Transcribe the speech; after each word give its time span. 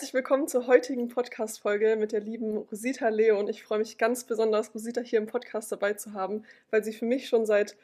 Herzlich 0.00 0.14
willkommen 0.14 0.48
zur 0.48 0.66
heutigen 0.66 1.08
Podcast-Folge 1.08 1.94
mit 1.96 2.12
der 2.12 2.20
lieben 2.20 2.56
Rosita 2.56 3.10
Leo 3.10 3.38
und 3.38 3.50
ich 3.50 3.62
freue 3.62 3.80
mich 3.80 3.98
ganz 3.98 4.24
besonders, 4.24 4.74
Rosita 4.74 5.02
hier 5.02 5.18
im 5.18 5.26
Podcast 5.26 5.70
dabei 5.70 5.92
zu 5.92 6.14
haben, 6.14 6.44
weil 6.70 6.82
sie 6.82 6.94
für 6.94 7.04
mich 7.04 7.28
schon 7.28 7.44
seit 7.44 7.76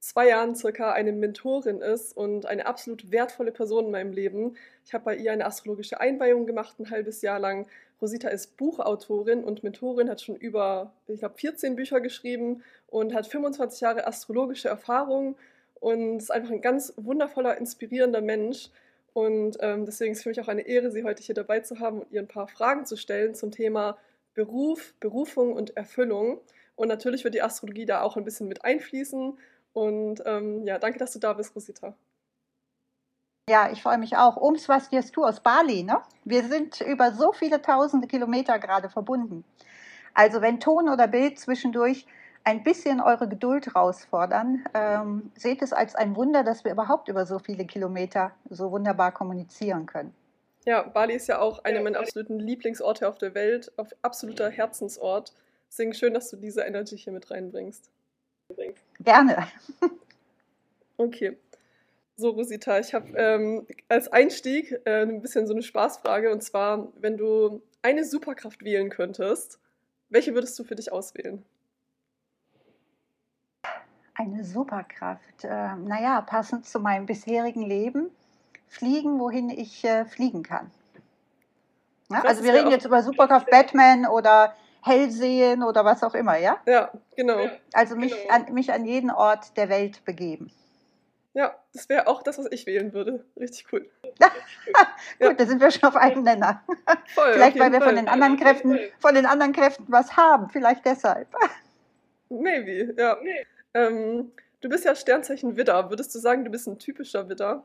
zwei 0.00 0.30
Jahren 0.30 0.56
circa 0.56 0.90
eine 0.90 1.12
Mentorin 1.12 1.80
ist 1.80 2.16
und 2.16 2.44
eine 2.44 2.66
absolut 2.66 3.12
wertvolle 3.12 3.52
Person 3.52 3.84
in 3.84 3.90
meinem 3.92 4.12
Leben. 4.12 4.56
Ich 4.84 4.94
habe 4.94 5.04
bei 5.04 5.14
ihr 5.14 5.30
eine 5.30 5.46
astrologische 5.46 6.00
Einweihung 6.00 6.44
gemacht, 6.44 6.80
ein 6.80 6.90
halbes 6.90 7.22
Jahr 7.22 7.38
lang. 7.38 7.68
Rosita 8.02 8.30
ist 8.30 8.56
Buchautorin 8.56 9.44
und 9.44 9.62
Mentorin, 9.62 10.10
hat 10.10 10.22
schon 10.22 10.34
über, 10.34 10.92
ich 11.06 11.20
glaube, 11.20 11.38
14 11.38 11.76
Bücher 11.76 12.00
geschrieben 12.00 12.64
und 12.88 13.14
hat 13.14 13.28
25 13.28 13.80
Jahre 13.80 14.08
astrologische 14.08 14.68
Erfahrung 14.68 15.36
und 15.78 16.16
ist 16.16 16.32
einfach 16.32 16.50
ein 16.50 16.62
ganz 16.62 16.92
wundervoller, 16.96 17.56
inspirierender 17.58 18.22
Mensch. 18.22 18.70
Und 19.12 19.56
ähm, 19.60 19.86
deswegen 19.86 20.12
ist 20.12 20.18
es 20.18 20.22
für 20.22 20.28
mich 20.28 20.40
auch 20.40 20.48
eine 20.48 20.62
Ehre, 20.62 20.90
Sie 20.90 21.04
heute 21.04 21.22
hier 21.22 21.34
dabei 21.34 21.60
zu 21.60 21.80
haben 21.80 22.00
und 22.00 22.12
ihr 22.12 22.20
ein 22.20 22.28
paar 22.28 22.48
Fragen 22.48 22.86
zu 22.86 22.96
stellen 22.96 23.34
zum 23.34 23.50
Thema 23.50 23.98
Beruf, 24.34 24.94
Berufung 25.00 25.52
und 25.52 25.76
Erfüllung. 25.76 26.40
Und 26.76 26.88
natürlich 26.88 27.24
wird 27.24 27.34
die 27.34 27.42
Astrologie 27.42 27.86
da 27.86 28.02
auch 28.02 28.16
ein 28.16 28.24
bisschen 28.24 28.48
mit 28.48 28.64
einfließen. 28.64 29.38
Und 29.72 30.22
ähm, 30.24 30.66
ja, 30.66 30.78
danke, 30.78 30.98
dass 30.98 31.12
du 31.12 31.18
da 31.18 31.32
bist, 31.32 31.54
Rosita. 31.54 31.94
Ja, 33.48 33.70
ich 33.72 33.82
freue 33.82 33.98
mich 33.98 34.16
auch. 34.16 34.36
Ums 34.36 34.68
was 34.68 34.88
dirst 34.90 35.16
du 35.16 35.24
aus 35.24 35.40
Bali, 35.40 35.82
ne? 35.82 36.00
Wir 36.24 36.44
sind 36.44 36.80
über 36.82 37.12
so 37.12 37.32
viele 37.32 37.60
tausende 37.60 38.06
Kilometer 38.06 38.58
gerade 38.60 38.88
verbunden. 38.88 39.44
Also 40.14 40.40
wenn 40.40 40.60
Ton 40.60 40.88
oder 40.88 41.08
Bild 41.08 41.38
zwischendurch 41.38 42.06
ein 42.44 42.62
bisschen 42.62 43.00
eure 43.00 43.28
Geduld 43.28 43.66
herausfordern. 43.66 44.64
Ähm, 44.74 45.32
seht 45.36 45.62
es 45.62 45.72
als 45.72 45.94
ein 45.94 46.16
Wunder, 46.16 46.42
dass 46.42 46.64
wir 46.64 46.72
überhaupt 46.72 47.08
über 47.08 47.26
so 47.26 47.38
viele 47.38 47.64
Kilometer 47.64 48.32
so 48.48 48.70
wunderbar 48.70 49.12
kommunizieren 49.12 49.86
können. 49.86 50.14
Ja, 50.64 50.82
Bali 50.82 51.14
ist 51.14 51.26
ja 51.26 51.38
auch 51.38 51.64
einer 51.64 51.80
meiner 51.80 52.00
absoluten 52.00 52.38
Lieblingsorte 52.38 53.08
auf 53.08 53.18
der 53.18 53.34
Welt, 53.34 53.72
auf 53.76 53.88
absoluter 54.02 54.50
Herzensort. 54.50 55.32
Deswegen 55.68 55.94
schön, 55.94 56.14
dass 56.14 56.30
du 56.30 56.36
diese 56.36 56.62
Energy 56.62 56.98
hier 56.98 57.12
mit 57.12 57.30
reinbringst. 57.30 57.90
Gerne. 59.00 59.46
Okay. 61.00 61.38
So, 62.16 62.28
Rosita, 62.28 62.78
ich 62.78 62.92
habe 62.92 63.16
ähm, 63.16 63.66
als 63.88 64.08
Einstieg 64.08 64.82
äh, 64.84 65.00
ein 65.00 65.22
bisschen 65.22 65.46
so 65.46 65.54
eine 65.54 65.62
Spaßfrage. 65.62 66.30
Und 66.30 66.42
zwar, 66.42 66.92
wenn 67.00 67.16
du 67.16 67.62
eine 67.80 68.04
Superkraft 68.04 68.62
wählen 68.62 68.90
könntest, 68.90 69.58
welche 70.10 70.34
würdest 70.34 70.58
du 70.58 70.64
für 70.64 70.74
dich 70.74 70.92
auswählen? 70.92 71.42
Eine 74.20 74.44
Superkraft. 74.44 75.44
Äh, 75.44 75.76
naja, 75.76 76.20
passend 76.20 76.66
zu 76.66 76.78
meinem 76.78 77.06
bisherigen 77.06 77.62
Leben. 77.62 78.10
Fliegen, 78.68 79.18
wohin 79.18 79.48
ich 79.48 79.82
äh, 79.82 80.04
fliegen 80.04 80.42
kann. 80.42 80.70
Ja, 82.10 82.20
also 82.24 82.44
wir 82.44 82.52
reden 82.52 82.70
jetzt 82.70 82.84
über 82.84 83.02
Superkraft 83.02 83.48
Batman 83.50 84.04
oder 84.04 84.54
Hellsehen 84.82 85.62
oder 85.62 85.86
was 85.86 86.02
auch 86.02 86.14
immer, 86.14 86.36
ja? 86.36 86.58
Ja, 86.66 86.90
genau. 87.16 87.48
Also 87.72 87.96
mich, 87.96 88.12
genau. 88.12 88.34
An, 88.34 88.52
mich 88.52 88.70
an 88.72 88.84
jeden 88.84 89.10
Ort 89.10 89.56
der 89.56 89.70
Welt 89.70 90.04
begeben. 90.04 90.50
Ja, 91.32 91.54
das 91.72 91.88
wäre 91.88 92.06
auch 92.06 92.22
das, 92.22 92.36
was 92.36 92.46
ich 92.50 92.66
wählen 92.66 92.92
würde. 92.92 93.24
Richtig 93.38 93.72
cool. 93.72 93.88
Gut, 94.02 94.28
ja. 95.18 95.32
da 95.32 95.46
sind 95.46 95.62
wir 95.62 95.70
schon 95.70 95.88
auf 95.88 95.96
einem 95.96 96.24
Nenner. 96.24 96.62
Voll, 97.14 97.32
Vielleicht, 97.32 97.58
weil 97.58 97.72
wir 97.72 97.80
von 97.80 97.96
den 97.96 98.08
anderen 98.08 98.36
Kräften, 98.36 98.78
von 98.98 99.14
den 99.14 99.24
anderen 99.24 99.54
Kräften 99.54 99.86
was 99.88 100.18
haben. 100.18 100.50
Vielleicht 100.50 100.84
deshalb. 100.84 101.28
Maybe, 102.28 102.94
ja. 102.98 103.16
Ähm, 103.74 104.32
du 104.60 104.68
bist 104.68 104.84
ja 104.84 104.94
Sternzeichen 104.94 105.56
Widder. 105.56 105.90
Würdest 105.90 106.14
du 106.14 106.18
sagen, 106.18 106.44
du 106.44 106.50
bist 106.50 106.66
ein 106.66 106.78
typischer 106.78 107.28
Widder? 107.28 107.64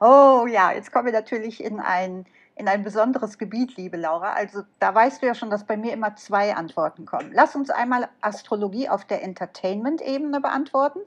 Oh 0.00 0.46
ja, 0.48 0.72
jetzt 0.72 0.92
kommen 0.92 1.06
wir 1.06 1.12
natürlich 1.12 1.62
in 1.62 1.80
ein, 1.80 2.24
in 2.54 2.68
ein 2.68 2.84
besonderes 2.84 3.36
Gebiet, 3.38 3.76
liebe 3.76 3.96
Laura. 3.96 4.32
Also 4.32 4.62
da 4.78 4.94
weißt 4.94 5.22
du 5.22 5.26
ja 5.26 5.34
schon, 5.34 5.50
dass 5.50 5.66
bei 5.66 5.76
mir 5.76 5.92
immer 5.92 6.14
zwei 6.16 6.54
Antworten 6.54 7.04
kommen. 7.04 7.32
Lass 7.32 7.56
uns 7.56 7.70
einmal 7.70 8.08
Astrologie 8.20 8.88
auf 8.88 9.04
der 9.04 9.22
Entertainment-Ebene 9.22 10.40
beantworten. 10.40 11.00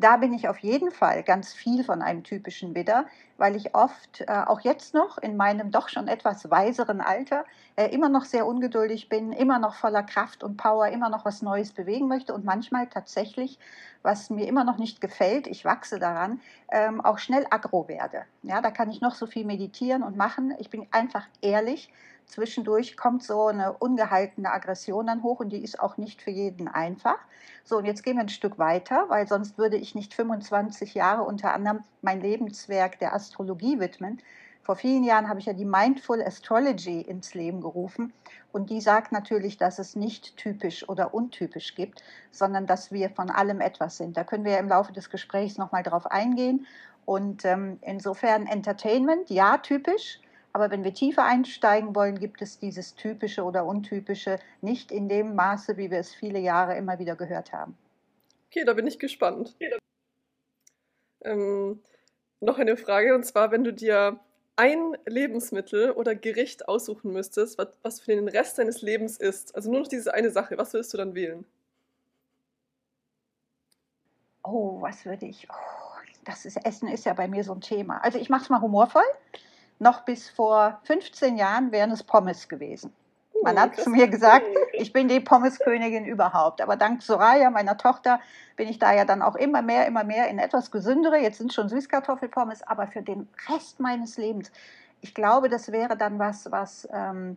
Da 0.00 0.16
bin 0.16 0.32
ich 0.32 0.48
auf 0.48 0.58
jeden 0.58 0.92
Fall 0.92 1.24
ganz 1.24 1.52
viel 1.52 1.82
von 1.82 2.02
einem 2.02 2.22
typischen 2.22 2.74
Widder, 2.76 3.06
weil 3.36 3.56
ich 3.56 3.74
oft, 3.74 4.20
äh, 4.20 4.44
auch 4.46 4.60
jetzt 4.60 4.94
noch 4.94 5.18
in 5.18 5.36
meinem 5.36 5.72
doch 5.72 5.88
schon 5.88 6.06
etwas 6.06 6.48
weiseren 6.50 7.00
Alter, 7.00 7.44
äh, 7.74 7.88
immer 7.88 8.08
noch 8.08 8.24
sehr 8.24 8.46
ungeduldig 8.46 9.08
bin, 9.08 9.32
immer 9.32 9.58
noch 9.58 9.74
voller 9.74 10.04
Kraft 10.04 10.44
und 10.44 10.56
Power, 10.56 10.86
immer 10.88 11.08
noch 11.10 11.24
was 11.24 11.42
Neues 11.42 11.72
bewegen 11.72 12.06
möchte 12.06 12.32
und 12.32 12.44
manchmal 12.44 12.86
tatsächlich, 12.86 13.58
was 14.02 14.30
mir 14.30 14.46
immer 14.46 14.62
noch 14.62 14.78
nicht 14.78 15.00
gefällt, 15.00 15.48
ich 15.48 15.64
wachse 15.64 15.98
daran, 15.98 16.40
ähm, 16.70 17.00
auch 17.00 17.18
schnell 17.18 17.46
aggro 17.50 17.88
werde. 17.88 18.22
Ja, 18.42 18.60
da 18.60 18.70
kann 18.70 18.90
ich 18.90 19.00
noch 19.00 19.16
so 19.16 19.26
viel 19.26 19.44
meditieren 19.44 20.04
und 20.04 20.16
machen. 20.16 20.54
Ich 20.60 20.70
bin 20.70 20.86
einfach 20.92 21.26
ehrlich 21.40 21.90
zwischendurch 22.28 22.96
kommt 22.96 23.22
so 23.22 23.46
eine 23.46 23.72
ungehaltene 23.72 24.52
Aggression 24.52 25.06
dann 25.06 25.22
hoch 25.22 25.40
und 25.40 25.50
die 25.50 25.62
ist 25.62 25.80
auch 25.80 25.96
nicht 25.96 26.22
für 26.22 26.30
jeden 26.30 26.68
einfach. 26.68 27.18
So, 27.64 27.78
und 27.78 27.84
jetzt 27.84 28.02
gehen 28.02 28.16
wir 28.16 28.22
ein 28.22 28.28
Stück 28.28 28.58
weiter, 28.58 29.06
weil 29.08 29.26
sonst 29.26 29.58
würde 29.58 29.76
ich 29.76 29.94
nicht 29.94 30.14
25 30.14 30.94
Jahre 30.94 31.22
unter 31.22 31.52
anderem 31.52 31.80
mein 32.02 32.20
Lebenswerk 32.20 32.98
der 32.98 33.14
Astrologie 33.14 33.80
widmen. 33.80 34.22
Vor 34.62 34.76
vielen 34.76 35.02
Jahren 35.02 35.30
habe 35.30 35.40
ich 35.40 35.46
ja 35.46 35.54
die 35.54 35.64
Mindful 35.64 36.22
Astrology 36.22 37.00
ins 37.00 37.32
Leben 37.32 37.62
gerufen 37.62 38.12
und 38.52 38.68
die 38.68 38.82
sagt 38.82 39.12
natürlich, 39.12 39.56
dass 39.56 39.78
es 39.78 39.96
nicht 39.96 40.36
typisch 40.36 40.88
oder 40.88 41.14
untypisch 41.14 41.74
gibt, 41.74 42.02
sondern 42.30 42.66
dass 42.66 42.92
wir 42.92 43.08
von 43.08 43.30
allem 43.30 43.62
etwas 43.62 43.96
sind. 43.96 44.16
Da 44.16 44.24
können 44.24 44.44
wir 44.44 44.52
ja 44.52 44.58
im 44.58 44.68
Laufe 44.68 44.92
des 44.92 45.08
Gesprächs 45.08 45.56
nochmal 45.56 45.82
drauf 45.82 46.06
eingehen. 46.06 46.66
Und 47.06 47.46
ähm, 47.46 47.78
insofern 47.80 48.46
Entertainment, 48.46 49.30
ja, 49.30 49.56
typisch, 49.56 50.20
aber 50.52 50.70
wenn 50.70 50.84
wir 50.84 50.94
tiefer 50.94 51.24
einsteigen 51.24 51.94
wollen, 51.94 52.18
gibt 52.18 52.42
es 52.42 52.58
dieses 52.58 52.94
typische 52.94 53.44
oder 53.44 53.64
untypische 53.64 54.38
nicht 54.60 54.90
in 54.90 55.08
dem 55.08 55.34
Maße, 55.34 55.76
wie 55.76 55.90
wir 55.90 55.98
es 55.98 56.14
viele 56.14 56.38
Jahre 56.38 56.76
immer 56.76 56.98
wieder 56.98 57.16
gehört 57.16 57.52
haben. 57.52 57.76
Okay, 58.50 58.64
da 58.64 58.72
bin 58.72 58.86
ich 58.86 58.98
gespannt. 58.98 59.56
Ähm, 61.22 61.80
noch 62.40 62.58
eine 62.58 62.76
Frage, 62.76 63.14
und 63.14 63.24
zwar, 63.24 63.50
wenn 63.50 63.64
du 63.64 63.72
dir 63.72 64.20
ein 64.56 64.96
Lebensmittel 65.06 65.92
oder 65.92 66.14
Gericht 66.14 66.68
aussuchen 66.68 67.12
müsstest, 67.12 67.58
was, 67.58 67.68
was 67.82 68.00
für 68.00 68.14
den 68.14 68.28
Rest 68.28 68.58
deines 68.58 68.82
Lebens 68.82 69.16
ist, 69.18 69.54
also 69.54 69.70
nur 69.70 69.80
noch 69.80 69.88
diese 69.88 70.14
eine 70.14 70.30
Sache, 70.30 70.58
was 70.58 70.72
würdest 70.72 70.92
du 70.92 70.98
dann 70.98 71.14
wählen? 71.14 71.44
Oh, 74.42 74.80
was 74.80 75.04
würde 75.04 75.26
ich? 75.26 75.46
Oh, 75.50 75.88
das 76.24 76.44
ist, 76.44 76.56
Essen 76.64 76.88
ist 76.88 77.04
ja 77.04 77.12
bei 77.12 77.28
mir 77.28 77.44
so 77.44 77.52
ein 77.52 77.60
Thema. 77.60 77.98
Also 77.98 78.18
ich 78.18 78.30
mache 78.30 78.42
es 78.42 78.48
mal 78.48 78.60
humorvoll 78.60 79.04
noch 79.78 80.00
bis 80.02 80.28
vor 80.28 80.80
15 80.84 81.36
Jahren 81.36 81.72
wären 81.72 81.90
es 81.90 82.02
Pommes 82.02 82.48
gewesen. 82.48 82.92
Man 83.42 83.56
oh, 83.56 83.60
hat 83.60 83.76
zu 83.76 83.90
mir 83.90 84.08
gesagt, 84.08 84.46
ich 84.72 84.92
bin 84.92 85.08
die 85.08 85.20
Pommeskönigin 85.20 86.04
überhaupt. 86.04 86.60
Aber 86.60 86.76
dank 86.76 87.02
Soraya, 87.02 87.50
meiner 87.50 87.76
Tochter, 87.76 88.20
bin 88.56 88.68
ich 88.68 88.78
da 88.78 88.92
ja 88.92 89.04
dann 89.04 89.22
auch 89.22 89.36
immer 89.36 89.62
mehr, 89.62 89.86
immer 89.86 90.04
mehr 90.04 90.28
in 90.28 90.38
etwas 90.38 90.70
gesündere. 90.70 91.18
Jetzt 91.18 91.38
sind 91.38 91.52
schon 91.52 91.68
Süßkartoffelpommes, 91.68 92.62
aber 92.64 92.86
für 92.86 93.02
den 93.02 93.28
Rest 93.48 93.78
meines 93.80 94.16
Lebens, 94.16 94.50
ich 95.00 95.14
glaube, 95.14 95.48
das 95.48 95.70
wäre 95.70 95.96
dann 95.96 96.18
was, 96.18 96.50
was 96.50 96.88
ähm, 96.92 97.36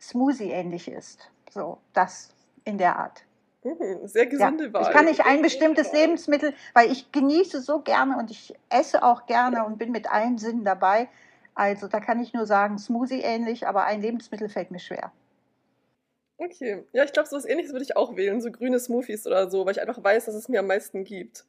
Smoothie-ähnlich 0.00 0.88
ist. 0.88 1.30
So, 1.50 1.78
das 1.92 2.30
in 2.64 2.78
der 2.78 2.98
Art. 2.98 3.22
Mhm, 3.64 4.06
sehr 4.06 4.26
gesunde 4.26 4.66
ja, 4.66 4.72
Wahl. 4.72 4.82
Ich 4.82 4.90
kann 4.90 5.04
nicht 5.04 5.26
ein 5.26 5.42
bestimmtes 5.42 5.92
Lebensmittel, 5.92 6.54
weil 6.72 6.90
ich 6.90 7.12
genieße 7.12 7.60
so 7.60 7.80
gerne 7.80 8.16
und 8.16 8.30
ich 8.30 8.54
esse 8.70 9.02
auch 9.02 9.26
gerne 9.26 9.64
und 9.64 9.78
bin 9.78 9.90
mit 9.92 10.10
allen 10.10 10.38
Sinnen 10.38 10.64
dabei. 10.64 11.08
Also 11.56 11.88
da 11.88 12.00
kann 12.00 12.20
ich 12.20 12.34
nur 12.34 12.46
sagen, 12.46 12.78
Smoothie 12.78 13.22
ähnlich, 13.22 13.66
aber 13.66 13.84
ein 13.84 14.02
Lebensmittel 14.02 14.50
fällt 14.50 14.70
mir 14.70 14.78
schwer. 14.78 15.10
Okay, 16.36 16.84
ja, 16.92 17.02
ich 17.02 17.14
glaube, 17.14 17.28
so 17.28 17.36
was 17.36 17.46
ähnliches 17.46 17.72
würde 17.72 17.84
ich 17.84 17.96
auch 17.96 18.14
wählen, 18.14 18.42
so 18.42 18.52
grüne 18.52 18.78
Smoothies 18.78 19.26
oder 19.26 19.50
so, 19.50 19.64
weil 19.64 19.72
ich 19.72 19.80
einfach 19.80 20.04
weiß, 20.04 20.26
dass 20.26 20.34
es 20.34 20.50
mir 20.50 20.60
am 20.60 20.66
meisten 20.66 21.04
gibt. 21.04 21.46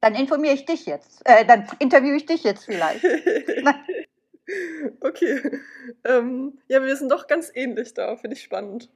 Dann 0.00 0.14
informiere 0.14 0.54
ich 0.54 0.64
dich 0.64 0.86
jetzt. 0.86 1.22
Äh, 1.24 1.44
dann 1.44 1.66
interviewe 1.80 2.16
ich 2.16 2.24
dich 2.24 2.44
jetzt 2.44 2.66
vielleicht. 2.66 3.04
okay. 5.00 5.60
Ähm, 6.04 6.58
ja, 6.68 6.80
wir 6.80 6.94
sind 6.96 7.10
doch 7.10 7.26
ganz 7.26 7.50
ähnlich 7.52 7.94
da, 7.94 8.14
finde 8.14 8.36
ich 8.36 8.42
spannend. 8.42 8.88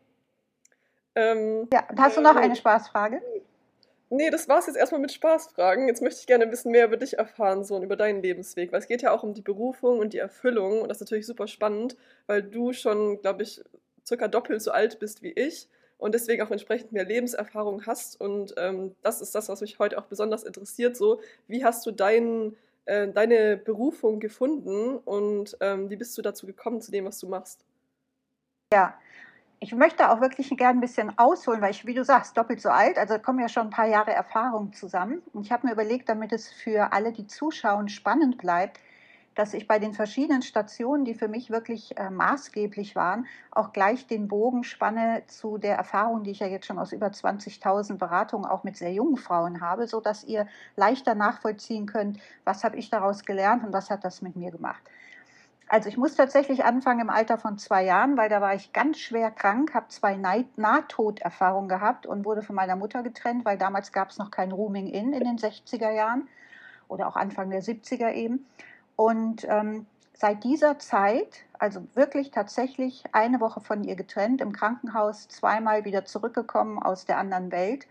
Ähm, 1.17 1.67
ja, 1.72 1.88
hast 1.96 2.17
du 2.17 2.20
noch 2.20 2.37
äh, 2.37 2.40
eine 2.40 2.55
Spaßfrage? 2.55 3.20
Nee, 4.10 4.31
das 4.31 4.49
war's 4.49 4.66
jetzt 4.66 4.76
erstmal 4.76 5.02
mit 5.02 5.12
Spaßfragen. 5.12 5.87
Jetzt 5.87 6.00
möchte 6.00 6.20
ich 6.20 6.26
gerne 6.26 6.44
ein 6.44 6.50
bisschen 6.50 6.72
mehr 6.72 6.87
über 6.87 6.96
dich 6.96 7.19
erfahren, 7.19 7.64
so 7.64 7.76
und 7.76 7.82
über 7.82 7.96
deinen 7.96 8.22
Lebensweg, 8.22 8.72
weil 8.72 8.81
es 8.81 8.87
geht 8.87 9.02
ja 9.02 9.12
auch 9.12 9.22
um 9.22 9.34
die 9.34 9.43
Berufung 9.43 9.99
und 9.99 10.14
die 10.14 10.19
Erfüllung 10.19 10.81
und 10.81 10.88
das 10.88 10.99
ist 10.99 11.02
natürlich 11.02 11.26
super 11.26 11.46
spannend, 11.46 11.96
weil 12.26 12.43
du 12.43 12.72
schon, 12.72 13.20
glaube 13.20 13.43
ich, 13.43 13.62
circa 14.06 14.26
doppelt 14.28 14.62
so 14.62 14.70
alt 14.70 14.99
bist 14.99 15.22
wie 15.22 15.32
ich 15.32 15.69
und 15.99 16.14
deswegen 16.14 16.43
auch 16.43 16.50
entsprechend 16.50 16.93
mehr 16.93 17.05
Lebenserfahrung 17.05 17.84
hast 17.84 18.19
und 18.19 18.55
ähm, 18.56 18.94
das 19.02 19.20
ist 19.20 19.34
das, 19.34 19.50
was 19.50 19.60
mich 19.60 19.78
heute 19.78 19.99
auch 19.99 20.06
besonders 20.06 20.44
interessiert. 20.44 20.96
So, 20.96 21.20
wie 21.46 21.62
hast 21.62 21.84
du 21.84 21.90
dein, 21.90 22.56
äh, 22.87 23.08
deine 23.08 23.58
Berufung 23.58 24.20
gefunden 24.20 24.96
und 24.96 25.56
ähm, 25.60 25.90
wie 25.90 25.96
bist 25.96 26.16
du 26.16 26.22
dazu 26.22 26.46
gekommen 26.46 26.81
zu 26.81 26.90
dem, 26.90 27.05
was 27.05 27.19
du 27.19 27.28
machst? 27.28 27.66
Ja, 28.72 28.99
ich 29.60 29.75
möchte 29.75 30.10
auch 30.10 30.20
wirklich 30.20 30.50
gerne 30.56 30.78
ein 30.78 30.81
bisschen 30.81 31.19
ausholen, 31.19 31.60
weil 31.60 31.72
ich, 31.72 31.84
wie 31.84 31.94
du 31.94 32.05
sagst, 32.05 32.37
doppelt 32.37 32.60
so 32.60 32.69
alt, 32.69 32.96
also 32.96 33.19
kommen 33.19 33.40
ja 33.40 33.49
schon 33.49 33.69
ein 33.69 33.70
paar 33.70 33.88
Jahre 33.88 34.12
Erfahrung 34.12 34.72
zusammen. 34.72 35.22
Und 35.32 35.43
ich 35.43 35.52
habe 35.52 35.66
mir 35.66 35.72
überlegt, 35.72 36.08
damit 36.08 36.32
es 36.32 36.52
für 36.52 36.93
alle, 36.93 37.12
die 37.12 37.26
zuschauen, 37.26 37.88
spannend 37.88 38.38
bleibt, 38.38 38.78
dass 39.34 39.55
ich 39.55 39.69
bei 39.69 39.78
den 39.78 39.94
verschiedenen 39.94 40.43
Stationen, 40.43 41.05
die 41.05 41.14
für 41.14 41.28
mich 41.28 41.50
wirklich 41.50 41.96
äh, 41.96 42.10
maßgeblich 42.10 42.96
waren, 42.96 43.26
auch 43.52 43.72
gleich 43.72 44.06
den 44.06 44.26
Bogen 44.26 44.64
spanne 44.64 45.22
zu 45.26 45.58
der 45.58 45.76
Erfahrung, 45.76 46.25
die 46.25 46.32
ich 46.32 46.40
ja 46.40 46.49
jetzt 46.49 46.66
schon 46.66 46.78
aus 46.78 46.93
über 46.93 47.06
20.000 47.06 47.99
Beratungen 47.99 48.46
auch 48.50 48.64
mit 48.64 48.76
sehr 48.76 48.93
jungen 48.93 49.16
Frauen 49.16 49.60
habe, 49.60 49.87
so 49.87 50.00
dass 50.00 50.25
ihr 50.25 50.49
leichter 50.75 51.14
nachvollziehen 51.14 51.87
könnt, 51.87 52.19
was 52.44 52.64
habe 52.64 52.76
ich 52.76 52.90
daraus 52.90 53.25
gelernt 53.25 53.64
und 53.64 53.72
was 53.72 53.90
hat 53.90 54.05
das 54.05 54.22
mit 54.22 54.34
mir 54.34 54.50
gemacht. 54.50 54.82
Also 55.69 55.91
ich 55.91 55.99
muss 55.99 56.15
tatsächlich 56.15 56.65
anfangen 56.65 57.00
im 57.00 57.11
Alter 57.11 57.37
von 57.37 57.59
zwei 57.59 57.85
Jahren, 57.85 58.17
weil 58.17 58.31
da 58.31 58.41
war 58.41 58.55
ich 58.55 58.73
ganz 58.73 58.99
schwer 58.99 59.31
krank, 59.31 59.75
habe 59.75 59.88
zwei 59.88 60.17
Nahtoderfahrungen 60.56 61.69
gehabt 61.69 62.06
und 62.06 62.25
wurde 62.25 62.43
von 62.43 62.56
meiner 62.56 62.75
Mutter 62.75 63.03
getrennt, 63.03 63.44
weil 63.44 63.59
damals 63.59 63.93
gab 63.93 64.09
es 64.09 64.17
noch 64.17 64.31
kein 64.31 64.50
Rooming 64.50 64.87
In 64.87 65.12
den 65.12 65.37
60er 65.37 65.91
Jahren 65.91 66.26
oder 66.88 67.06
auch 67.06 67.17
Anfang 67.17 67.50
der 67.50 67.62
70er 67.62 68.12
eben. 68.15 68.47
Und 68.97 69.47
ähm, 69.47 69.85
seit 70.15 70.43
dieser 70.43 70.79
Zeit, 70.79 71.44
also 71.59 71.87
wirklich 71.94 72.31
tatsächlich 72.31 73.05
eine 73.12 73.41
Woche 73.41 73.61
von 73.61 73.85
ihr 73.85 73.94
getrennt, 73.94 74.41
im 74.41 74.53
Krankenhaus 74.53 75.29
zweimal 75.29 75.85
wieder 75.85 76.06
zurückgekommen 76.06 76.82
aus 76.82 77.05
der 77.05 77.19
anderen 77.19 77.53
Welt, 77.53 77.87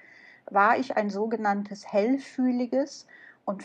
war 0.50 0.78
ich 0.80 0.98
ein 0.98 1.12
sogenanntes 1.12 1.92
hellfühliges 1.92 3.06
und 3.46 3.62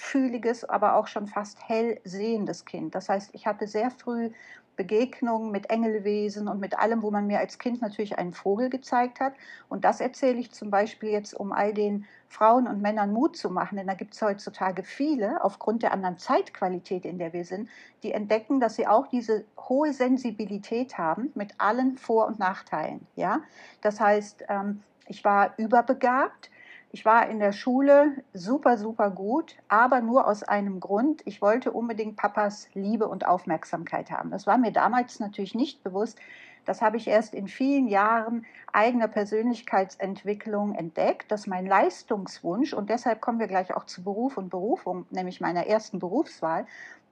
feinfühliges, 0.00 0.64
aber 0.64 0.96
auch 0.96 1.06
schon 1.06 1.26
fast 1.26 1.58
hell 1.68 2.00
sehendes 2.04 2.64
Kind. 2.64 2.94
Das 2.94 3.08
heißt, 3.08 3.30
ich 3.34 3.46
hatte 3.46 3.66
sehr 3.66 3.90
früh 3.90 4.30
Begegnungen 4.76 5.50
mit 5.50 5.68
Engelwesen 5.68 6.48
und 6.48 6.58
mit 6.58 6.78
allem, 6.78 7.02
wo 7.02 7.10
man 7.10 7.26
mir 7.26 7.38
als 7.38 7.58
Kind 7.58 7.82
natürlich 7.82 8.18
einen 8.18 8.32
Vogel 8.32 8.70
gezeigt 8.70 9.20
hat. 9.20 9.34
Und 9.68 9.84
das 9.84 10.00
erzähle 10.00 10.38
ich 10.38 10.52
zum 10.52 10.70
Beispiel 10.70 11.10
jetzt, 11.10 11.34
um 11.34 11.52
all 11.52 11.74
den 11.74 12.06
Frauen 12.28 12.66
und 12.66 12.80
Männern 12.80 13.12
Mut 13.12 13.36
zu 13.36 13.50
machen, 13.50 13.76
denn 13.76 13.88
da 13.88 13.94
gibt 13.94 14.14
es 14.14 14.22
heutzutage 14.22 14.84
viele, 14.84 15.44
aufgrund 15.44 15.82
der 15.82 15.92
anderen 15.92 16.16
Zeitqualität, 16.16 17.04
in 17.04 17.18
der 17.18 17.32
wir 17.32 17.44
sind, 17.44 17.68
die 18.02 18.12
entdecken, 18.12 18.60
dass 18.60 18.76
sie 18.76 18.86
auch 18.86 19.08
diese 19.08 19.44
hohe 19.58 19.92
Sensibilität 19.92 20.96
haben 20.96 21.30
mit 21.34 21.54
allen 21.58 21.98
Vor- 21.98 22.26
und 22.26 22.38
Nachteilen. 22.38 23.06
Ja? 23.16 23.40
Das 23.82 24.00
heißt, 24.00 24.44
ähm, 24.48 24.82
ich 25.08 25.24
war 25.24 25.52
überbegabt, 25.58 26.50
ich 26.92 27.04
war 27.04 27.28
in 27.28 27.38
der 27.38 27.52
Schule 27.52 28.12
super, 28.32 28.76
super 28.76 29.10
gut, 29.10 29.56
aber 29.68 30.00
nur 30.00 30.26
aus 30.26 30.42
einem 30.42 30.80
Grund. 30.80 31.22
Ich 31.24 31.40
wollte 31.40 31.70
unbedingt 31.70 32.16
Papas 32.16 32.68
Liebe 32.74 33.06
und 33.06 33.26
Aufmerksamkeit 33.26 34.10
haben. 34.10 34.30
Das 34.30 34.46
war 34.46 34.58
mir 34.58 34.72
damals 34.72 35.20
natürlich 35.20 35.54
nicht 35.54 35.84
bewusst. 35.84 36.18
Das 36.64 36.82
habe 36.82 36.96
ich 36.96 37.06
erst 37.06 37.32
in 37.32 37.48
vielen 37.48 37.88
Jahren 37.88 38.44
eigener 38.72 39.08
Persönlichkeitsentwicklung 39.08 40.74
entdeckt, 40.74 41.30
dass 41.30 41.46
mein 41.46 41.66
Leistungswunsch, 41.66 42.74
und 42.74 42.90
deshalb 42.90 43.20
kommen 43.20 43.38
wir 43.38 43.48
gleich 43.48 43.74
auch 43.74 43.86
zu 43.86 44.02
Beruf 44.04 44.36
und 44.36 44.50
Berufung, 44.50 45.06
nämlich 45.10 45.40
meiner 45.40 45.66
ersten 45.66 46.00
Berufswahl, 46.00 46.66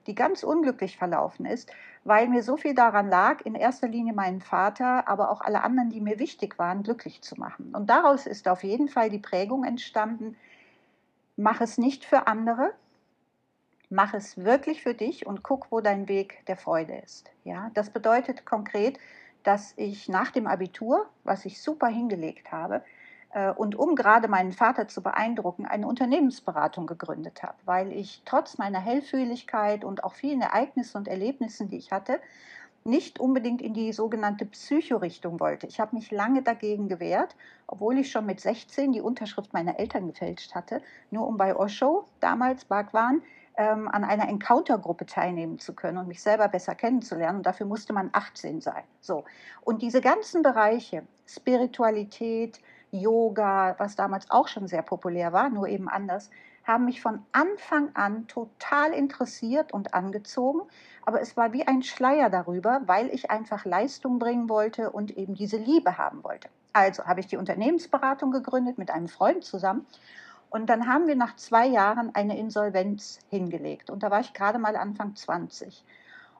die 0.09 0.15
ganz 0.15 0.43
unglücklich 0.43 0.97
verlaufen 0.97 1.45
ist, 1.45 1.71
weil 2.03 2.27
mir 2.27 2.41
so 2.41 2.57
viel 2.57 2.73
daran 2.73 3.09
lag, 3.09 3.41
in 3.45 3.53
erster 3.53 3.87
Linie 3.87 4.13
meinen 4.13 4.41
Vater, 4.41 5.07
aber 5.07 5.29
auch 5.29 5.41
alle 5.41 5.63
anderen, 5.63 5.91
die 5.91 6.01
mir 6.01 6.17
wichtig 6.17 6.57
waren, 6.57 6.81
glücklich 6.81 7.21
zu 7.21 7.39
machen. 7.39 7.75
Und 7.75 7.91
daraus 7.91 8.25
ist 8.25 8.47
auf 8.47 8.63
jeden 8.63 8.89
Fall 8.89 9.11
die 9.11 9.19
Prägung 9.19 9.63
entstanden, 9.63 10.35
mach 11.37 11.61
es 11.61 11.77
nicht 11.77 12.05
für 12.05 12.25
andere, 12.25 12.73
mach 13.91 14.15
es 14.15 14.43
wirklich 14.43 14.81
für 14.81 14.95
dich 14.95 15.27
und 15.27 15.43
guck, 15.43 15.71
wo 15.71 15.79
dein 15.79 16.07
Weg 16.07 16.43
der 16.47 16.57
Freude 16.57 16.97
ist. 16.97 17.31
Ja, 17.43 17.69
das 17.75 17.91
bedeutet 17.91 18.47
konkret, 18.47 18.97
dass 19.43 19.73
ich 19.77 20.09
nach 20.09 20.31
dem 20.31 20.47
Abitur, 20.47 21.07
was 21.23 21.45
ich 21.45 21.61
super 21.61 21.87
hingelegt 21.87 22.51
habe, 22.51 22.83
und 23.57 23.75
um 23.75 23.95
gerade 23.95 24.27
meinen 24.27 24.53
Vater 24.53 24.87
zu 24.87 25.03
beeindrucken, 25.03 25.67
eine 25.67 25.87
Unternehmensberatung 25.87 26.87
gegründet 26.87 27.43
habe, 27.43 27.55
weil 27.65 27.91
ich 27.91 28.23
trotz 28.25 28.57
meiner 28.57 28.79
Hellfühligkeit 28.79 29.83
und 29.83 30.03
auch 30.03 30.13
vielen 30.13 30.41
Ereignissen 30.41 30.97
und 30.97 31.07
Erlebnissen, 31.07 31.69
die 31.69 31.77
ich 31.77 31.91
hatte, 31.91 32.19
nicht 32.83 33.19
unbedingt 33.19 33.61
in 33.61 33.73
die 33.73 33.93
sogenannte 33.93 34.45
Psychorichtung 34.45 35.39
wollte. 35.39 35.67
Ich 35.67 35.79
habe 35.79 35.95
mich 35.95 36.11
lange 36.11 36.41
dagegen 36.41 36.87
gewehrt, 36.87 37.35
obwohl 37.67 37.97
ich 37.97 38.11
schon 38.11 38.25
mit 38.25 38.39
16 38.39 38.93
die 38.93 39.01
Unterschrift 39.01 39.53
meiner 39.53 39.79
Eltern 39.79 40.07
gefälscht 40.07 40.55
hatte, 40.55 40.81
nur 41.11 41.27
um 41.27 41.37
bei 41.37 41.55
Osho, 41.55 42.05
damals 42.19 42.65
Bhagwan, 42.65 43.21
ähm, 43.57 43.87
an 43.89 44.03
einer 44.03 44.29
Encounter-Gruppe 44.29 45.05
teilnehmen 45.05 45.59
zu 45.59 45.73
können 45.73 45.97
und 45.97 46.07
mich 46.07 46.21
selber 46.21 46.47
besser 46.47 46.75
kennenzulernen. 46.75 47.39
Und 47.39 47.45
dafür 47.45 47.65
musste 47.65 47.93
man 47.93 48.09
18 48.13 48.61
sein. 48.61 48.83
So. 49.01 49.25
Und 49.61 49.81
diese 49.81 50.01
ganzen 50.01 50.41
Bereiche, 50.41 51.03
Spiritualität, 51.25 52.61
Yoga, 52.91 53.75
was 53.77 53.95
damals 53.95 54.29
auch 54.31 54.47
schon 54.47 54.67
sehr 54.67 54.81
populär 54.81 55.33
war, 55.33 55.49
nur 55.49 55.67
eben 55.67 55.89
anders, 55.89 56.29
haben 56.63 56.85
mich 56.85 57.01
von 57.01 57.23
Anfang 57.31 57.95
an 57.95 58.27
total 58.27 58.91
interessiert 58.93 59.71
und 59.73 59.93
angezogen. 59.93 60.61
Aber 61.05 61.19
es 61.19 61.35
war 61.35 61.51
wie 61.51 61.67
ein 61.67 61.81
Schleier 61.81 62.29
darüber, 62.29 62.81
weil 62.85 63.09
ich 63.09 63.31
einfach 63.31 63.65
Leistung 63.65 64.19
bringen 64.19 64.49
wollte 64.49 64.91
und 64.91 65.17
eben 65.17 65.33
diese 65.33 65.57
Liebe 65.57 65.97
haben 65.97 66.23
wollte. 66.23 66.49
Also 66.73 67.05
habe 67.05 67.19
ich 67.19 67.27
die 67.27 67.37
Unternehmensberatung 67.37 68.31
gegründet 68.31 68.77
mit 68.77 68.91
einem 68.91 69.07
Freund 69.07 69.43
zusammen. 69.43 69.85
Und 70.51 70.67
dann 70.67 70.87
haben 70.87 71.07
wir 71.07 71.15
nach 71.15 71.35
zwei 71.35 71.67
Jahren 71.67 72.13
eine 72.15 72.37
Insolvenz 72.37 73.19
hingelegt. 73.29 73.89
Und 73.89 74.03
da 74.03 74.11
war 74.11 74.19
ich 74.19 74.33
gerade 74.33 74.59
mal 74.59 74.75
Anfang 74.75 75.15
20. 75.15 75.83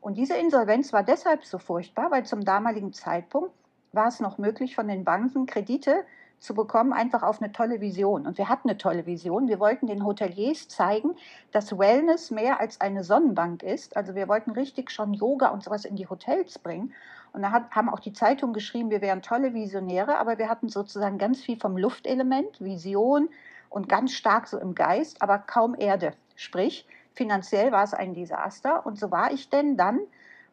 Und 0.02 0.18
diese 0.18 0.36
Insolvenz 0.36 0.94
war 0.94 1.04
deshalb 1.04 1.46
so 1.46 1.58
furchtbar, 1.58 2.12
weil 2.12 2.26
zum 2.26 2.46
damaligen 2.46 2.94
Zeitpunkt 2.94 3.52
war 3.92 4.08
es 4.08 4.20
noch 4.20 4.38
möglich, 4.38 4.76
von 4.76 4.88
den 4.88 5.04
Banken 5.04 5.46
Kredite 5.46 6.06
zu 6.40 6.54
bekommen, 6.54 6.94
einfach 6.94 7.24
auf 7.24 7.42
eine 7.42 7.52
tolle 7.52 7.82
Vision. 7.82 8.26
Und 8.26 8.38
wir 8.38 8.50
hatten 8.50 8.70
eine 8.70 8.78
tolle 8.78 9.06
Vision. 9.06 9.48
Wir 9.48 9.60
wollten 9.60 9.88
den 9.88 10.06
Hoteliers 10.06 10.68
zeigen, 10.68 11.16
dass 11.52 11.78
Wellness 11.78 12.32
mehr 12.32 12.60
als 12.60 12.82
eine 12.82 13.04
Sonnenbank 13.04 13.64
ist. 13.64 13.98
Also 13.98 14.16
wir 14.16 14.28
wollten 14.28 14.52
richtig 14.52 14.92
schon 14.92 15.14
Yoga 15.14 15.50
und 15.50 15.64
sowas 15.64 15.86
in 15.86 15.96
die 15.96 16.08
Hotels 16.08 16.60
bringen. 16.60 16.94
Und 17.34 17.42
da 17.44 17.52
hat, 17.52 17.72
haben 17.72 17.90
auch 17.90 18.00
die 18.00 18.14
Zeitungen 18.14 18.54
geschrieben, 18.54 18.90
wir 18.90 19.02
wären 19.02 19.22
tolle 19.22 19.54
Visionäre, 19.54 20.18
aber 20.18 20.38
wir 20.38 20.50
hatten 20.50 20.70
sozusagen 20.70 21.18
ganz 21.18 21.42
viel 21.42 21.60
vom 21.60 21.78
Luftelement, 21.78 22.60
Vision 22.60 23.30
und 23.70 23.88
ganz 23.88 24.14
stark 24.14 24.48
so 24.48 24.58
im 24.58 24.74
Geist, 24.74 25.22
aber 25.22 25.38
kaum 25.38 25.76
Erde. 25.78 26.14
Sprich, 26.36 26.88
finanziell 27.14 27.72
war 27.72 27.84
es 27.84 27.94
ein 27.94 28.14
Desaster. 28.14 28.86
Und 28.86 28.98
so 28.98 29.12
war 29.12 29.32
ich 29.32 29.50
denn 29.50 29.78
dann 29.78 30.00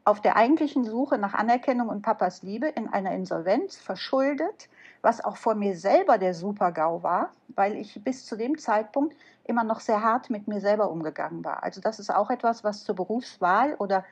auf 0.05 0.21
der 0.21 0.37
eigentlichen 0.37 0.85
Suche 0.85 1.19
nach 1.19 1.35
Anerkennung 1.35 1.88
und 1.88 2.03
Papas 2.03 2.43
Liebe 2.43 2.69
in 2.69 2.88
einer 2.88 3.12
Insolvenz 3.12 3.77
verschuldet, 3.77 4.69
was 5.06 5.25
auch 5.25 5.37
vor 5.37 5.55
mir 5.55 5.76
selber 5.76 6.19
der 6.19 6.35
Super-GAU 6.35 7.05
war, 7.05 7.31
weil 7.55 7.76
ich 7.76 8.03
bis 8.03 8.26
zu 8.26 8.37
dem 8.37 8.58
Zeitpunkt 8.58 9.14
immer 9.44 9.62
noch 9.62 9.79
sehr 9.79 10.03
hart 10.03 10.31
mit 10.31 10.49
mir 10.49 10.61
selber 10.61 10.91
umgegangen 10.91 11.44
war. 11.44 11.62
Also 11.62 11.81
das 11.81 12.00
ist 12.00 12.12
auch 12.12 12.29
etwas, 12.29 12.64
was 12.64 12.82
zur 12.82 12.97
Berufswahl 12.97 13.75
oder 13.75 14.05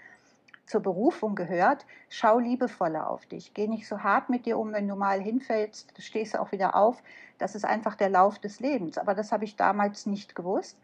zur 0.67 0.83
Berufung 0.83 1.35
gehört. 1.35 1.85
Schau 2.11 2.39
liebevoller 2.39 3.11
auf 3.11 3.27
dich. 3.27 3.55
Geh 3.55 3.67
nicht 3.67 3.89
so 3.89 4.05
hart 4.05 4.31
mit 4.31 4.47
dir 4.47 4.57
um, 4.57 4.73
wenn 4.73 4.87
du 4.87 4.95
mal 4.95 5.21
hinfällst, 5.21 5.95
stehst 5.99 6.35
du 6.35 6.41
auch 6.41 6.53
wieder 6.53 6.77
auf. 6.77 7.03
Das 7.39 7.57
ist 7.57 7.65
einfach 7.65 7.97
der 7.97 8.11
Lauf 8.11 8.39
des 8.39 8.61
Lebens. 8.61 8.97
Aber 8.97 9.15
das 9.15 9.33
habe 9.33 9.45
ich 9.45 9.57
damals 9.57 10.07
nicht 10.07 10.37
gewusst 10.37 10.79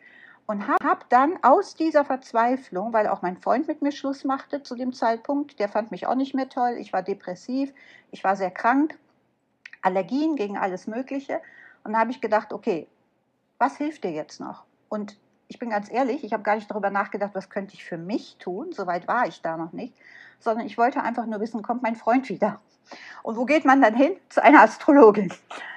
und 0.47 0.67
habe 0.67 1.05
dann 1.09 1.39
aus 1.43 1.77
dieser 1.77 2.05
Verzweiflung, 2.05 2.93
weil 2.93 3.07
auch 3.07 3.23
mein 3.23 3.37
Freund 3.37 3.69
mit 3.69 3.81
mir 3.81 3.93
Schluss 3.93 4.25
machte 4.25 4.65
zu 4.65 4.75
dem 4.75 4.93
Zeitpunkt, 4.93 5.61
der 5.61 5.69
fand 5.69 5.93
mich 5.93 6.09
auch 6.09 6.17
nicht 6.17 6.35
mehr 6.35 6.49
toll, 6.49 6.75
ich 6.81 6.93
war 6.93 7.05
depressiv, 7.05 7.73
ich 8.11 8.25
war 8.25 8.35
sehr 8.35 8.51
krank, 8.51 8.99
Allergien 9.83 10.37
gegen 10.37 10.59
alles 10.59 10.87
Mögliche. 10.87 11.41
Und 11.85 11.93
da 11.93 12.01
habe 12.01 12.11
ich 12.11 12.21
gedacht, 12.21 12.53
okay, 12.53 12.87
was 13.59 13.77
hilft 13.77 14.05
dir 14.05 14.13
jetzt 14.13 14.41
noch? 14.41 14.65
Und 14.89 15.17
ich 15.49 15.59
bin 15.59 15.71
ganz 15.71 15.91
ehrlich, 15.91 16.25
ich 16.25 16.33
habe 16.33 16.43
gar 16.43 16.55
nicht 16.55 16.71
darüber 16.71 16.91
nachgedacht, 16.91 17.35
was 17.35 17.51
könnte 17.51 17.75
ich 17.75 17.85
für 17.85 17.99
mich 17.99 18.37
tun, 18.39 18.73
soweit 18.73 19.09
war 19.09 19.27
ich 19.27 19.43
da 19.43 19.57
noch 19.57 19.73
nicht, 19.73 19.95
sondern 20.39 20.67
ich 20.67 20.79
wollte 20.79 21.03
einfach 21.03 21.27
nur 21.27 21.41
wissen, 21.41 21.63
kommt 21.63 21.83
mein 21.83 21.97
Freund 21.97 22.29
wieder? 22.29 22.61
Und 23.23 23.37
wo 23.37 23.45
geht 23.45 23.65
man 23.65 23.83
dann 23.83 23.95
hin? 23.95 24.13
Zu 24.29 24.43
einer 24.43 24.63
Astrologin. 24.63 25.33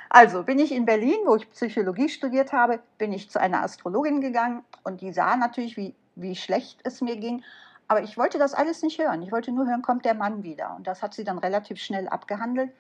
Also 0.10 0.44
bin 0.44 0.60
ich 0.60 0.72
in 0.72 0.86
Berlin, 0.86 1.18
wo 1.26 1.36
ich 1.36 1.50
Psychologie 1.50 2.08
studiert 2.08 2.54
habe, 2.54 2.80
bin 3.00 3.12
ich 3.12 3.32
zu 3.32 3.40
einer 3.40 3.64
Astrologin 3.64 4.22
gegangen 4.22 4.64
und 4.84 5.02
die 5.02 5.12
sah 5.12 5.36
natürlich, 5.36 5.76
wie, 5.76 5.96
wie 6.16 6.36
schlecht 6.36 6.80
es 6.84 7.02
mir 7.02 7.18
ging. 7.18 7.44
Aber 7.88 8.04
ich 8.04 8.18
wollte 8.18 8.38
das 8.38 8.54
alles 8.54 8.84
nicht 8.84 9.00
hören. 9.00 9.24
Ich 9.24 9.32
wollte 9.32 9.52
nur 9.52 9.66
hören, 9.66 9.82
kommt 9.82 10.06
der 10.06 10.14
Mann 10.14 10.44
wieder. 10.44 10.76
Und 10.76 10.86
das 10.86 11.02
hat 11.02 11.14
sie 11.14 11.24
dann 11.24 11.40
relativ 11.40 11.80
schnell 11.80 12.08
abgehandelt. 12.08 12.72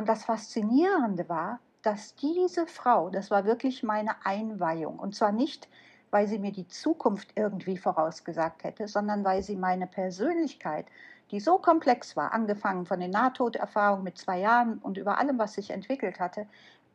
Und 0.00 0.08
das 0.08 0.24
Faszinierende 0.24 1.28
war, 1.28 1.60
dass 1.82 2.14
diese 2.16 2.66
Frau, 2.66 3.10
das 3.10 3.30
war 3.30 3.44
wirklich 3.44 3.82
meine 3.82 4.24
Einweihung. 4.24 4.98
Und 4.98 5.14
zwar 5.14 5.32
nicht, 5.32 5.68
weil 6.10 6.26
sie 6.26 6.38
mir 6.38 6.52
die 6.52 6.68
Zukunft 6.68 7.32
irgendwie 7.36 7.76
vorausgesagt 7.76 8.64
hätte, 8.64 8.88
sondern 8.88 9.24
weil 9.24 9.42
sie 9.42 9.56
meine 9.56 9.86
Persönlichkeit 9.86 10.86
die 11.30 11.40
so 11.40 11.58
komplex 11.58 12.16
war, 12.16 12.32
angefangen 12.32 12.86
von 12.86 13.00
den 13.00 13.10
Nahtoderfahrungen 13.10 14.04
mit 14.04 14.18
zwei 14.18 14.38
Jahren 14.38 14.78
und 14.78 14.98
über 14.98 15.18
allem, 15.18 15.38
was 15.38 15.54
sich 15.54 15.70
entwickelt 15.70 16.20
hatte, 16.20 16.46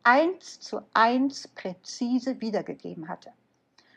eins 0.02 0.60
zu 0.60 0.80
eins 0.94 1.48
präzise 1.48 2.40
wiedergegeben 2.40 3.08
hatte. 3.08 3.32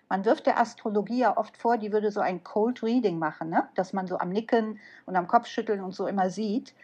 Man 0.10 0.26
wirft 0.26 0.46
der 0.46 0.60
Astrologie 0.60 1.20
ja 1.20 1.38
oft 1.38 1.56
vor, 1.58 1.78
die 1.78 1.92
würde 1.92 2.12
so 2.12 2.20
ein 2.20 2.44
Cold 2.44 2.84
Reading 2.84 3.20
machen, 3.20 3.50
ne? 3.50 3.70
dass 3.76 3.94
man 3.94 4.06
so 4.06 4.18
am 4.18 4.30
Nicken 4.30 4.80
und 5.06 5.16
am 5.16 5.28
Kopfschütteln 5.28 5.82
und 5.82 5.94
so 5.94 6.08
immer 6.08 6.30
sieht. 6.30 6.76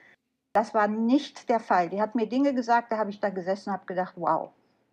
Das 0.59 0.73
war 0.73 0.89
nicht 0.89 1.47
der 1.47 1.61
Fall. 1.61 1.89
Die 1.89 2.01
hat 2.01 2.15
mir 2.15 2.27
Dinge 2.27 2.53
gesagt, 2.53 2.91
da 2.91 2.97
habe 2.97 3.11
ich 3.11 3.21
da 3.21 3.29
gesessen 3.29 3.69
und 3.69 3.75
habe 3.75 3.85
gedacht, 3.85 4.15
wow. 4.17 4.49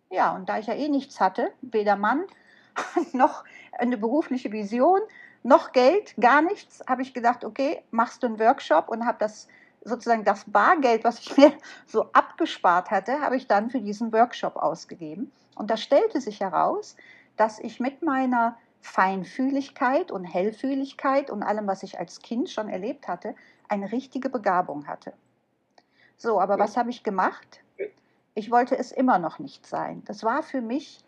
Ja, 0.09 0.33
und 0.33 0.47
da 0.47 0.59
ich 0.59 0.67
ja 0.67 0.73
eh 0.73 0.87
nichts 0.87 1.19
hatte, 1.19 1.51
weder 1.59 1.97
Mann 1.97 2.23
noch 3.11 3.43
eine 3.77 3.97
berufliche 3.97 4.49
Vision, 4.53 5.01
noch 5.43 5.73
Geld, 5.73 6.15
gar 6.21 6.41
nichts, 6.41 6.81
habe 6.87 7.01
ich 7.01 7.13
gedacht, 7.13 7.43
okay, 7.43 7.83
machst 7.91 8.23
du 8.23 8.27
einen 8.27 8.39
Workshop 8.39 8.87
und 8.87 9.05
habe 9.05 9.17
das 9.19 9.49
sozusagen 9.83 10.23
das 10.23 10.45
Bargeld, 10.47 11.03
was 11.03 11.19
ich 11.19 11.35
mir 11.37 11.51
so 11.85 12.03
abgespart 12.13 12.89
hatte, 12.89 13.19
habe 13.19 13.35
ich 13.35 13.47
dann 13.47 13.69
für 13.69 13.81
diesen 13.81 14.13
Workshop 14.13 14.55
ausgegeben. 14.55 15.33
Und 15.57 15.69
da 15.69 15.75
stellte 15.75 16.21
sich 16.21 16.39
heraus, 16.39 16.95
dass 17.35 17.59
ich 17.59 17.81
mit 17.81 18.03
meiner 18.03 18.57
Feinfühligkeit 18.79 20.13
und 20.13 20.23
Hellfühligkeit 20.23 21.29
und 21.29 21.43
allem, 21.43 21.67
was 21.67 21.83
ich 21.83 21.99
als 21.99 22.21
Kind 22.21 22.49
schon 22.49 22.69
erlebt 22.69 23.09
hatte, 23.09 23.35
eine 23.67 23.91
richtige 23.91 24.29
Begabung 24.29 24.87
hatte. 24.87 25.11
So, 26.17 26.41
aber 26.41 26.57
was 26.57 26.77
habe 26.77 26.89
ich 26.89 27.03
gemacht? 27.03 27.61
Ich 28.33 28.49
wollte 28.49 28.77
es 28.77 28.91
immer 28.91 29.19
noch 29.19 29.37
nicht 29.37 29.67
sein. 29.67 30.03
Das 30.05 30.23
war 30.23 30.41
für 30.41 30.61
mich, 30.61 30.99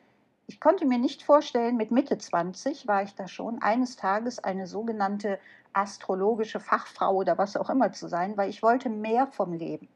ich 0.46 0.60
konnte 0.60 0.86
mir 0.86 1.00
nicht 1.00 1.24
vorstellen, 1.24 1.78
mit 1.78 1.90
Mitte 1.90 2.18
20 2.18 2.88
war 2.88 3.02
ich 3.02 3.16
da 3.16 3.28
schon, 3.28 3.62
eines 3.62 3.96
Tages 3.96 4.38
eine 4.40 4.68
sogenannte 4.68 5.40
astrologische 5.74 6.60
Fachfrau 6.60 7.16
oder 7.16 7.38
was 7.38 7.58
auch 7.58 7.70
immer 7.70 7.92
zu 7.92 8.08
sein, 8.08 8.38
weil 8.38 8.50
ich 8.50 8.62
wollte 8.62 8.90
mehr 8.90 9.28
vom 9.28 9.54
Leben. 9.54 9.88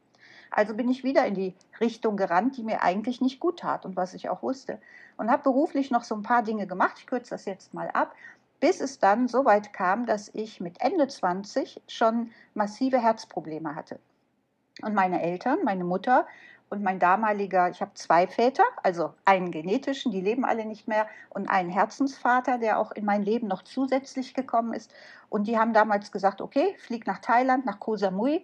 Also 0.50 0.74
bin 0.74 0.88
ich 0.88 1.04
wieder 1.04 1.26
in 1.26 1.34
die 1.34 1.54
Richtung 1.80 2.16
gerannt, 2.16 2.56
die 2.56 2.62
mir 2.62 2.82
eigentlich 2.82 3.20
nicht 3.20 3.40
gut 3.40 3.60
tat 3.60 3.84
und 3.84 3.96
was 3.96 4.14
ich 4.14 4.28
auch 4.28 4.42
wusste. 4.42 4.80
Und 5.16 5.30
habe 5.30 5.42
beruflich 5.44 5.90
noch 5.90 6.04
so 6.04 6.14
ein 6.14 6.22
paar 6.22 6.42
Dinge 6.42 6.66
gemacht. 6.66 6.96
Ich 6.98 7.06
kürze 7.06 7.30
das 7.30 7.44
jetzt 7.44 7.74
mal 7.74 7.90
ab, 7.90 8.14
bis 8.60 8.80
es 8.80 8.98
dann 8.98 9.28
so 9.28 9.44
weit 9.44 9.72
kam, 9.72 10.06
dass 10.06 10.30
ich 10.32 10.60
mit 10.60 10.80
Ende 10.80 11.06
20 11.06 11.82
schon 11.88 12.30
massive 12.54 13.00
Herzprobleme 13.00 13.74
hatte. 13.74 13.98
Und 14.84 14.94
meine 14.94 15.22
Eltern, 15.22 15.58
meine 15.64 15.84
Mutter 15.84 16.26
und 16.68 16.82
mein 16.82 16.98
damaliger, 16.98 17.70
ich 17.70 17.80
habe 17.80 17.92
zwei 17.94 18.26
Väter, 18.26 18.64
also 18.82 19.14
einen 19.24 19.50
genetischen, 19.50 20.12
die 20.12 20.20
leben 20.20 20.44
alle 20.44 20.64
nicht 20.64 20.88
mehr, 20.88 21.06
und 21.30 21.48
einen 21.48 21.70
Herzensvater, 21.70 22.58
der 22.58 22.78
auch 22.78 22.92
in 22.92 23.04
mein 23.04 23.22
Leben 23.22 23.46
noch 23.46 23.62
zusätzlich 23.62 24.34
gekommen 24.34 24.72
ist. 24.72 24.92
Und 25.28 25.46
die 25.46 25.58
haben 25.58 25.72
damals 25.72 26.12
gesagt, 26.12 26.40
okay, 26.40 26.74
flieg 26.78 27.06
nach 27.06 27.18
Thailand, 27.18 27.64
nach 27.66 27.80
Koh 27.80 27.96
Samui 27.96 28.42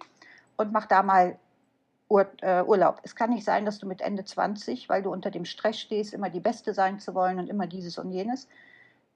und 0.57 0.71
mach 0.71 0.85
da 0.85 1.03
mal 1.03 1.37
Ur, 2.09 2.27
äh, 2.41 2.61
Urlaub. 2.63 2.99
Es 3.03 3.15
kann 3.15 3.29
nicht 3.29 3.45
sein, 3.45 3.65
dass 3.65 3.79
du 3.79 3.87
mit 3.87 4.01
Ende 4.01 4.25
20, 4.25 4.89
weil 4.89 5.01
du 5.01 5.11
unter 5.11 5.31
dem 5.31 5.45
Stress 5.45 5.79
stehst, 5.79 6.13
immer 6.13 6.29
die 6.29 6.41
Beste 6.41 6.73
sein 6.73 6.99
zu 6.99 7.15
wollen 7.15 7.39
und 7.39 7.49
immer 7.49 7.67
dieses 7.67 7.97
und 7.97 8.11
jenes, 8.11 8.49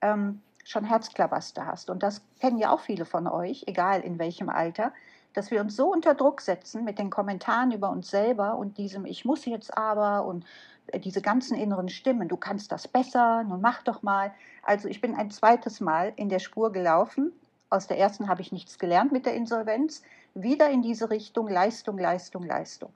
ähm, 0.00 0.40
schon 0.64 0.84
Herzklabaster 0.84 1.66
hast. 1.66 1.90
Und 1.90 2.02
das 2.02 2.22
kennen 2.40 2.58
ja 2.58 2.70
auch 2.70 2.80
viele 2.80 3.04
von 3.04 3.26
euch, 3.26 3.64
egal 3.66 4.00
in 4.00 4.18
welchem 4.18 4.48
Alter, 4.48 4.92
dass 5.36 5.50
wir 5.50 5.60
uns 5.60 5.76
so 5.76 5.92
unter 5.92 6.14
Druck 6.14 6.40
setzen 6.40 6.82
mit 6.82 6.98
den 6.98 7.10
Kommentaren 7.10 7.70
über 7.70 7.90
uns 7.90 8.10
selber 8.10 8.56
und 8.56 8.78
diesem 8.78 9.04
Ich 9.04 9.24
muss 9.24 9.44
jetzt 9.44 9.76
aber 9.76 10.24
und 10.24 10.46
äh, 10.88 10.98
diese 10.98 11.20
ganzen 11.20 11.56
inneren 11.56 11.90
Stimmen, 11.90 12.28
du 12.28 12.36
kannst 12.36 12.72
das 12.72 12.88
besser, 12.88 13.44
nun 13.44 13.60
mach 13.60 13.82
doch 13.82 14.02
mal. 14.02 14.32
Also 14.62 14.88
ich 14.88 15.00
bin 15.00 15.14
ein 15.14 15.30
zweites 15.30 15.80
Mal 15.80 16.12
in 16.16 16.30
der 16.30 16.38
Spur 16.38 16.72
gelaufen. 16.72 17.32
Aus 17.68 17.86
der 17.86 17.98
ersten 17.98 18.28
habe 18.28 18.40
ich 18.40 18.50
nichts 18.50 18.78
gelernt 18.78 19.12
mit 19.12 19.26
der 19.26 19.34
Insolvenz 19.34 20.02
wieder 20.34 20.70
in 20.70 20.82
diese 20.82 21.10
Richtung 21.10 21.48
Leistung, 21.48 21.98
Leistung, 21.98 22.42
Leistung. 22.42 22.92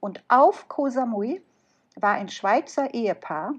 Und 0.00 0.22
auf 0.28 0.68
Koh 0.68 0.88
war 0.88 2.12
ein 2.12 2.28
Schweizer 2.28 2.94
Ehepaar, 2.94 3.54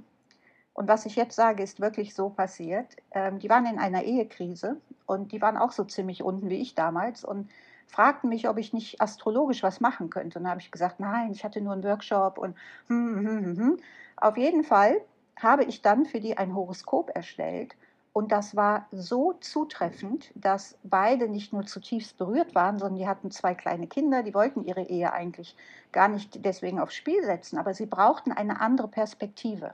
und 0.74 0.88
was 0.88 1.06
ich 1.06 1.16
jetzt 1.16 1.36
sage, 1.36 1.62
ist 1.62 1.80
wirklich 1.80 2.16
so 2.16 2.30
passiert. 2.30 2.96
Ähm, 3.12 3.40
die 3.40 3.50
waren 3.50 3.66
in 3.66 3.80
einer 3.80 4.04
Ehekrise 4.04 4.78
und 5.06 5.32
die 5.32 5.42
waren 5.42 5.58
auch 5.58 5.72
so 5.72 5.84
ziemlich 5.84 6.24
unten 6.24 6.50
wie 6.50 6.62
ich 6.62 6.74
damals 6.74 7.24
und 7.24 7.50
fragten 7.88 8.30
mich, 8.30 8.48
ob 8.48 8.58
ich 8.58 8.74
nicht 8.74 9.02
astrologisch 9.02 9.63
was 9.63 9.80
machen 9.80 10.10
könnte. 10.10 10.40
Und 10.40 10.46
da 10.46 10.52
habe 10.52 10.62
ich 10.62 10.72
gesagt, 10.72 11.00
nein, 11.00 11.32
ich 11.32 11.44
hatte 11.44 11.62
nur 11.62 11.74
einen 11.74 11.84
Workshop 11.84 12.38
und 12.38 12.56
hm, 12.88 13.16
hm, 13.16 13.28
hm, 13.28 13.58
hm. 13.58 13.78
auf 14.18 14.38
jeden 14.38 14.63
Fall 14.63 15.02
habe 15.36 15.63
ich 15.63 15.82
dann 15.82 16.06
für 16.06 16.20
die 16.20 16.38
ein 16.38 16.56
Horoskop 16.56 17.12
erstellt 17.13 17.75
und 18.13 18.32
das 18.32 18.56
war 18.56 18.86
so 18.92 19.34
zutreffend, 19.34 20.32
dass 20.36 20.78
beide 20.84 21.28
nicht 21.28 21.52
nur 21.52 21.66
zutiefst 21.66 22.16
berührt 22.20 22.54
waren, 22.54 22.78
sondern 22.78 23.00
die 23.00 23.08
hatten 23.08 23.32
zwei 23.32 23.56
kleine 23.56 23.88
Kinder, 23.88 24.22
die 24.22 24.36
wollten 24.36 24.63
ihre 24.63 24.84
Ehe 24.84 25.12
eigentlich 25.12 25.56
gar 25.92 26.08
nicht 26.08 26.46
deswegen 26.46 26.80
aufs 26.80 26.94
Spiel 26.94 27.24
setzen, 27.24 27.58
aber 27.58 27.74
sie 27.74 27.88
brauchten 27.88 28.32
eine 28.32 28.62
andere 28.62 28.88
Perspektive. 28.88 29.74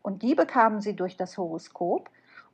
Und 0.00 0.22
die 0.22 0.36
bekamen 0.36 0.80
sie 0.80 0.94
durch 0.94 1.16
das 1.16 1.36
Horoskop. 1.36 2.08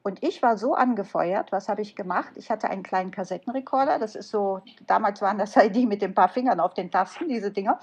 Und 0.06 0.22
ich 0.22 0.40
war 0.40 0.56
so 0.56 0.76
angefeuert, 0.76 1.50
was 1.50 1.68
habe 1.68 1.82
ich 1.82 1.96
gemacht? 1.96 2.30
Ich 2.36 2.48
hatte 2.48 2.70
einen 2.70 2.84
kleinen 2.84 3.10
Kassettenrekorder, 3.10 3.98
das 3.98 4.14
ist 4.14 4.30
so, 4.30 4.62
damals 4.86 5.20
waren 5.20 5.36
das 5.36 5.56
halt 5.56 5.74
die 5.74 5.84
mit 5.84 6.00
den 6.00 6.14
paar 6.14 6.28
Fingern 6.28 6.60
auf 6.60 6.74
den 6.74 6.92
Tasten, 6.92 7.28
diese 7.28 7.50
Dinger. 7.50 7.80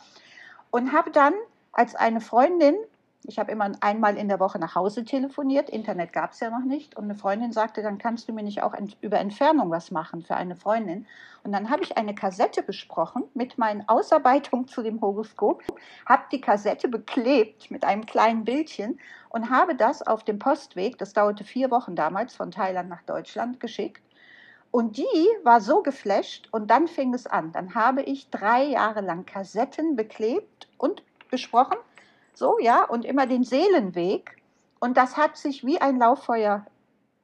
Und 0.72 0.94
habe 0.94 1.12
dann 1.12 1.34
als 1.74 1.96
eine 1.96 2.22
Freundin 2.22 2.77
ich 3.25 3.39
habe 3.39 3.51
immer 3.51 3.72
einmal 3.80 4.18
in 4.18 4.27
der 4.27 4.39
Woche 4.39 4.60
nach 4.60 4.75
Hause 4.75 5.06
telefoniert. 5.06 5.70
Internet 5.70 6.12
gab 6.12 6.32
es 6.34 6.39
ja 6.39 6.50
noch 6.50 6.65
nicht. 6.65 6.96
Und 6.96 7.06
eine 7.06 7.15
Freundin 7.15 7.51
sagte, 7.51 7.82
dann 7.82 7.98
kannst 7.98 8.27
du 8.27 8.34
mir 8.34 8.44
nicht 8.44 8.63
auch 8.63 8.74
über 9.01 9.20
Entfernung 9.20 9.70
was 9.72 9.92
machen 9.92 10.24
für 10.24 10.36
eine 10.36 10.56
Freundin. 10.56 11.06
Und 11.44 11.51
dann 11.51 11.70
habe 11.70 11.84
ich 11.84 11.98
eine 11.98 12.15
Kassette 12.15 12.63
besprochen 12.63 13.24
mit 13.34 13.58
meinen 13.58 13.88
Ausarbeitungen 13.88 14.68
zu 14.68 14.82
dem 14.82 15.01
Horoskop, 15.01 15.63
habe 16.06 16.24
die 16.32 16.42
Kassette 16.42 16.88
beklebt 16.88 17.72
mit 17.72 17.86
einem 17.86 18.06
kleinen 18.06 18.44
Bildchen 18.46 19.00
und 19.30 19.50
habe 19.50 19.75
das 19.75 20.06
auf 20.06 20.24
dem 20.24 20.39
Postweg, 20.39 20.98
das 20.98 21.13
dauerte 21.13 21.44
vier 21.44 21.72
Wochen 21.72 21.96
damals, 21.96 22.36
von 22.36 22.51
Thailand 22.51 22.89
nach 22.89 23.03
Deutschland 23.03 23.60
geschickt. 23.60 24.03
Und 24.72 24.98
die 24.98 25.27
war 25.44 25.62
so 25.62 25.84
geflasht 25.84 26.48
und 26.51 26.72
dann 26.72 26.88
fing 26.88 27.13
es 27.13 27.27
an. 27.27 27.51
Dann 27.51 27.75
habe 27.75 28.01
ich 28.01 28.30
drei 28.30 28.63
Jahre 28.63 29.01
lang 29.01 29.25
Kassetten 29.25 29.96
beklebt 29.96 30.68
und 30.77 31.03
besprochen 31.30 31.77
so, 32.38 32.58
ja, 32.60 32.84
und 32.84 33.06
immer 33.06 33.28
den 33.28 33.44
Seelenweg. 33.44 34.38
Und 34.80 34.98
das 34.98 35.18
hat 35.18 35.38
sich 35.38 35.66
wie 35.66 35.80
ein 35.80 35.98
Lauffeuer 35.98 36.66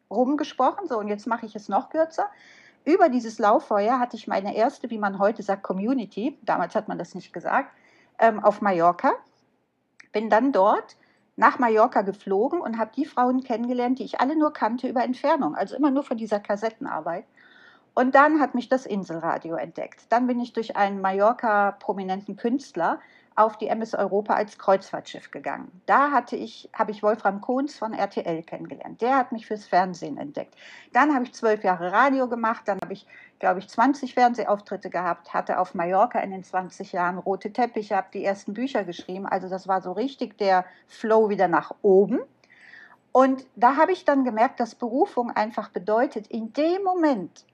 rumgesprochen. 0.09 0.87
So, 0.87 0.97
und 0.97 1.07
jetzt 1.07 1.27
mache 1.27 1.45
ich 1.45 1.55
es 1.55 1.69
noch 1.69 1.89
kürzer. 1.89 2.29
Über 2.85 3.09
dieses 3.09 3.39
Lauffeuer 3.39 3.99
hatte 3.99 4.15
ich 4.15 4.27
meine 4.27 4.55
erste, 4.55 4.89
wie 4.89 4.97
man 4.97 5.19
heute 5.19 5.43
sagt, 5.43 5.63
Community. 5.63 6.37
Damals 6.43 6.75
hat 6.75 6.87
man 6.87 6.97
das 6.97 7.15
nicht 7.15 7.33
gesagt, 7.33 7.71
ähm, 8.17 8.43
auf 8.43 8.61
Mallorca. 8.61 9.13
Bin 10.11 10.29
dann 10.29 10.51
dort 10.51 10.95
nach 11.35 11.59
Mallorca 11.59 12.01
geflogen 12.01 12.59
und 12.59 12.77
habe 12.77 12.91
die 12.95 13.05
Frauen 13.05 13.43
kennengelernt, 13.43 13.99
die 13.99 14.03
ich 14.03 14.19
alle 14.19 14.35
nur 14.35 14.51
kannte 14.51 14.87
über 14.87 15.03
Entfernung, 15.03 15.55
also 15.55 15.75
immer 15.75 15.91
nur 15.91 16.03
von 16.03 16.17
dieser 16.17 16.39
Kassettenarbeit. 16.39 17.25
Und 17.93 18.15
dann 18.15 18.39
hat 18.39 18.55
mich 18.55 18.69
das 18.69 18.85
Inselradio 18.85 19.55
entdeckt. 19.55 20.03
Dann 20.09 20.27
bin 20.27 20.39
ich 20.39 20.53
durch 20.53 20.75
einen 20.75 21.01
Mallorca-prominenten 21.01 22.37
Künstler 22.37 22.99
auf 23.39 23.57
die 23.57 23.67
MS 23.67 23.95
Europa 23.95 24.33
als 24.33 24.57
Kreuzfahrtschiff 24.57 25.31
gegangen. 25.31 25.71
Da 25.85 26.11
hatte 26.11 26.35
ich, 26.35 26.69
habe 26.73 26.91
ich 26.91 27.01
Wolfram 27.01 27.39
Kohns 27.39 27.77
von 27.77 27.93
RTL 27.93 28.43
kennengelernt. 28.43 29.01
Der 29.01 29.15
hat 29.15 29.31
mich 29.31 29.47
fürs 29.47 29.65
Fernsehen 29.65 30.17
entdeckt. 30.17 30.55
Dann 30.91 31.15
habe 31.15 31.23
ich 31.23 31.33
zwölf 31.33 31.63
Jahre 31.63 31.93
Radio 31.93 32.27
gemacht, 32.27 32.63
dann 32.65 32.81
habe 32.81 32.91
ich, 32.91 33.07
glaube 33.39 33.59
ich, 33.59 33.69
20 33.69 34.13
Fernsehauftritte 34.13 34.89
gehabt, 34.89 35.33
hatte 35.33 35.57
auf 35.57 35.73
Mallorca 35.73 36.19
in 36.19 36.31
den 36.31 36.43
20 36.43 36.91
Jahren 36.91 37.17
rote 37.17 37.53
Teppiche, 37.53 37.95
habe 37.95 38.09
die 38.13 38.25
ersten 38.25 38.53
Bücher 38.53 38.83
geschrieben. 38.83 39.25
Also 39.25 39.47
das 39.47 39.69
war 39.69 39.81
so 39.81 39.93
richtig 39.93 40.37
der 40.37 40.65
Flow 40.87 41.29
wieder 41.29 41.47
nach 41.47 41.73
oben. 41.81 42.19
Und 43.13 43.45
da 43.55 43.77
habe 43.77 43.93
ich 43.93 44.03
dann 44.03 44.25
gemerkt, 44.25 44.59
dass 44.59 44.75
Berufung 44.75 45.31
einfach 45.31 45.69
bedeutet, 45.69 46.27
in 46.27 46.51
dem 46.51 46.83
Moment, 46.83 47.45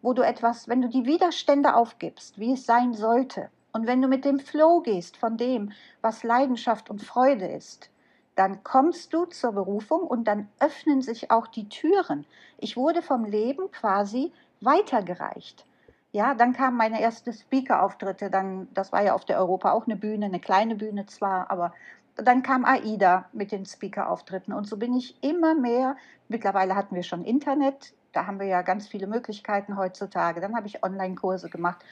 wo 0.00 0.14
du 0.14 0.22
etwas, 0.22 0.68
wenn 0.68 0.80
du 0.80 0.88
die 0.88 1.04
Widerstände 1.04 1.74
aufgibst, 1.74 2.38
wie 2.38 2.54
es 2.54 2.64
sein 2.64 2.94
sollte, 2.94 3.50
und 3.74 3.88
wenn 3.88 4.00
du 4.00 4.08
mit 4.08 4.24
dem 4.24 4.38
Flow 4.38 4.80
gehst 4.80 5.16
von 5.16 5.36
dem, 5.36 5.72
was 6.00 6.22
Leidenschaft 6.22 6.90
und 6.90 7.02
Freude 7.02 7.46
ist, 7.46 7.90
dann 8.36 8.62
kommst 8.62 9.12
du 9.12 9.26
zur 9.26 9.52
Berufung 9.52 10.00
und 10.00 10.24
dann 10.24 10.48
öffnen 10.60 11.02
sich 11.02 11.30
auch 11.30 11.48
die 11.48 11.68
Türen. 11.68 12.24
Ich 12.58 12.76
wurde 12.76 13.02
vom 13.02 13.24
Leben 13.24 13.70
quasi 13.72 14.32
weitergereicht. 14.60 15.66
Ja, 16.12 16.34
dann 16.34 16.52
kamen 16.52 16.76
meine 16.76 17.00
ersten 17.00 17.32
Speaker-Auftritte, 17.32 18.30
dann, 18.30 18.68
das 18.72 18.92
war 18.92 19.02
ja 19.02 19.14
auf 19.14 19.24
der 19.24 19.38
Europa 19.38 19.72
auch 19.72 19.86
eine 19.86 19.96
Bühne, 19.96 20.26
eine 20.26 20.38
kleine 20.38 20.76
Bühne 20.76 21.06
zwar, 21.06 21.50
aber 21.50 21.74
dann 22.14 22.44
kam 22.44 22.64
AIDA 22.64 23.28
mit 23.32 23.50
den 23.50 23.66
Speaker-Auftritten 23.66 24.52
und 24.52 24.68
so 24.68 24.76
bin 24.76 24.94
ich 24.94 25.20
immer 25.24 25.56
mehr, 25.56 25.96
mittlerweile 26.28 26.76
hatten 26.76 26.94
wir 26.94 27.02
schon 27.02 27.24
Internet, 27.24 27.92
da 28.12 28.28
haben 28.28 28.38
wir 28.38 28.46
ja 28.46 28.62
ganz 28.62 28.86
viele 28.86 29.08
Möglichkeiten 29.08 29.76
heutzutage, 29.76 30.40
dann 30.40 30.54
habe 30.54 30.68
ich 30.68 30.84
Online-Kurse 30.84 31.50
gemacht, 31.50 31.84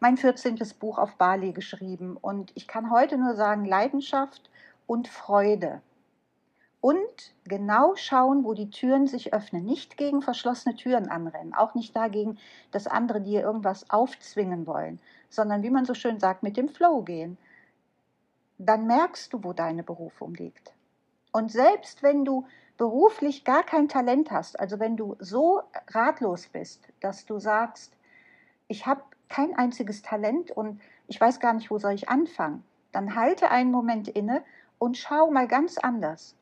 mein 0.00 0.16
14. 0.16 0.58
Buch 0.78 0.98
auf 0.98 1.16
Bali 1.16 1.52
geschrieben. 1.52 2.16
Und 2.16 2.52
ich 2.54 2.68
kann 2.68 2.90
heute 2.90 3.18
nur 3.18 3.34
sagen, 3.34 3.64
Leidenschaft 3.64 4.50
und 4.86 5.08
Freude. 5.08 5.80
Und 6.80 7.34
genau 7.44 7.96
schauen, 7.96 8.44
wo 8.44 8.54
die 8.54 8.70
Türen 8.70 9.08
sich 9.08 9.34
öffnen. 9.34 9.64
Nicht 9.64 9.96
gegen 9.96 10.22
verschlossene 10.22 10.76
Türen 10.76 11.08
anrennen, 11.08 11.54
auch 11.54 11.74
nicht 11.74 11.96
dagegen, 11.96 12.38
dass 12.70 12.86
andere 12.86 13.20
dir 13.20 13.42
irgendwas 13.42 13.90
aufzwingen 13.90 14.66
wollen, 14.66 15.00
sondern 15.28 15.62
wie 15.64 15.70
man 15.70 15.84
so 15.84 15.94
schön 15.94 16.20
sagt, 16.20 16.44
mit 16.44 16.56
dem 16.56 16.68
Flow 16.68 17.02
gehen. 17.02 17.36
Dann 18.58 18.86
merkst 18.86 19.32
du, 19.32 19.42
wo 19.42 19.52
deine 19.52 19.82
Berufung 19.82 20.34
liegt. 20.34 20.72
Und 21.32 21.50
selbst 21.50 22.02
wenn 22.02 22.24
du 22.24 22.46
beruflich 22.76 23.44
gar 23.44 23.64
kein 23.64 23.88
Talent 23.88 24.30
hast, 24.30 24.58
also 24.58 24.78
wenn 24.78 24.96
du 24.96 25.16
so 25.18 25.62
ratlos 25.88 26.46
bist, 26.46 26.88
dass 27.00 27.26
du 27.26 27.40
sagst, 27.40 27.92
ich 28.68 28.86
habe 28.86 29.02
kein 29.28 29.54
einziges 29.56 30.02
Talent 30.02 30.50
und 30.50 30.80
ich 31.06 31.20
weiß 31.20 31.40
gar 31.40 31.52
nicht, 31.52 31.70
wo 31.70 31.78
soll 31.78 31.92
ich 31.92 32.08
anfangen, 32.08 32.64
dann 32.92 33.14
halte 33.14 33.50
einen 33.50 33.70
Moment 33.70 34.08
inne 34.08 34.42
und 34.78 34.96
schau 34.96 35.30
mal 35.30 35.48
ganz 35.48 35.78
anders. 35.78 36.36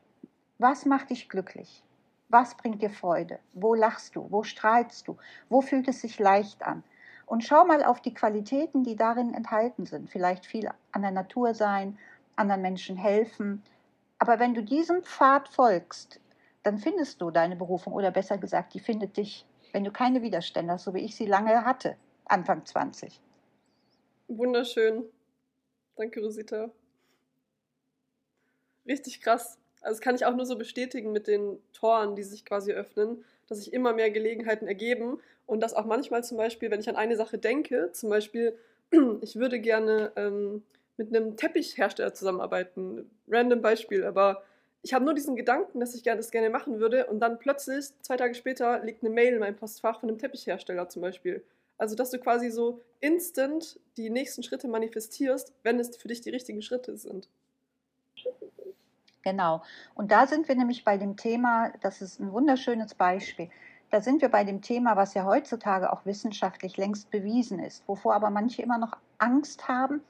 Was 0.58 0.86
macht 0.86 1.10
dich 1.10 1.28
glücklich? 1.28 1.82
Was 2.28 2.56
bringt 2.56 2.82
dir 2.82 2.90
Freude? 2.90 3.38
Wo 3.52 3.74
lachst 3.74 4.16
du? 4.16 4.26
Wo 4.30 4.42
strahlst 4.42 5.06
du? 5.06 5.16
Wo 5.48 5.60
fühlt 5.60 5.86
es 5.88 6.00
sich 6.00 6.18
leicht 6.18 6.64
an? 6.66 6.82
Und 7.24 7.44
schau 7.44 7.64
mal 7.64 7.84
auf 7.84 8.00
die 8.00 8.14
Qualitäten, 8.14 8.84
die 8.84 8.96
darin 8.96 9.34
enthalten 9.34 9.86
sind. 9.86 10.10
Vielleicht 10.10 10.46
viel 10.46 10.68
an 10.92 11.02
der 11.02 11.10
Natur 11.10 11.54
sein, 11.54 11.98
anderen 12.36 12.62
Menschen 12.62 12.96
helfen. 12.96 13.62
Aber 14.18 14.38
wenn 14.38 14.54
du 14.54 14.62
diesem 14.62 15.02
Pfad 15.02 15.48
folgst, 15.48 16.20
dann 16.62 16.78
findest 16.78 17.20
du 17.20 17.30
deine 17.30 17.56
Berufung 17.56 17.92
oder 17.92 18.10
besser 18.10 18.38
gesagt, 18.38 18.74
die 18.74 18.80
findet 18.80 19.16
dich, 19.16 19.46
wenn 19.72 19.84
du 19.84 19.92
keine 19.92 20.22
Widerstände 20.22 20.72
hast, 20.72 20.84
so 20.84 20.94
wie 20.94 21.00
ich 21.00 21.14
sie 21.14 21.26
lange 21.26 21.64
hatte, 21.64 21.96
Anfang 22.26 22.64
20. 22.64 23.20
Wunderschön. 24.28 25.04
Danke, 25.96 26.20
Rosita. 26.20 26.70
Richtig 28.86 29.20
krass. 29.20 29.58
Also 29.80 29.94
das 29.94 30.00
kann 30.00 30.14
ich 30.14 30.26
auch 30.26 30.34
nur 30.34 30.46
so 30.46 30.58
bestätigen 30.58 31.12
mit 31.12 31.26
den 31.26 31.58
Toren, 31.72 32.16
die 32.16 32.22
sich 32.22 32.44
quasi 32.44 32.72
öffnen, 32.72 33.24
dass 33.48 33.58
sich 33.58 33.72
immer 33.72 33.92
mehr 33.92 34.10
Gelegenheiten 34.10 34.66
ergeben 34.66 35.20
und 35.46 35.60
dass 35.60 35.74
auch 35.74 35.86
manchmal 35.86 36.24
zum 36.24 36.36
Beispiel, 36.36 36.70
wenn 36.70 36.80
ich 36.80 36.88
an 36.88 36.96
eine 36.96 37.16
Sache 37.16 37.38
denke, 37.38 37.92
zum 37.92 38.10
Beispiel, 38.10 38.58
ich 39.20 39.36
würde 39.36 39.60
gerne 39.60 40.12
ähm, 40.16 40.64
mit 40.96 41.14
einem 41.14 41.36
Teppichhersteller 41.36 42.14
zusammenarbeiten, 42.14 43.10
random 43.28 43.62
Beispiel, 43.62 44.04
aber 44.04 44.42
ich 44.82 44.94
habe 44.94 45.04
nur 45.04 45.14
diesen 45.14 45.36
Gedanken, 45.36 45.80
dass 45.80 45.94
ich 45.94 46.02
das 46.02 46.30
gerne 46.30 46.50
machen 46.50 46.78
würde 46.80 47.06
und 47.06 47.20
dann 47.20 47.38
plötzlich, 47.38 47.86
zwei 48.02 48.16
Tage 48.16 48.34
später, 48.34 48.84
liegt 48.84 49.02
eine 49.04 49.12
Mail 49.12 49.34
in 49.34 49.40
meinem 49.40 49.56
Postfach 49.56 50.00
von 50.00 50.08
einem 50.08 50.18
Teppichhersteller 50.18 50.88
zum 50.88 51.02
Beispiel. 51.02 51.44
Also, 51.78 51.94
dass 51.94 52.10
du 52.10 52.18
quasi 52.18 52.50
so 52.50 52.82
instant 53.00 53.78
die 53.96 54.10
nächsten 54.10 54.42
Schritte 54.42 54.68
manifestierst, 54.68 55.52
wenn 55.62 55.78
es 55.78 55.96
für 55.96 56.08
dich 56.08 56.20
die 56.22 56.30
richtigen 56.30 56.62
Schritte 56.62 56.96
sind. 56.96 57.28
Genau. 59.22 59.62
Und 59.94 60.12
da 60.12 60.26
sind 60.26 60.46
wir 60.48 60.54
nämlich 60.54 60.84
bei 60.84 60.98
dem 60.98 61.16
Thema, 61.16 61.72
das 61.80 62.00
ist 62.00 62.20
ein 62.20 62.32
wunderschönes 62.32 62.94
Beispiel. 62.94 63.50
Da 63.90 64.00
sind 64.00 64.22
wir 64.22 64.28
bei 64.28 64.44
dem 64.44 64.62
Thema, 64.62 64.96
was 64.96 65.14
ja 65.14 65.24
heutzutage 65.24 65.92
auch 65.92 66.06
wissenschaftlich 66.06 66.76
längst 66.76 67.10
bewiesen 67.10 67.58
ist, 67.58 67.86
wovor 67.88 68.14
aber 68.14 68.30
manche 68.30 68.62
immer 68.62 68.78
noch 68.78 68.96
Angst 69.18 69.68
haben, 69.68 70.00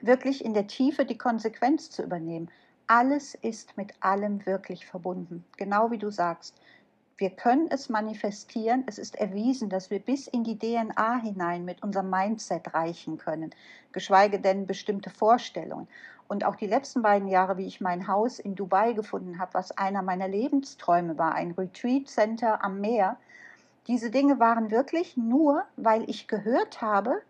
wirklich 0.00 0.44
in 0.44 0.54
der 0.54 0.66
Tiefe 0.66 1.04
die 1.04 1.18
Konsequenz 1.18 1.90
zu 1.90 2.02
übernehmen. 2.02 2.50
Alles 2.86 3.34
ist 3.34 3.76
mit 3.76 3.92
allem 4.00 4.44
wirklich 4.46 4.86
verbunden, 4.86 5.44
genau 5.56 5.90
wie 5.90 5.98
du 5.98 6.10
sagst. 6.10 6.60
Wir 7.18 7.30
können 7.30 7.66
es 7.68 7.88
manifestieren. 7.88 8.84
Es 8.86 8.96
ist 8.96 9.16
erwiesen, 9.16 9.68
dass 9.68 9.90
wir 9.90 9.98
bis 9.98 10.28
in 10.28 10.44
die 10.44 10.56
DNA 10.56 11.16
hinein 11.16 11.64
mit 11.64 11.82
unserem 11.82 12.10
Mindset 12.10 12.72
reichen 12.74 13.18
können, 13.18 13.50
geschweige 13.90 14.38
denn 14.38 14.68
bestimmte 14.68 15.10
Vorstellungen. 15.10 15.88
Und 16.28 16.44
auch 16.44 16.54
die 16.54 16.68
letzten 16.68 17.02
beiden 17.02 17.26
Jahre, 17.26 17.56
wie 17.56 17.66
ich 17.66 17.80
mein 17.80 18.06
Haus 18.06 18.38
in 18.38 18.54
Dubai 18.54 18.92
gefunden 18.92 19.40
habe, 19.40 19.54
was 19.54 19.76
einer 19.76 20.02
meiner 20.02 20.28
Lebensträume 20.28 21.18
war, 21.18 21.34
ein 21.34 21.50
Retreat 21.50 22.06
Center 22.06 22.62
am 22.62 22.80
Meer, 22.80 23.16
diese 23.88 24.10
Dinge 24.10 24.38
waren 24.38 24.70
wirklich 24.70 25.16
nur, 25.16 25.64
weil 25.76 26.08
ich 26.08 26.28
gehört 26.28 26.82
habe 26.82 27.20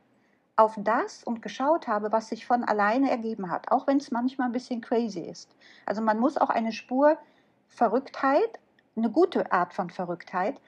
auf 0.57 0.75
das 0.77 1.25
und 1.25 1.41
geschaut 1.41 1.89
habe, 1.89 2.13
was 2.13 2.29
sich 2.29 2.45
von 2.45 2.63
alleine 2.63 3.11
ergeben 3.11 3.51
hat, 3.51 3.71
auch 3.71 3.87
wenn 3.87 3.99
es 3.99 4.11
manchmal 4.11 4.49
ein 4.49 4.53
bisschen 4.53 4.83
crazy 4.83 5.21
ist. 5.21 5.49
Also 5.87 6.03
man 6.03 6.19
muss 6.19 6.37
auch 6.37 6.51
eine 6.51 6.73
Spur 6.73 7.17
Verrücktheit, 7.69 8.59
eine 8.99 9.11
gute 9.11 9.51
Art 9.53 9.75
von 9.75 9.91
Verrücktheit 9.91 10.61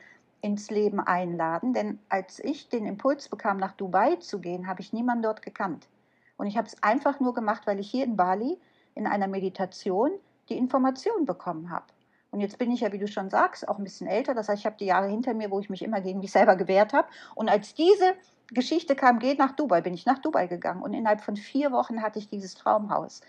ins 0.42 0.70
Leben 0.70 1.00
einladen, 1.00 1.74
denn 1.74 1.98
als 2.08 2.38
ich 2.38 2.68
den 2.68 2.86
Impuls 2.86 3.28
bekam, 3.28 3.58
nach 3.58 3.72
Dubai 3.72 4.16
zu 4.16 4.38
gehen, 4.40 4.66
habe 4.66 4.80
ich 4.80 4.92
niemanden 4.92 5.22
dort 5.22 5.42
gekannt. 5.42 5.88
Und 6.36 6.46
ich 6.46 6.56
habe 6.56 6.66
es 6.66 6.82
einfach 6.82 7.20
nur 7.20 7.34
gemacht, 7.34 7.66
weil 7.66 7.78
ich 7.78 7.90
hier 7.90 8.04
in 8.04 8.16
Bali 8.16 8.58
in 8.94 9.06
einer 9.06 9.28
Meditation 9.28 10.10
die 10.48 10.56
Information 10.56 11.26
bekommen 11.26 11.70
habe. 11.70 11.84
Und 12.30 12.40
jetzt 12.40 12.58
bin 12.58 12.70
ich 12.70 12.80
ja, 12.80 12.92
wie 12.92 12.98
du 12.98 13.08
schon 13.08 13.28
sagst, 13.28 13.68
auch 13.68 13.78
ein 13.78 13.84
bisschen 13.84 14.06
älter. 14.06 14.34
Das 14.34 14.48
heißt, 14.48 14.60
ich 14.60 14.66
habe 14.66 14.76
die 14.78 14.86
Jahre 14.86 15.08
hinter 15.08 15.34
mir, 15.34 15.50
wo 15.50 15.58
ich 15.60 15.68
mich 15.68 15.82
immer 15.82 16.00
gegen 16.00 16.20
mich 16.20 16.32
selber 16.32 16.56
gewehrt 16.56 16.92
habe. 16.92 17.08
Und 17.34 17.48
als 17.48 17.74
diese 17.74 18.14
Geschichte 18.48 18.94
kam, 18.94 19.18
geht 19.18 19.38
nach 19.38 19.52
Dubai, 19.52 19.80
bin 19.80 19.94
ich 19.94 20.06
nach 20.06 20.18
Dubai 20.18 20.46
gegangen. 20.46 20.82
Und 20.82 20.94
innerhalb 20.94 21.20
von 21.22 21.36
vier 21.36 21.72
Wochen 21.72 22.02
hatte 22.02 22.18
ich 22.18 22.28
dieses 22.28 22.54
Traumhaus. 22.54 23.20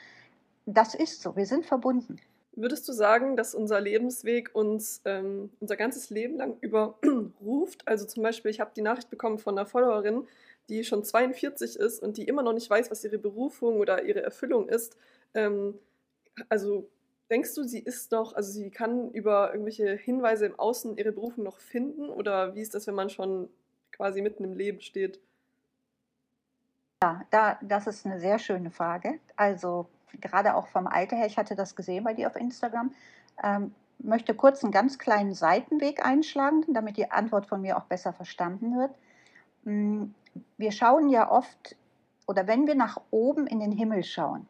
Das 0.67 0.93
ist 0.93 1.21
so, 1.21 1.35
wir 1.35 1.47
sind 1.47 1.65
verbunden. 1.65 2.19
Würdest 2.53 2.87
du 2.87 2.91
sagen, 2.91 3.37
dass 3.37 3.55
unser 3.55 3.79
Lebensweg 3.79 4.53
uns 4.53 5.01
ähm, 5.05 5.51
unser 5.59 5.77
ganzes 5.77 6.09
Leben 6.09 6.37
lang 6.37 6.57
überruft? 6.61 7.81
Also 7.85 8.05
zum 8.05 8.23
Beispiel, 8.23 8.51
ich 8.51 8.59
habe 8.59 8.71
die 8.75 8.81
Nachricht 8.81 9.09
bekommen 9.09 9.39
von 9.39 9.57
einer 9.57 9.65
Followerin, 9.65 10.27
die 10.69 10.83
schon 10.83 11.03
42 11.03 11.77
ist 11.77 12.01
und 12.01 12.17
die 12.17 12.23
immer 12.23 12.43
noch 12.43 12.53
nicht 12.53 12.69
weiß, 12.69 12.91
was 12.91 13.03
ihre 13.03 13.17
Berufung 13.17 13.77
oder 13.77 14.03
ihre 14.03 14.21
Erfüllung 14.21 14.67
ist, 14.69 14.97
ähm, 15.33 15.79
also 16.49 16.89
denkst 17.29 17.55
du, 17.55 17.63
sie 17.63 17.79
ist 17.79 18.11
noch, 18.11 18.33
also 18.33 18.51
sie 18.51 18.69
kann 18.69 19.11
über 19.11 19.51
irgendwelche 19.51 19.95
Hinweise 19.95 20.45
im 20.45 20.59
Außen 20.59 20.97
ihre 20.97 21.11
Berufung 21.11 21.43
noch 21.43 21.59
finden 21.59 22.09
oder 22.09 22.55
wie 22.55 22.61
ist 22.61 22.75
das, 22.75 22.87
wenn 22.87 22.95
man 22.95 23.09
schon 23.09 23.49
quasi 23.91 24.21
mitten 24.21 24.43
im 24.43 24.55
Leben 24.55 24.81
steht? 24.81 25.19
Ja, 27.03 27.25
da, 27.31 27.57
das 27.61 27.87
ist 27.87 28.05
eine 28.05 28.19
sehr 28.19 28.37
schöne 28.37 28.69
Frage. 28.69 29.19
Also 29.35 29.87
gerade 30.19 30.55
auch 30.55 30.67
vom 30.67 30.87
Alter 30.87 31.15
her, 31.15 31.27
ich 31.27 31.37
hatte 31.37 31.55
das 31.55 31.75
gesehen 31.75 32.03
bei 32.03 32.13
dir 32.13 32.27
auf 32.27 32.35
Instagram, 32.35 32.91
ähm, 33.43 33.73
möchte 33.99 34.33
kurz 34.33 34.63
einen 34.63 34.71
ganz 34.71 34.97
kleinen 34.97 35.33
Seitenweg 35.33 36.05
einschlagen, 36.05 36.65
damit 36.73 36.97
die 36.97 37.11
Antwort 37.11 37.45
von 37.45 37.61
mir 37.61 37.77
auch 37.77 37.85
besser 37.85 38.13
verstanden 38.13 38.77
wird. 38.77 38.91
Hm, 39.63 40.13
wir 40.57 40.71
schauen 40.71 41.09
ja 41.09 41.29
oft, 41.31 41.75
oder 42.27 42.47
wenn 42.47 42.67
wir 42.67 42.75
nach 42.75 42.99
oben 43.11 43.47
in 43.47 43.59
den 43.59 43.71
Himmel 43.71 44.03
schauen, 44.03 44.47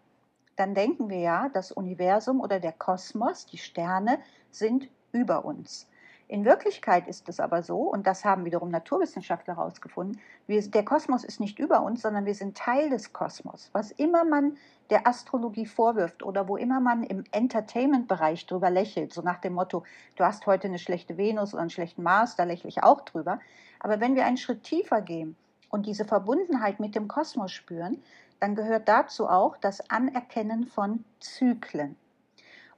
dann 0.56 0.76
denken 0.76 1.10
wir 1.10 1.20
ja, 1.20 1.50
das 1.50 1.72
Universum 1.72 2.40
oder 2.40 2.60
der 2.60 2.74
Kosmos, 2.74 3.46
die 3.46 3.58
Sterne 3.58 4.20
sind 4.52 4.90
über 5.12 5.46
uns. 5.46 5.88
In 6.32 6.46
Wirklichkeit 6.46 7.10
ist 7.10 7.28
es 7.28 7.42
aber 7.42 7.62
so, 7.62 7.82
und 7.82 8.08
das 8.08 8.24
haben 8.24 8.46
wiederum 8.46 8.70
Naturwissenschaftler 8.70 9.58
herausgefunden, 9.58 10.18
der 10.48 10.86
Kosmos 10.86 11.26
ist 11.26 11.42
nicht 11.42 11.60
über 11.60 11.82
uns, 11.82 12.04
sondern 12.04 12.26
wir 12.26 12.36
sind 12.36 12.56
Teil 12.56 12.90
des 12.90 13.12
Kosmos. 13.12 13.70
Was 13.74 13.92
immer 13.92 14.24
man 14.24 14.56
der 14.90 15.06
Astrologie 15.06 15.66
vorwirft 15.66 16.24
oder 16.24 16.48
wo 16.48 16.56
immer 16.56 16.80
man 16.80 17.04
im 17.04 17.26
Entertainment-Bereich 17.32 18.46
drüber 18.46 18.70
lächelt, 18.70 19.12
so 19.12 19.22
nach 19.22 19.40
dem 19.40 19.56
Motto, 19.56 19.84
du 20.16 20.24
hast 20.24 20.48
heute 20.48 20.70
eine 20.70 20.80
schlechte 20.80 21.18
Venus 21.18 21.54
oder 21.54 21.64
einen 21.64 21.70
schlechten 21.70 22.02
Mars, 22.02 22.38
da 22.38 22.46
lächle 22.46 22.70
ich 22.70 22.82
auch 22.82 23.02
drüber. 23.02 23.42
Aber 23.82 24.00
wenn 24.00 24.16
wir 24.16 24.24
einen 24.26 24.38
Schritt 24.38 24.64
tiefer 24.64 25.02
gehen 25.02 25.36
und 25.70 25.86
diese 25.86 26.06
Verbundenheit 26.06 26.80
mit 26.80 26.96
dem 26.96 27.10
Kosmos 27.10 27.52
spüren, 27.52 28.02
dann 28.40 28.56
gehört 28.56 28.88
dazu 28.88 29.28
auch 29.28 29.58
das 29.58 29.90
Anerkennen 29.90 30.66
von 30.66 31.04
Zyklen. 31.20 31.98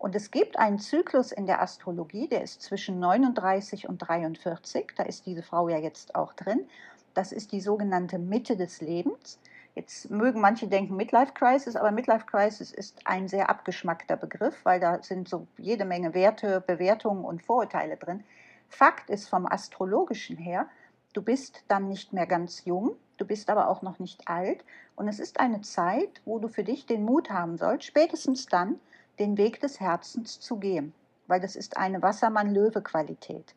Und 0.03 0.17
es 0.17 0.31
gibt 0.31 0.59
einen 0.59 0.79
Zyklus 0.79 1.31
in 1.31 1.45
der 1.45 1.61
Astrologie, 1.61 2.27
der 2.27 2.43
ist 2.43 2.61
zwischen 2.61 2.99
39 2.99 3.87
und 3.87 3.99
43. 3.99 4.91
Da 4.97 5.03
ist 5.03 5.25
diese 5.25 5.43
Frau 5.43 5.69
ja 5.69 5.77
jetzt 5.77 6.13
auch 6.13 6.33
drin. 6.33 6.67
Das 7.13 7.31
ist 7.31 7.53
die 7.53 7.61
sogenannte 7.61 8.19
Mitte 8.19 8.57
des 8.57 8.81
Lebens. 8.81 9.39
Jetzt 9.75 10.11
mögen 10.11 10.41
manche 10.41 10.67
denken 10.67 10.97
Midlife 10.97 11.31
Crisis, 11.33 11.77
aber 11.77 11.91
Midlife 11.91 12.25
Crisis 12.25 12.73
ist 12.73 12.99
ein 13.05 13.29
sehr 13.29 13.49
abgeschmackter 13.49 14.17
Begriff, 14.17 14.65
weil 14.65 14.81
da 14.81 15.01
sind 15.01 15.29
so 15.29 15.47
jede 15.57 15.85
Menge 15.85 16.13
Werte, 16.13 16.59
Bewertungen 16.59 17.23
und 17.23 17.41
Vorurteile 17.41 17.95
drin. 17.95 18.25
Fakt 18.67 19.09
ist 19.09 19.29
vom 19.29 19.45
astrologischen 19.45 20.35
her, 20.35 20.67
Du 21.13 21.21
bist 21.21 21.63
dann 21.67 21.89
nicht 21.89 22.11
mehr 22.11 22.25
ganz 22.25 22.65
jung, 22.65 22.95
du 23.17 23.25
bist 23.25 23.51
aber 23.51 23.69
auch 23.69 23.83
noch 23.83 23.99
nicht 23.99 24.27
alt 24.27 24.65
und 24.95 25.07
es 25.07 25.19
ist 25.19 25.39
eine 25.39 25.61
Zeit, 25.61 26.21
wo 26.25 26.39
du 26.39 26.47
für 26.47 26.63
dich 26.63 26.87
den 26.87 27.05
Mut 27.05 27.29
haben 27.29 27.55
sollst, 27.59 27.85
spätestens 27.85 28.47
dann 28.47 28.79
den 29.23 29.37
Weg 29.37 29.61
des 29.61 29.79
Herzens 29.79 30.41
zu 30.41 30.57
gehen, 30.57 30.93
weil 31.27 31.39
das 31.39 31.55
ist 31.55 31.77
eine 31.77 32.01
Wassermann-Löwe-Qualität. 32.01 33.55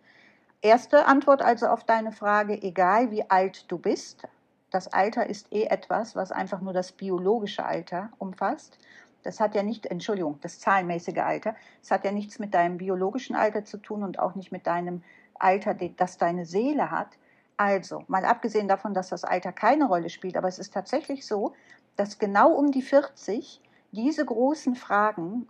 Erste 0.63 1.07
Antwort 1.07 1.43
also 1.43 1.67
auf 1.67 1.83
deine 1.83 2.13
Frage, 2.13 2.63
egal 2.63 3.11
wie 3.11 3.29
alt 3.29 3.65
du 3.69 3.77
bist, 3.77 4.23
das 4.71 4.93
Alter 4.93 5.27
ist 5.27 5.53
eh 5.53 5.65
etwas, 5.65 6.15
was 6.15 6.31
einfach 6.31 6.61
nur 6.61 6.73
das 6.73 6.93
biologische 6.93 7.65
Alter 7.65 8.11
umfasst. 8.19 8.79
Das 9.25 9.41
hat 9.41 9.57
ja 9.57 9.65
nicht, 9.65 9.87
Entschuldigung, 9.87 10.39
das 10.41 10.61
zahlenmäßige 10.61 11.19
Alter, 11.19 11.57
es 11.83 11.91
hat 11.91 12.05
ja 12.05 12.13
nichts 12.13 12.39
mit 12.39 12.55
deinem 12.55 12.79
biologischen 12.79 13.35
Alter 13.35 13.65
zu 13.65 13.79
tun 13.79 14.05
und 14.05 14.21
auch 14.21 14.37
nicht 14.37 14.53
mit 14.53 14.69
deinem 14.69 15.03
Alter, 15.35 15.75
das 15.75 16.17
deine 16.17 16.47
Seele 16.47 16.93
hat, 16.93 17.09
also, 17.57 18.05
mal 18.07 18.25
abgesehen 18.25 18.69
davon, 18.69 18.95
dass 18.95 19.09
das 19.09 19.25
Alter 19.25 19.51
keine 19.51 19.87
Rolle 19.87 20.11
spielt, 20.11 20.37
aber 20.37 20.47
es 20.47 20.59
ist 20.59 20.75
tatsächlich 20.75 21.27
so, 21.27 21.55
dass 21.97 22.19
genau 22.19 22.53
um 22.53 22.71
die 22.71 22.83
40 22.83 23.63
diese 23.93 24.25
großen 24.25 24.75
Fragen, 24.75 25.49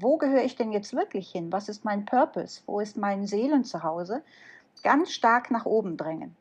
wo 0.00 0.16
gehöre 0.16 0.44
ich 0.44 0.56
denn 0.56 0.72
jetzt 0.72 0.94
wirklich 0.94 1.30
hin? 1.30 1.52
Was 1.52 1.68
ist 1.68 1.84
mein 1.84 2.04
Purpose? 2.04 2.62
Wo 2.66 2.80
ist 2.80 2.96
mein 2.96 3.26
Seelenzuhause? 3.26 4.22
ganz 4.82 5.12
stark 5.12 5.50
nach 5.50 5.66
oben 5.66 5.96
drängen. 5.96 6.36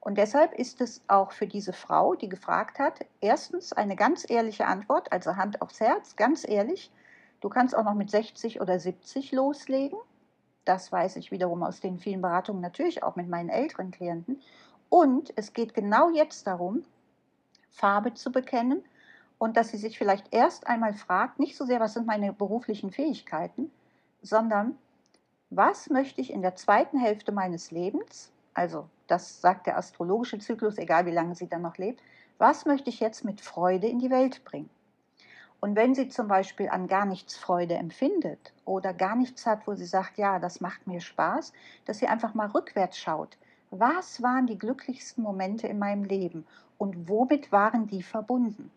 Und 0.00 0.18
deshalb 0.18 0.52
ist 0.52 0.80
es 0.80 1.00
auch 1.08 1.32
für 1.32 1.46
diese 1.46 1.72
Frau, 1.72 2.14
die 2.14 2.28
gefragt 2.28 2.78
hat, 2.78 3.06
erstens 3.20 3.72
eine 3.72 3.96
ganz 3.96 4.28
ehrliche 4.28 4.66
Antwort, 4.66 5.10
also 5.12 5.36
Hand 5.36 5.62
aufs 5.62 5.80
Herz, 5.80 6.16
ganz 6.16 6.46
ehrlich. 6.46 6.90
Du 7.40 7.48
kannst 7.48 7.74
auch 7.74 7.84
noch 7.84 7.94
mit 7.94 8.10
60 8.10 8.60
oder 8.60 8.78
70 8.78 9.32
loslegen. 9.32 9.98
Das 10.66 10.92
weiß 10.92 11.16
ich 11.16 11.30
wiederum 11.30 11.62
aus 11.62 11.80
den 11.80 11.98
vielen 11.98 12.20
Beratungen, 12.20 12.60
natürlich 12.60 13.02
auch 13.02 13.16
mit 13.16 13.28
meinen 13.28 13.48
älteren 13.48 13.90
Klienten. 13.90 14.40
Und 14.90 15.32
es 15.36 15.52
geht 15.52 15.74
genau 15.74 16.10
jetzt 16.10 16.46
darum, 16.46 16.84
Farbe 17.70 18.14
zu 18.14 18.30
bekennen 18.30 18.82
und 19.44 19.58
dass 19.58 19.68
sie 19.68 19.76
sich 19.76 19.98
vielleicht 19.98 20.32
erst 20.32 20.66
einmal 20.66 20.94
fragt, 20.94 21.38
nicht 21.38 21.54
so 21.54 21.66
sehr, 21.66 21.78
was 21.78 21.92
sind 21.92 22.06
meine 22.06 22.32
beruflichen 22.32 22.90
Fähigkeiten, 22.90 23.70
sondern 24.22 24.78
was 25.50 25.90
möchte 25.90 26.22
ich 26.22 26.32
in 26.32 26.40
der 26.40 26.56
zweiten 26.56 26.98
Hälfte 26.98 27.30
meines 27.30 27.70
Lebens, 27.70 28.32
also 28.54 28.88
das 29.06 29.42
sagt 29.42 29.66
der 29.66 29.76
astrologische 29.76 30.38
Zyklus, 30.38 30.78
egal 30.78 31.04
wie 31.04 31.10
lange 31.10 31.34
sie 31.34 31.46
dann 31.46 31.60
noch 31.60 31.76
lebt, 31.76 32.00
was 32.38 32.64
möchte 32.64 32.88
ich 32.88 33.00
jetzt 33.00 33.22
mit 33.22 33.42
Freude 33.42 33.86
in 33.86 33.98
die 33.98 34.08
Welt 34.08 34.46
bringen? 34.46 34.70
Und 35.60 35.76
wenn 35.76 35.94
sie 35.94 36.08
zum 36.08 36.26
Beispiel 36.26 36.70
an 36.70 36.88
gar 36.88 37.04
nichts 37.04 37.36
Freude 37.36 37.74
empfindet 37.74 38.54
oder 38.64 38.94
gar 38.94 39.14
nichts 39.14 39.44
hat, 39.44 39.66
wo 39.66 39.74
sie 39.74 39.84
sagt, 39.84 40.16
ja, 40.16 40.38
das 40.38 40.62
macht 40.62 40.86
mir 40.86 41.02
Spaß, 41.02 41.52
dass 41.84 41.98
sie 41.98 42.06
einfach 42.06 42.32
mal 42.32 42.48
rückwärts 42.48 42.96
schaut. 42.96 43.36
Was 43.70 44.22
waren 44.22 44.46
die 44.46 44.58
glücklichsten 44.58 45.22
Momente 45.22 45.66
in 45.66 45.78
meinem 45.78 46.04
Leben 46.04 46.46
und 46.78 47.10
womit 47.10 47.52
waren 47.52 47.86
die 47.86 48.02
verbunden? 48.02 48.70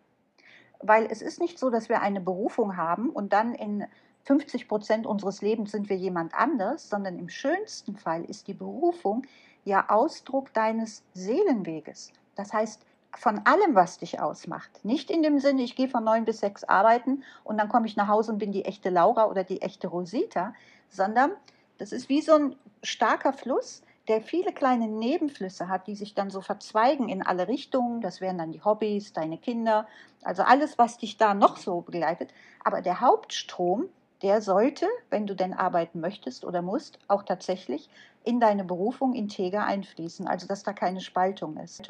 Weil 0.80 1.06
es 1.10 1.22
ist 1.22 1.40
nicht 1.40 1.58
so, 1.58 1.70
dass 1.70 1.88
wir 1.88 2.02
eine 2.02 2.20
Berufung 2.20 2.76
haben 2.76 3.10
und 3.10 3.32
dann 3.32 3.54
in 3.54 3.84
50 4.24 4.68
Prozent 4.68 5.06
unseres 5.06 5.42
Lebens 5.42 5.72
sind 5.72 5.88
wir 5.88 5.96
jemand 5.96 6.34
anders, 6.34 6.88
sondern 6.88 7.18
im 7.18 7.28
schönsten 7.28 7.96
Fall 7.96 8.24
ist 8.24 8.46
die 8.46 8.54
Berufung 8.54 9.22
ja 9.64 9.88
Ausdruck 9.88 10.52
deines 10.52 11.02
Seelenweges. 11.14 12.12
Das 12.34 12.52
heißt, 12.52 12.82
von 13.16 13.40
allem, 13.46 13.74
was 13.74 13.98
dich 13.98 14.20
ausmacht. 14.20 14.84
Nicht 14.84 15.10
in 15.10 15.22
dem 15.22 15.38
Sinne, 15.38 15.62
ich 15.62 15.76
gehe 15.76 15.88
von 15.88 16.04
neun 16.04 16.24
bis 16.24 16.40
sechs 16.40 16.62
arbeiten 16.62 17.24
und 17.42 17.58
dann 17.58 17.68
komme 17.68 17.86
ich 17.86 17.96
nach 17.96 18.08
Hause 18.08 18.32
und 18.32 18.38
bin 18.38 18.52
die 18.52 18.64
echte 18.64 18.90
Laura 18.90 19.26
oder 19.26 19.44
die 19.44 19.62
echte 19.62 19.88
Rosita, 19.88 20.54
sondern 20.90 21.32
das 21.78 21.92
ist 21.92 22.08
wie 22.08 22.20
so 22.20 22.34
ein 22.34 22.56
starker 22.82 23.32
Fluss, 23.32 23.82
der 24.08 24.22
viele 24.22 24.52
kleine 24.52 24.88
Nebenflüsse 24.88 25.68
hat, 25.68 25.86
die 25.86 25.94
sich 25.94 26.14
dann 26.14 26.30
so 26.30 26.40
verzweigen 26.40 27.08
in 27.08 27.22
alle 27.22 27.46
Richtungen. 27.46 28.00
Das 28.00 28.20
wären 28.20 28.38
dann 28.38 28.52
die 28.52 28.62
Hobbys, 28.62 29.12
deine 29.12 29.38
Kinder, 29.38 29.86
also 30.22 30.42
alles, 30.42 30.78
was 30.78 30.98
dich 30.98 31.16
da 31.16 31.34
noch 31.34 31.58
so 31.58 31.82
begleitet. 31.82 32.32
Aber 32.64 32.80
der 32.80 33.00
Hauptstrom, 33.00 33.88
der 34.22 34.40
sollte, 34.40 34.86
wenn 35.10 35.26
du 35.26 35.36
denn 35.36 35.52
arbeiten 35.52 36.00
möchtest 36.00 36.44
oder 36.44 36.62
musst, 36.62 36.98
auch 37.06 37.22
tatsächlich 37.22 37.88
in 38.24 38.40
deine 38.40 38.64
Berufung 38.64 39.14
integer 39.14 39.64
einfließen, 39.64 40.26
also 40.26 40.46
dass 40.46 40.62
da 40.62 40.72
keine 40.72 41.00
Spaltung 41.00 41.56
ist. 41.58 41.82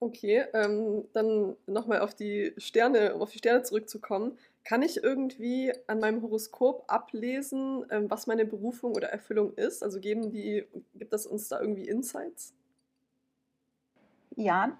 Okay, 0.00 0.44
ähm, 0.54 1.08
dann 1.12 1.56
nochmal 1.66 2.00
auf 2.00 2.14
die 2.14 2.52
Sterne, 2.56 3.14
um 3.14 3.22
auf 3.22 3.32
die 3.32 3.38
Sterne 3.38 3.62
zurückzukommen. 3.62 4.38
Kann 4.68 4.82
ich 4.82 5.02
irgendwie 5.02 5.72
an 5.86 5.98
meinem 5.98 6.20
Horoskop 6.20 6.84
ablesen, 6.88 7.86
ähm, 7.88 8.10
was 8.10 8.26
meine 8.26 8.44
Berufung 8.44 8.92
oder 8.94 9.08
Erfüllung 9.08 9.54
ist? 9.54 9.82
Also 9.82 9.98
geben 9.98 10.30
die, 10.30 10.66
gibt 10.94 11.14
das 11.14 11.24
uns 11.24 11.48
da 11.48 11.58
irgendwie 11.58 11.88
Insights? 11.88 12.52
Ja, 14.36 14.76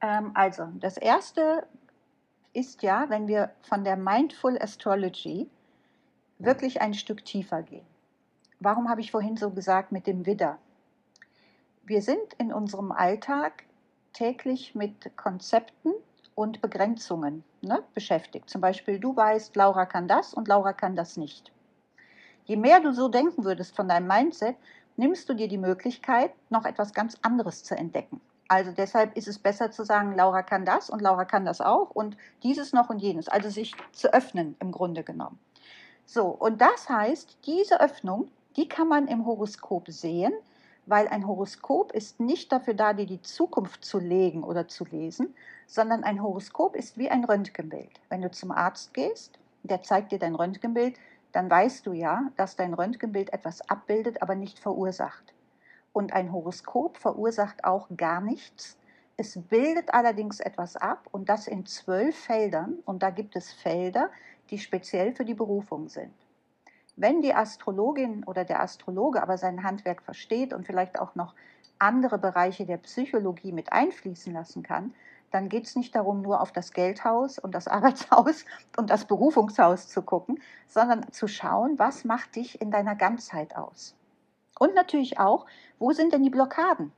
ähm, 0.00 0.30
also 0.34 0.68
das 0.78 0.96
erste 0.96 1.66
ist 2.52 2.84
ja, 2.84 3.06
wenn 3.10 3.26
wir 3.26 3.50
von 3.62 3.82
der 3.82 3.96
Mindful 3.96 4.56
Astrology 4.62 5.50
wirklich 6.38 6.80
ein 6.80 6.94
Stück 6.94 7.24
tiefer 7.24 7.64
gehen. 7.64 7.86
Warum 8.60 8.88
habe 8.88 9.00
ich 9.00 9.10
vorhin 9.10 9.36
so 9.36 9.50
gesagt 9.50 9.90
mit 9.90 10.06
dem 10.06 10.24
Widder? 10.24 10.60
Wir 11.82 12.00
sind 12.00 12.34
in 12.38 12.52
unserem 12.52 12.92
Alltag 12.92 13.64
täglich 14.12 14.76
mit 14.76 15.16
Konzepten 15.16 15.94
und 16.36 16.60
Begrenzungen 16.60 17.42
ne, 17.62 17.82
beschäftigt. 17.94 18.50
Zum 18.50 18.60
Beispiel, 18.60 18.98
du 18.98 19.16
weißt, 19.16 19.56
Laura 19.56 19.86
kann 19.86 20.08
das 20.08 20.34
und 20.34 20.48
Laura 20.48 20.72
kann 20.72 20.96
das 20.96 21.16
nicht. 21.16 21.52
Je 22.44 22.56
mehr 22.56 22.80
du 22.80 22.92
so 22.92 23.08
denken 23.08 23.44
würdest 23.44 23.74
von 23.74 23.88
deinem 23.88 24.08
Mindset, 24.08 24.56
nimmst 24.96 25.28
du 25.28 25.34
dir 25.34 25.48
die 25.48 25.58
Möglichkeit, 25.58 26.32
noch 26.50 26.64
etwas 26.64 26.92
ganz 26.92 27.16
anderes 27.22 27.64
zu 27.64 27.76
entdecken. 27.76 28.20
Also 28.48 28.72
deshalb 28.72 29.16
ist 29.16 29.28
es 29.28 29.38
besser 29.38 29.70
zu 29.70 29.84
sagen, 29.84 30.14
Laura 30.14 30.42
kann 30.42 30.66
das 30.66 30.90
und 30.90 31.00
Laura 31.00 31.24
kann 31.24 31.46
das 31.46 31.60
auch 31.60 31.90
und 31.90 32.18
dieses 32.42 32.72
noch 32.72 32.90
und 32.90 32.98
jenes. 32.98 33.28
Also 33.28 33.48
sich 33.48 33.74
zu 33.92 34.12
öffnen 34.12 34.56
im 34.60 34.72
Grunde 34.72 35.04
genommen. 35.04 35.38
So, 36.04 36.26
und 36.26 36.60
das 36.60 36.88
heißt, 36.88 37.38
diese 37.46 37.80
Öffnung, 37.80 38.28
die 38.56 38.68
kann 38.68 38.88
man 38.88 39.08
im 39.08 39.24
Horoskop 39.24 39.88
sehen, 39.88 40.34
weil 40.86 41.08
ein 41.08 41.26
Horoskop 41.26 41.92
ist 41.92 42.20
nicht 42.20 42.50
dafür 42.52 42.74
da, 42.74 42.92
dir 42.92 43.06
die 43.06 43.22
Zukunft 43.22 43.84
zu 43.84 43.98
legen 43.98 44.42
oder 44.42 44.68
zu 44.68 44.84
lesen, 44.84 45.34
sondern 45.66 46.04
ein 46.04 46.22
Horoskop 46.22 46.74
ist 46.74 46.98
wie 46.98 47.10
ein 47.10 47.24
Röntgenbild. 47.24 48.00
Wenn 48.08 48.22
du 48.22 48.30
zum 48.30 48.50
Arzt 48.50 48.92
gehst, 48.94 49.38
der 49.62 49.82
zeigt 49.82 50.12
dir 50.12 50.18
dein 50.18 50.34
Röntgenbild, 50.34 50.96
dann 51.32 51.48
weißt 51.48 51.86
du 51.86 51.92
ja, 51.92 52.30
dass 52.36 52.56
dein 52.56 52.74
Röntgenbild 52.74 53.32
etwas 53.32 53.68
abbildet, 53.70 54.22
aber 54.22 54.34
nicht 54.34 54.58
verursacht. 54.58 55.32
Und 55.92 56.12
ein 56.12 56.32
Horoskop 56.32 56.96
verursacht 56.96 57.64
auch 57.64 57.88
gar 57.96 58.20
nichts. 58.20 58.76
Es 59.16 59.38
bildet 59.38 59.94
allerdings 59.94 60.40
etwas 60.40 60.76
ab 60.76 61.06
und 61.12 61.28
das 61.28 61.46
in 61.46 61.66
zwölf 61.66 62.16
Feldern. 62.16 62.78
Und 62.84 63.02
da 63.02 63.10
gibt 63.10 63.36
es 63.36 63.52
Felder, 63.52 64.10
die 64.50 64.58
speziell 64.58 65.14
für 65.14 65.24
die 65.24 65.34
Berufung 65.34 65.88
sind. 65.88 66.12
Wenn 66.96 67.22
die 67.22 67.34
Astrologin 67.34 68.24
oder 68.24 68.44
der 68.44 68.62
Astrologe 68.62 69.22
aber 69.22 69.38
sein 69.38 69.62
Handwerk 69.62 70.02
versteht 70.02 70.52
und 70.52 70.66
vielleicht 70.66 70.98
auch 70.98 71.14
noch 71.14 71.34
andere 71.78 72.18
Bereiche 72.18 72.66
der 72.66 72.76
Psychologie 72.76 73.52
mit 73.52 73.72
einfließen 73.72 74.32
lassen 74.32 74.62
kann, 74.62 74.94
dann 75.30 75.48
geht 75.48 75.64
es 75.64 75.74
nicht 75.74 75.94
darum, 75.94 76.20
nur 76.20 76.40
auf 76.40 76.52
das 76.52 76.72
Geldhaus 76.72 77.38
und 77.38 77.54
das 77.54 77.66
Arbeitshaus 77.68 78.44
und 78.76 78.90
das 78.90 79.06
Berufungshaus 79.06 79.88
zu 79.88 80.02
gucken, 80.02 80.40
sondern 80.68 81.10
zu 81.12 81.26
schauen, 81.26 81.78
was 81.78 82.04
macht 82.04 82.36
dich 82.36 82.60
in 82.60 82.70
deiner 82.70 82.94
Ganzheit 82.94 83.56
aus. 83.56 83.96
Und 84.58 84.74
natürlich 84.74 85.18
auch, 85.18 85.46
wo 85.78 85.92
sind 85.92 86.12
denn 86.12 86.22
die 86.22 86.30
Blockaden? 86.30 86.92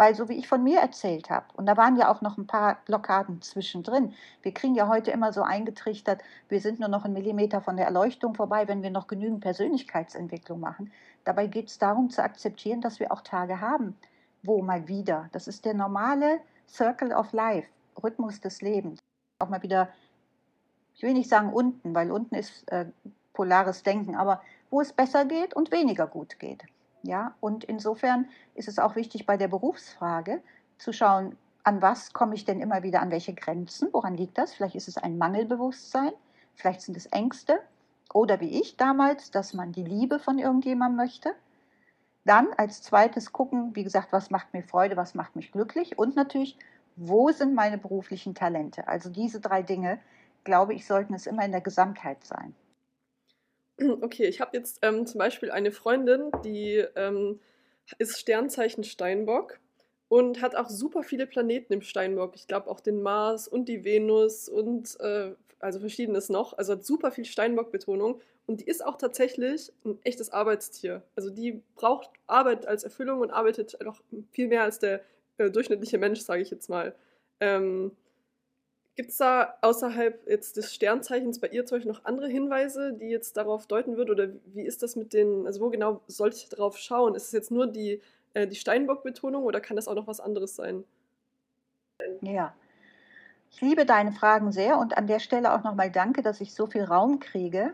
Weil 0.00 0.14
so 0.14 0.30
wie 0.30 0.38
ich 0.38 0.48
von 0.48 0.62
mir 0.64 0.80
erzählt 0.80 1.28
habe, 1.28 1.44
und 1.56 1.66
da 1.66 1.76
waren 1.76 1.98
ja 1.98 2.10
auch 2.10 2.22
noch 2.22 2.38
ein 2.38 2.46
paar 2.46 2.78
Blockaden 2.86 3.42
zwischendrin, 3.42 4.14
wir 4.40 4.54
kriegen 4.54 4.74
ja 4.74 4.88
heute 4.88 5.10
immer 5.10 5.30
so 5.30 5.42
eingetrichtert, 5.42 6.22
wir 6.48 6.62
sind 6.62 6.80
nur 6.80 6.88
noch 6.88 7.04
einen 7.04 7.12
Millimeter 7.12 7.60
von 7.60 7.76
der 7.76 7.84
Erleuchtung 7.84 8.34
vorbei, 8.34 8.66
wenn 8.66 8.82
wir 8.82 8.88
noch 8.88 9.08
genügend 9.08 9.42
Persönlichkeitsentwicklung 9.42 10.58
machen. 10.58 10.90
Dabei 11.24 11.48
geht 11.48 11.68
es 11.68 11.76
darum 11.76 12.08
zu 12.08 12.22
akzeptieren, 12.22 12.80
dass 12.80 12.98
wir 12.98 13.12
auch 13.12 13.20
Tage 13.20 13.60
haben, 13.60 13.94
wo 14.42 14.62
mal 14.62 14.88
wieder, 14.88 15.28
das 15.32 15.46
ist 15.46 15.66
der 15.66 15.74
normale 15.74 16.40
Circle 16.66 17.12
of 17.12 17.34
Life, 17.34 17.68
Rhythmus 18.02 18.40
des 18.40 18.62
Lebens, 18.62 19.00
auch 19.38 19.50
mal 19.50 19.62
wieder, 19.62 19.90
ich 20.94 21.02
will 21.02 21.12
nicht 21.12 21.28
sagen 21.28 21.52
unten, 21.52 21.94
weil 21.94 22.10
unten 22.10 22.36
ist 22.36 22.66
äh, 22.72 22.86
polares 23.34 23.82
Denken, 23.82 24.16
aber 24.16 24.40
wo 24.70 24.80
es 24.80 24.94
besser 24.94 25.26
geht 25.26 25.52
und 25.52 25.70
weniger 25.70 26.06
gut 26.06 26.38
geht. 26.38 26.64
Ja, 27.02 27.34
und 27.40 27.64
insofern 27.64 28.28
ist 28.54 28.68
es 28.68 28.78
auch 28.78 28.94
wichtig 28.94 29.26
bei 29.26 29.36
der 29.36 29.48
Berufsfrage 29.48 30.42
zu 30.78 30.92
schauen, 30.92 31.36
an 31.64 31.82
was 31.82 32.12
komme 32.12 32.34
ich 32.34 32.44
denn 32.44 32.60
immer 32.60 32.82
wieder, 32.82 33.00
an 33.00 33.10
welche 33.10 33.34
Grenzen, 33.34 33.88
woran 33.92 34.16
liegt 34.16 34.38
das? 34.38 34.54
Vielleicht 34.54 34.74
ist 34.74 34.88
es 34.88 34.96
ein 34.96 35.18
Mangelbewusstsein, 35.18 36.12
vielleicht 36.54 36.82
sind 36.82 36.96
es 36.96 37.06
Ängste 37.06 37.60
oder 38.12 38.40
wie 38.40 38.60
ich 38.60 38.76
damals, 38.76 39.30
dass 39.30 39.54
man 39.54 39.72
die 39.72 39.84
Liebe 39.84 40.18
von 40.18 40.38
irgendjemandem 40.38 40.96
möchte. 40.96 41.34
Dann 42.24 42.48
als 42.56 42.82
zweites 42.82 43.32
gucken, 43.32 43.74
wie 43.74 43.84
gesagt, 43.84 44.12
was 44.12 44.30
macht 44.30 44.52
mir 44.52 44.62
Freude, 44.62 44.96
was 44.96 45.14
macht 45.14 45.36
mich 45.36 45.52
glücklich 45.52 45.98
und 45.98 46.16
natürlich, 46.16 46.58
wo 46.96 47.30
sind 47.30 47.54
meine 47.54 47.78
beruflichen 47.78 48.34
Talente? 48.34 48.88
Also 48.88 49.10
diese 49.10 49.40
drei 49.40 49.62
Dinge, 49.62 50.00
glaube 50.44 50.74
ich, 50.74 50.86
sollten 50.86 51.14
es 51.14 51.26
immer 51.26 51.44
in 51.44 51.52
der 51.52 51.60
Gesamtheit 51.62 52.24
sein. 52.24 52.54
Okay, 54.02 54.26
ich 54.26 54.40
habe 54.40 54.56
jetzt 54.56 54.78
ähm, 54.82 55.06
zum 55.06 55.18
Beispiel 55.18 55.50
eine 55.50 55.72
Freundin, 55.72 56.30
die 56.44 56.84
ähm, 56.96 57.40
ist 57.98 58.18
Sternzeichen 58.18 58.84
Steinbock 58.84 59.58
und 60.08 60.42
hat 60.42 60.54
auch 60.56 60.68
super 60.68 61.02
viele 61.02 61.26
Planeten 61.26 61.72
im 61.72 61.82
Steinbock. 61.82 62.34
Ich 62.34 62.46
glaube 62.46 62.70
auch 62.70 62.80
den 62.80 63.02
Mars 63.02 63.48
und 63.48 63.68
die 63.68 63.84
Venus 63.84 64.48
und 64.48 64.98
äh, 65.00 65.32
also 65.60 65.80
verschiedenes 65.80 66.28
noch. 66.28 66.56
Also 66.56 66.72
hat 66.74 66.84
super 66.84 67.10
viel 67.10 67.24
Steinbock-Betonung 67.24 68.20
und 68.46 68.60
die 68.60 68.66
ist 68.66 68.84
auch 68.84 68.96
tatsächlich 68.96 69.72
ein 69.84 69.98
echtes 70.02 70.30
Arbeitstier. 70.30 71.02
Also 71.16 71.30
die 71.30 71.62
braucht 71.74 72.10
Arbeit 72.26 72.66
als 72.66 72.84
Erfüllung 72.84 73.20
und 73.20 73.30
arbeitet 73.30 73.78
noch 73.84 74.00
viel 74.32 74.48
mehr 74.48 74.62
als 74.62 74.78
der 74.78 75.02
äh, 75.38 75.50
durchschnittliche 75.50 75.98
Mensch, 75.98 76.20
sage 76.20 76.42
ich 76.42 76.50
jetzt 76.50 76.68
mal. 76.68 76.94
Ähm, 77.40 77.92
Gibt 79.00 79.12
es 79.12 79.16
da 79.16 79.54
außerhalb 79.62 80.28
jetzt 80.28 80.58
des 80.58 80.74
Sternzeichens 80.74 81.40
bei 81.40 81.48
ihr 81.48 81.64
zum 81.64 81.78
Beispiel 81.78 81.90
noch 81.90 82.04
andere 82.04 82.28
Hinweise, 82.28 82.92
die 82.92 83.06
jetzt 83.06 83.34
darauf 83.38 83.66
deuten 83.66 83.96
würden? 83.96 84.10
Oder 84.10 84.28
wie 84.52 84.60
ist 84.60 84.82
das 84.82 84.94
mit 84.94 85.14
den, 85.14 85.46
also 85.46 85.62
wo 85.62 85.70
genau 85.70 86.02
sollte 86.06 86.36
ich 86.36 86.50
darauf 86.50 86.76
schauen? 86.76 87.14
Ist 87.14 87.28
es 87.28 87.32
jetzt 87.32 87.50
nur 87.50 87.66
die, 87.66 88.02
äh, 88.34 88.46
die 88.46 88.56
Steinbock-Betonung 88.56 89.44
oder 89.44 89.58
kann 89.62 89.76
das 89.76 89.88
auch 89.88 89.94
noch 89.94 90.06
was 90.06 90.20
anderes 90.20 90.54
sein? 90.54 90.84
Ja, 92.20 92.52
ich 93.50 93.62
liebe 93.62 93.86
deine 93.86 94.12
Fragen 94.12 94.52
sehr 94.52 94.76
und 94.76 94.98
an 94.98 95.06
der 95.06 95.20
Stelle 95.20 95.54
auch 95.54 95.64
nochmal 95.64 95.90
danke, 95.90 96.20
dass 96.20 96.42
ich 96.42 96.52
so 96.52 96.66
viel 96.66 96.84
Raum 96.84 97.20
kriege. 97.20 97.72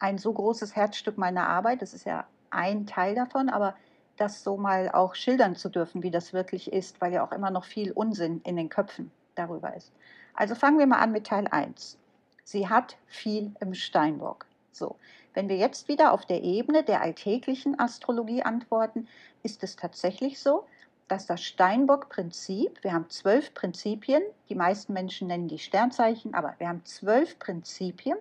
Ein 0.00 0.18
so 0.18 0.32
großes 0.32 0.74
Herzstück 0.74 1.16
meiner 1.16 1.48
Arbeit, 1.48 1.80
das 1.80 1.94
ist 1.94 2.06
ja 2.06 2.26
ein 2.50 2.88
Teil 2.88 3.14
davon, 3.14 3.50
aber 3.50 3.76
das 4.16 4.42
so 4.42 4.56
mal 4.56 4.90
auch 4.90 5.14
schildern 5.14 5.54
zu 5.54 5.68
dürfen, 5.68 6.02
wie 6.02 6.10
das 6.10 6.32
wirklich 6.32 6.72
ist, 6.72 7.00
weil 7.00 7.12
ja 7.12 7.24
auch 7.24 7.30
immer 7.30 7.52
noch 7.52 7.66
viel 7.66 7.92
Unsinn 7.92 8.40
in 8.42 8.56
den 8.56 8.68
Köpfen 8.68 9.12
darüber 9.36 9.76
ist. 9.76 9.92
Also 10.36 10.54
fangen 10.54 10.78
wir 10.78 10.86
mal 10.86 10.98
an 10.98 11.12
mit 11.12 11.26
Teil 11.26 11.48
1. 11.48 11.96
Sie 12.44 12.68
hat 12.68 12.96
viel 13.06 13.52
im 13.60 13.72
Steinbock. 13.72 14.44
So, 14.70 14.96
wenn 15.32 15.48
wir 15.48 15.56
jetzt 15.56 15.88
wieder 15.88 16.12
auf 16.12 16.26
der 16.26 16.42
Ebene 16.42 16.84
der 16.84 17.00
alltäglichen 17.00 17.80
Astrologie 17.80 18.42
antworten, 18.42 19.08
ist 19.42 19.62
es 19.62 19.76
tatsächlich 19.76 20.38
so, 20.38 20.66
dass 21.08 21.26
das 21.26 21.42
Steinbock-Prinzip, 21.42 22.82
wir 22.82 22.92
haben 22.92 23.08
zwölf 23.08 23.54
Prinzipien, 23.54 24.22
die 24.50 24.54
meisten 24.54 24.92
Menschen 24.92 25.28
nennen 25.28 25.48
die 25.48 25.58
Sternzeichen, 25.58 26.34
aber 26.34 26.54
wir 26.58 26.68
haben 26.68 26.84
zwölf 26.84 27.38
Prinzipien. 27.38 28.18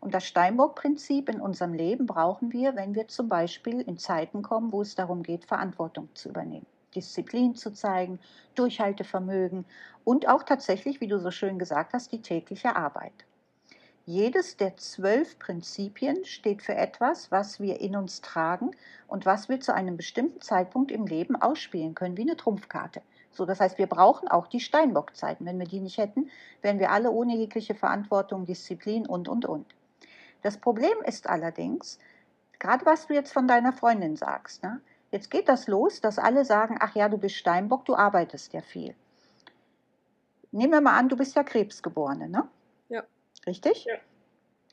Und 0.00 0.12
das 0.12 0.26
Steinbock-Prinzip 0.26 1.30
in 1.30 1.40
unserem 1.40 1.72
Leben 1.72 2.06
brauchen 2.06 2.52
wir, 2.52 2.76
wenn 2.76 2.94
wir 2.94 3.08
zum 3.08 3.28
Beispiel 3.30 3.80
in 3.80 3.96
Zeiten 3.96 4.42
kommen, 4.42 4.70
wo 4.70 4.82
es 4.82 4.96
darum 4.96 5.22
geht, 5.22 5.46
Verantwortung 5.46 6.08
zu 6.14 6.28
übernehmen, 6.28 6.66
Disziplin 6.94 7.54
zu 7.54 7.72
zeigen, 7.72 8.18
Durchhaltevermögen 8.54 9.64
und 10.04 10.28
auch 10.28 10.42
tatsächlich, 10.42 11.00
wie 11.00 11.08
du 11.08 11.18
so 11.18 11.30
schön 11.30 11.58
gesagt 11.58 11.92
hast, 11.92 12.12
die 12.12 12.22
tägliche 12.22 12.76
Arbeit. 12.76 13.12
Jedes 14.06 14.58
der 14.58 14.76
zwölf 14.76 15.38
Prinzipien 15.38 16.26
steht 16.26 16.62
für 16.62 16.74
etwas, 16.74 17.30
was 17.30 17.58
wir 17.58 17.80
in 17.80 17.96
uns 17.96 18.20
tragen 18.20 18.72
und 19.08 19.24
was 19.24 19.48
wir 19.48 19.60
zu 19.60 19.72
einem 19.72 19.96
bestimmten 19.96 20.42
Zeitpunkt 20.42 20.92
im 20.92 21.06
Leben 21.06 21.36
ausspielen 21.36 21.94
können, 21.94 22.18
wie 22.18 22.22
eine 22.22 22.36
Trumpfkarte. 22.36 23.00
So, 23.30 23.46
das 23.46 23.60
heißt, 23.60 23.78
wir 23.78 23.86
brauchen 23.86 24.28
auch 24.28 24.46
die 24.46 24.60
Steinbockzeiten. 24.60 25.46
Wenn 25.46 25.58
wir 25.58 25.66
die 25.66 25.80
nicht 25.80 25.96
hätten, 25.96 26.30
wären 26.60 26.78
wir 26.78 26.90
alle 26.90 27.10
ohne 27.10 27.34
jegliche 27.34 27.74
Verantwortung, 27.74 28.44
Disziplin 28.44 29.06
und, 29.06 29.26
und, 29.26 29.46
und. 29.46 29.74
Das 30.42 30.58
Problem 30.58 30.96
ist 31.06 31.26
allerdings, 31.26 31.98
gerade 32.58 32.84
was 32.84 33.06
du 33.06 33.14
jetzt 33.14 33.32
von 33.32 33.48
deiner 33.48 33.72
Freundin 33.72 34.16
sagst, 34.16 34.62
ne? 34.62 34.80
Jetzt 35.14 35.30
geht 35.30 35.48
das 35.48 35.68
los, 35.68 36.00
dass 36.00 36.18
alle 36.18 36.44
sagen, 36.44 36.76
ach 36.80 36.94
ja, 36.94 37.08
du 37.08 37.16
bist 37.16 37.36
Steinbock, 37.36 37.84
du 37.84 37.94
arbeitest 37.94 38.52
ja 38.52 38.60
viel. 38.60 38.94
Nehmen 40.50 40.72
wir 40.72 40.80
mal 40.80 40.98
an, 40.98 41.08
du 41.08 41.16
bist 41.16 41.36
ja 41.36 41.44
Krebsgeborene, 41.44 42.28
ne? 42.28 42.48
Richtig? 43.46 43.84
Ja. 43.84 43.94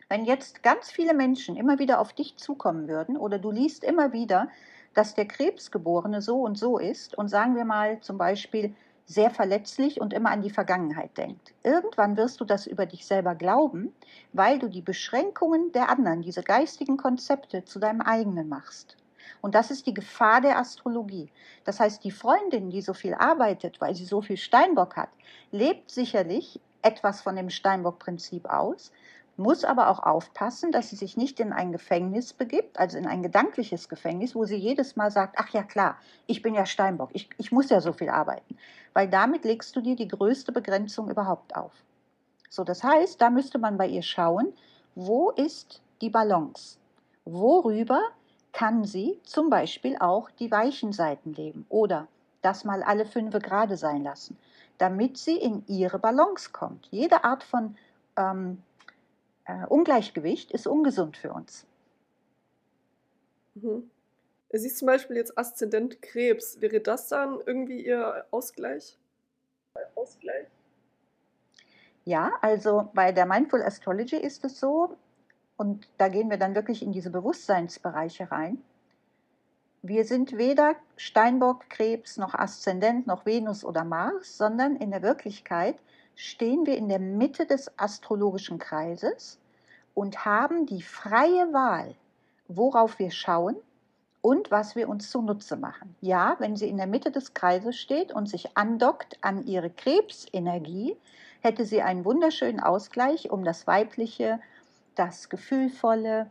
Wenn 0.09 0.25
jetzt 0.25 0.63
ganz 0.63 0.91
viele 0.91 1.13
Menschen 1.13 1.55
immer 1.55 1.79
wieder 1.79 1.99
auf 1.99 2.11
dich 2.11 2.37
zukommen 2.37 2.87
würden 2.87 3.15
oder 3.17 3.39
du 3.39 3.51
liest 3.51 3.83
immer 3.83 4.11
wieder, 4.13 4.49
dass 4.93 5.13
der 5.13 5.25
Krebsgeborene 5.25 6.21
so 6.21 6.41
und 6.41 6.57
so 6.57 6.79
ist 6.79 7.17
und 7.17 7.29
sagen 7.29 7.55
wir 7.55 7.63
mal 7.63 8.01
zum 8.01 8.17
Beispiel 8.17 8.75
sehr 9.05 9.29
verletzlich 9.29 10.01
und 10.01 10.11
immer 10.11 10.31
an 10.31 10.41
die 10.41 10.49
Vergangenheit 10.49 11.17
denkt. 11.17 11.53
Irgendwann 11.63 12.17
wirst 12.17 12.41
du 12.41 12.45
das 12.45 12.65
über 12.65 12.85
dich 12.85 13.05
selber 13.05 13.35
glauben, 13.35 13.93
weil 14.33 14.57
du 14.57 14.67
die 14.69 14.81
Beschränkungen 14.81 15.71
der 15.71 15.89
anderen, 15.89 16.23
diese 16.23 16.43
geistigen 16.43 16.97
Konzepte 16.97 17.63
zu 17.63 17.79
deinem 17.79 18.01
eigenen 18.01 18.49
machst. 18.49 18.97
Und 19.41 19.55
das 19.55 19.71
ist 19.71 19.87
die 19.87 19.93
Gefahr 19.93 20.39
der 20.41 20.57
Astrologie. 20.57 21.29
Das 21.65 21.79
heißt, 21.79 22.03
die 22.03 22.11
Freundin, 22.11 22.69
die 22.69 22.81
so 22.81 22.93
viel 22.93 23.13
arbeitet, 23.13 23.81
weil 23.81 23.95
sie 23.95 24.05
so 24.05 24.21
viel 24.21 24.37
Steinbock 24.37 24.95
hat, 24.95 25.09
lebt 25.51 25.91
sicherlich 25.91 26.59
etwas 26.81 27.21
von 27.21 27.35
dem 27.35 27.49
Steinbock-Prinzip 27.49 28.45
aus, 28.45 28.91
muss 29.37 29.63
aber 29.63 29.89
auch 29.89 29.99
aufpassen, 29.99 30.71
dass 30.71 30.89
sie 30.89 30.95
sich 30.95 31.17
nicht 31.17 31.39
in 31.39 31.53
ein 31.53 31.71
Gefängnis 31.71 32.33
begibt, 32.33 32.79
also 32.79 32.97
in 32.97 33.07
ein 33.07 33.23
gedankliches 33.23 33.89
Gefängnis, 33.89 34.35
wo 34.35 34.45
sie 34.45 34.55
jedes 34.55 34.95
Mal 34.95 35.09
sagt, 35.09 35.35
ach 35.37 35.49
ja 35.49 35.63
klar, 35.63 35.97
ich 36.27 36.41
bin 36.41 36.53
ja 36.53 36.65
Steinbock, 36.65 37.09
ich, 37.13 37.29
ich 37.37 37.51
muss 37.51 37.69
ja 37.69 37.81
so 37.81 37.93
viel 37.93 38.09
arbeiten, 38.09 38.57
weil 38.93 39.07
damit 39.07 39.45
legst 39.45 39.75
du 39.75 39.81
dir 39.81 39.95
die 39.95 40.07
größte 40.07 40.51
Begrenzung 40.51 41.09
überhaupt 41.09 41.55
auf. 41.55 41.71
So, 42.49 42.63
das 42.63 42.83
heißt, 42.83 43.21
da 43.21 43.29
müsste 43.29 43.57
man 43.57 43.77
bei 43.77 43.87
ihr 43.87 44.01
schauen, 44.01 44.53
wo 44.95 45.31
ist 45.31 45.81
die 46.01 46.09
Balance? 46.09 46.77
Worüber 47.23 48.01
kann 48.53 48.83
sie 48.83 49.19
zum 49.23 49.49
Beispiel 49.49 49.97
auch 49.99 50.29
die 50.31 50.51
weichen 50.51 50.93
Seiten 50.93 51.33
leben 51.33 51.65
oder 51.69 52.07
das 52.41 52.63
mal 52.63 52.83
alle 52.83 53.05
fünf 53.05 53.33
gerade 53.39 53.77
sein 53.77 54.03
lassen? 54.03 54.37
damit 54.81 55.15
sie 55.19 55.37
in 55.37 55.63
ihre 55.67 55.99
Balance 55.99 56.49
kommt. 56.51 56.87
Jede 56.89 57.23
Art 57.23 57.43
von 57.43 57.77
ähm, 58.17 58.63
äh, 59.45 59.63
Ungleichgewicht 59.67 60.51
ist 60.51 60.65
ungesund 60.65 61.17
für 61.17 61.31
uns. 61.31 61.67
Mhm. 63.53 63.91
Sie 64.53 64.65
ist 64.65 64.79
zum 64.79 64.87
Beispiel 64.87 65.17
jetzt 65.17 65.37
Aszendent 65.37 66.01
Krebs. 66.01 66.61
Wäre 66.61 66.79
das 66.79 67.09
dann 67.09 67.39
irgendwie 67.45 67.85
Ihr 67.85 68.25
Ausgleich? 68.31 68.97
Ausgleich? 69.93 70.47
Ja, 72.03 72.31
also 72.41 72.89
bei 72.95 73.11
der 73.11 73.27
Mindful 73.27 73.61
Astrology 73.61 74.17
ist 74.17 74.43
es 74.43 74.59
so, 74.59 74.97
und 75.61 75.87
da 75.99 76.07
gehen 76.07 76.31
wir 76.31 76.37
dann 76.37 76.55
wirklich 76.55 76.81
in 76.81 76.91
diese 76.91 77.11
Bewusstseinsbereiche 77.11 78.31
rein, 78.31 78.57
wir 79.83 80.05
sind 80.05 80.35
weder 80.35 80.75
Steinbock, 80.97 81.69
Krebs, 81.69 82.17
noch 82.17 82.33
Aszendent, 82.33 83.05
noch 83.05 83.27
Venus 83.27 83.63
oder 83.63 83.83
Mars, 83.83 84.37
sondern 84.37 84.75
in 84.75 84.89
der 84.89 85.03
Wirklichkeit 85.03 85.75
stehen 86.15 86.65
wir 86.65 86.77
in 86.77 86.89
der 86.89 86.97
Mitte 86.97 87.45
des 87.45 87.71
astrologischen 87.77 88.57
Kreises 88.57 89.37
und 89.93 90.25
haben 90.25 90.65
die 90.65 90.81
freie 90.81 91.53
Wahl, 91.53 91.93
worauf 92.47 92.97
wir 92.97 93.11
schauen 93.11 93.55
und 94.21 94.49
was 94.49 94.75
wir 94.75 94.89
uns 94.89 95.11
zunutze 95.11 95.57
machen. 95.57 95.95
Ja, 96.01 96.37
wenn 96.39 96.55
sie 96.55 96.69
in 96.69 96.77
der 96.77 96.87
Mitte 96.87 97.11
des 97.11 97.35
Kreises 97.35 97.77
steht 97.77 98.11
und 98.11 98.27
sich 98.27 98.57
andockt 98.57 99.19
an 99.21 99.45
ihre 99.45 99.69
Krebsenergie, 99.69 100.97
hätte 101.41 101.65
sie 101.65 101.83
einen 101.83 102.03
wunderschönen 102.03 102.59
Ausgleich, 102.59 103.29
um 103.29 103.43
das 103.43 103.67
Weibliche, 103.67 104.39
das 105.01 105.29
Gefühlvolle, 105.29 106.29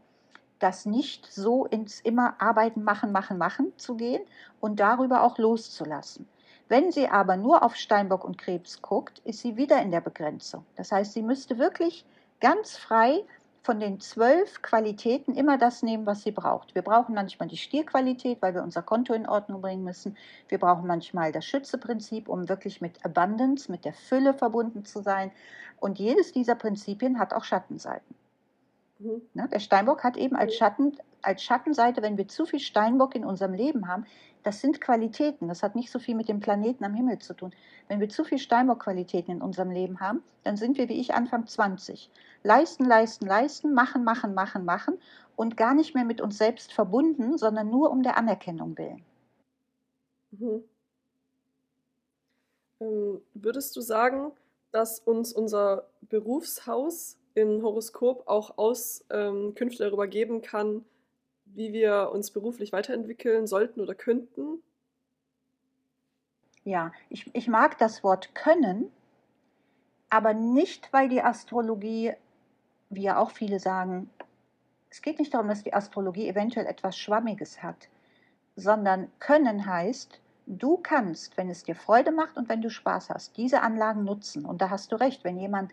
das 0.60 0.86
nicht 0.86 1.26
so 1.26 1.66
ins 1.66 2.00
immer 2.00 2.40
Arbeiten, 2.40 2.84
machen, 2.84 3.10
machen, 3.10 3.36
machen 3.36 3.72
zu 3.76 3.96
gehen 3.96 4.22
und 4.60 4.78
darüber 4.78 5.24
auch 5.24 5.38
loszulassen. 5.38 6.28
Wenn 6.68 6.92
sie 6.92 7.08
aber 7.08 7.36
nur 7.36 7.64
auf 7.64 7.74
Steinbock 7.74 8.22
und 8.22 8.38
Krebs 8.38 8.80
guckt, 8.80 9.18
ist 9.24 9.40
sie 9.40 9.56
wieder 9.56 9.82
in 9.82 9.90
der 9.90 10.00
Begrenzung. 10.00 10.64
Das 10.76 10.92
heißt, 10.92 11.14
sie 11.14 11.22
müsste 11.22 11.58
wirklich 11.58 12.04
ganz 12.38 12.76
frei 12.76 13.24
von 13.64 13.80
den 13.80 13.98
zwölf 13.98 14.62
Qualitäten 14.62 15.34
immer 15.34 15.58
das 15.58 15.82
nehmen, 15.82 16.06
was 16.06 16.22
sie 16.22 16.30
braucht. 16.30 16.76
Wir 16.76 16.82
brauchen 16.82 17.16
manchmal 17.16 17.48
die 17.48 17.56
Stierqualität, 17.56 18.40
weil 18.40 18.54
wir 18.54 18.62
unser 18.62 18.82
Konto 18.82 19.14
in 19.14 19.28
Ordnung 19.28 19.62
bringen 19.62 19.82
müssen. 19.82 20.16
Wir 20.48 20.58
brauchen 20.58 20.86
manchmal 20.86 21.32
das 21.32 21.44
Schützeprinzip, 21.44 22.28
um 22.28 22.48
wirklich 22.48 22.80
mit 22.80 23.04
Abundance, 23.04 23.68
mit 23.68 23.84
der 23.84 23.94
Fülle 23.94 24.32
verbunden 24.32 24.84
zu 24.84 25.02
sein. 25.02 25.32
Und 25.80 25.98
jedes 25.98 26.30
dieser 26.30 26.54
Prinzipien 26.54 27.18
hat 27.18 27.34
auch 27.34 27.42
Schattenseiten. 27.42 28.19
Mhm. 29.00 29.22
Ne, 29.32 29.48
der 29.48 29.60
Steinbock 29.60 30.04
hat 30.04 30.16
eben 30.16 30.36
als, 30.36 30.54
Schatten, 30.54 30.96
als 31.22 31.42
Schattenseite, 31.42 32.02
wenn 32.02 32.18
wir 32.18 32.28
zu 32.28 32.44
viel 32.44 32.60
Steinbock 32.60 33.14
in 33.14 33.24
unserem 33.24 33.54
Leben 33.54 33.88
haben, 33.88 34.04
das 34.42 34.60
sind 34.60 34.80
Qualitäten. 34.80 35.48
Das 35.48 35.62
hat 35.62 35.74
nicht 35.74 35.90
so 35.90 35.98
viel 35.98 36.14
mit 36.14 36.28
dem 36.28 36.40
Planeten 36.40 36.84
am 36.84 36.94
Himmel 36.94 37.18
zu 37.18 37.34
tun. 37.34 37.52
Wenn 37.88 38.00
wir 38.00 38.08
zu 38.08 38.24
viel 38.24 38.38
Steinbock-Qualitäten 38.38 39.32
in 39.32 39.42
unserem 39.42 39.70
Leben 39.70 40.00
haben, 40.00 40.22
dann 40.44 40.56
sind 40.56 40.78
wir 40.78 40.88
wie 40.88 41.00
ich 41.00 41.14
Anfang 41.14 41.46
20. 41.46 42.10
Leisten, 42.42 42.84
leisten, 42.84 43.26
leisten, 43.26 43.74
machen, 43.74 44.04
machen, 44.04 44.34
machen, 44.34 44.64
machen 44.64 44.98
und 45.36 45.56
gar 45.56 45.74
nicht 45.74 45.94
mehr 45.94 46.04
mit 46.04 46.20
uns 46.20 46.38
selbst 46.38 46.72
verbunden, 46.72 47.38
sondern 47.38 47.70
nur 47.70 47.90
um 47.90 48.02
der 48.02 48.16
Anerkennung 48.16 48.76
willen. 48.76 49.02
Mhm. 50.32 50.64
Ähm, 52.80 53.20
würdest 53.34 53.76
du 53.76 53.80
sagen, 53.80 54.32
dass 54.72 55.00
uns 55.00 55.32
unser 55.32 55.88
Berufshaus 56.02 57.19
im 57.34 57.62
Horoskop 57.62 58.26
auch 58.26 58.58
Auskünfte 58.58 59.84
darüber 59.84 60.06
geben 60.06 60.42
kann, 60.42 60.84
wie 61.44 61.72
wir 61.72 62.10
uns 62.12 62.30
beruflich 62.30 62.72
weiterentwickeln 62.72 63.46
sollten 63.46 63.80
oder 63.80 63.94
könnten? 63.94 64.62
Ja, 66.64 66.92
ich, 67.08 67.34
ich 67.34 67.48
mag 67.48 67.78
das 67.78 68.04
Wort 68.04 68.34
können, 68.34 68.90
aber 70.10 70.34
nicht, 70.34 70.92
weil 70.92 71.08
die 71.08 71.22
Astrologie, 71.22 72.12
wie 72.90 73.02
ja 73.02 73.18
auch 73.18 73.30
viele 73.30 73.58
sagen, 73.58 74.10
es 74.90 75.02
geht 75.02 75.18
nicht 75.18 75.32
darum, 75.32 75.48
dass 75.48 75.62
die 75.62 75.72
Astrologie 75.72 76.28
eventuell 76.28 76.66
etwas 76.66 76.98
Schwammiges 76.98 77.62
hat, 77.62 77.88
sondern 78.56 79.10
können 79.20 79.64
heißt, 79.64 80.20
du 80.46 80.76
kannst, 80.76 81.36
wenn 81.36 81.48
es 81.48 81.62
dir 81.62 81.76
Freude 81.76 82.10
macht 82.10 82.36
und 82.36 82.48
wenn 82.48 82.60
du 82.60 82.70
Spaß 82.70 83.10
hast, 83.10 83.36
diese 83.36 83.62
Anlagen 83.62 84.04
nutzen. 84.04 84.44
Und 84.44 84.60
da 84.60 84.68
hast 84.68 84.90
du 84.90 84.96
recht, 84.96 85.22
wenn 85.22 85.38
jemand 85.38 85.70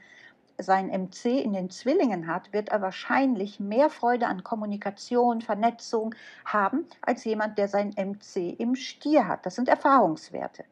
sein 0.58 0.88
MC 0.88 1.26
in 1.26 1.54
den 1.54 1.70
Zwillingen 1.70 2.28
hat, 2.28 2.52
wird 2.52 2.70
er 2.70 2.82
wahrscheinlich 2.82 3.60
mehr 3.60 3.90
Freude 3.90 4.28
an 4.28 4.44
Kommunikation, 4.44 5.42
Vernetzung 5.42 6.16
haben, 6.46 6.86
als 7.02 7.24
jemand, 7.24 7.58
der 7.58 7.68
sein 7.68 7.94
MC 7.96 8.60
im 8.60 8.76
Stier 8.76 9.28
hat. 9.28 9.46
Das 9.46 9.56
sind 9.56 9.70
Erfahrungswerte. 9.70 10.64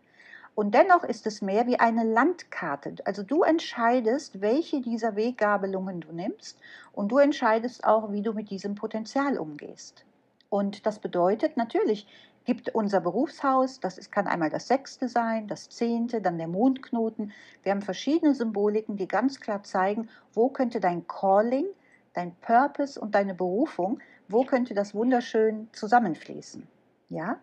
Und 0.55 0.73
dennoch 0.73 1.03
ist 1.03 1.27
es 1.27 1.41
mehr 1.41 1.67
wie 1.67 1.79
eine 1.79 2.05
Landkarte. 2.05 2.95
Also 3.03 3.23
du 3.23 3.43
entscheidest, 3.43 4.39
welche 4.39 4.81
dieser 4.81 5.17
Weggabelungen 5.17 5.99
du 5.99 6.13
nimmst 6.13 6.57
und 6.93 7.11
du 7.11 7.17
entscheidest 7.17 7.83
auch, 7.83 8.11
wie 8.13 8.21
du 8.21 8.33
mit 8.33 8.49
diesem 8.49 8.73
Potenzial 8.73 9.37
umgehst. 9.37 10.05
Und 10.49 10.85
das 10.85 10.99
bedeutet 10.99 11.57
natürlich, 11.57 12.07
gibt 12.45 12.73
unser 12.73 13.01
Berufshaus, 13.01 13.79
das 13.79 13.97
ist, 13.97 14.12
kann 14.12 14.27
einmal 14.27 14.49
das 14.49 14.67
sechste 14.67 15.10
sein, 15.10 15.47
das 15.47 15.69
zehnte, 15.69 16.21
dann 16.21 16.38
der 16.38 16.47
Mondknoten. 16.47 17.34
Wir 17.63 17.71
haben 17.71 17.81
verschiedene 17.81 18.36
Symboliken, 18.36 18.97
die 18.97 19.08
ganz 19.08 19.39
klar 19.39 19.63
zeigen, 19.63 20.08
wo 20.34 20.49
könnte 20.49 20.79
dein 20.79 21.08
Calling, 21.08 21.65
dein 22.13 22.36
Purpose 22.36 22.99
und 22.99 23.15
deine 23.15 23.34
Berufung, 23.34 23.99
wo 24.29 24.43
könnte 24.43 24.73
das 24.73 24.93
wunderschön 24.93 25.67
zusammenfließen. 25.73 26.67
Ja? 27.10 27.39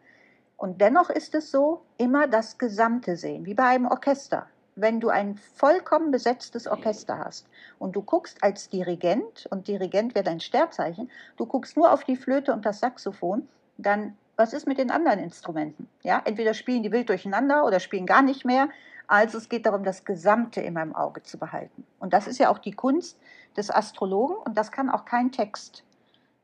Und 0.57 0.81
dennoch 0.81 1.11
ist 1.11 1.35
es 1.35 1.51
so, 1.51 1.83
immer 1.99 2.29
das 2.29 2.57
Gesamte 2.59 3.17
sehen, 3.17 3.45
wie 3.47 3.55
bei 3.55 3.65
einem 3.65 3.87
Orchester. 3.87 4.47
Wenn 4.75 5.01
du 5.01 5.11
ein 5.11 5.37
vollkommen 5.37 6.13
besetztes 6.13 6.67
Orchester 6.67 7.19
hast 7.19 7.47
und 7.79 7.95
du 7.95 8.03
guckst 8.03 8.43
als 8.43 8.71
Dirigent, 8.71 9.47
und 9.51 9.69
Dirigent 9.69 10.15
wäre 10.15 10.25
dein 10.25 10.41
Sternzeichen, 10.41 11.11
du 11.37 11.45
guckst 11.45 11.77
nur 11.77 11.93
auf 11.93 12.05
die 12.05 12.17
Flöte 12.17 12.53
und 12.53 12.65
das 12.65 12.81
Saxophon, 12.81 13.49
dann 13.77 14.17
was 14.37 14.53
ist 14.53 14.67
mit 14.67 14.79
den 14.79 14.91
anderen 14.91 15.19
Instrumenten? 15.19 15.89
Ja, 16.03 16.23
entweder 16.25 16.55
spielen 16.55 16.83
die 16.83 16.93
wild 16.93 17.09
durcheinander 17.09 17.65
oder 17.65 17.81
spielen 17.81 18.07
gar 18.07 18.23
nicht 18.23 18.45
mehr. 18.45 18.69
Also 19.07 19.39
es 19.39 19.49
geht 19.49 19.67
darum, 19.67 19.85
das 19.85 20.05
Gesamte 20.05 20.61
immer 20.61 20.83
im 20.83 20.95
Auge 20.95 21.23
zu 21.23 21.39
behalten. 21.39 21.85
Und 21.99 22.13
das 22.13 22.27
ist 22.27 22.39
ja 22.39 22.51
auch 22.51 22.59
die 22.59 22.73
Kunst 22.73 23.19
des 23.57 23.71
Astrologen 23.71 24.37
und 24.37 24.57
das 24.57 24.73
kann 24.73 24.89
auch 24.91 25.05
kein 25.05 25.33
Text. 25.33 25.85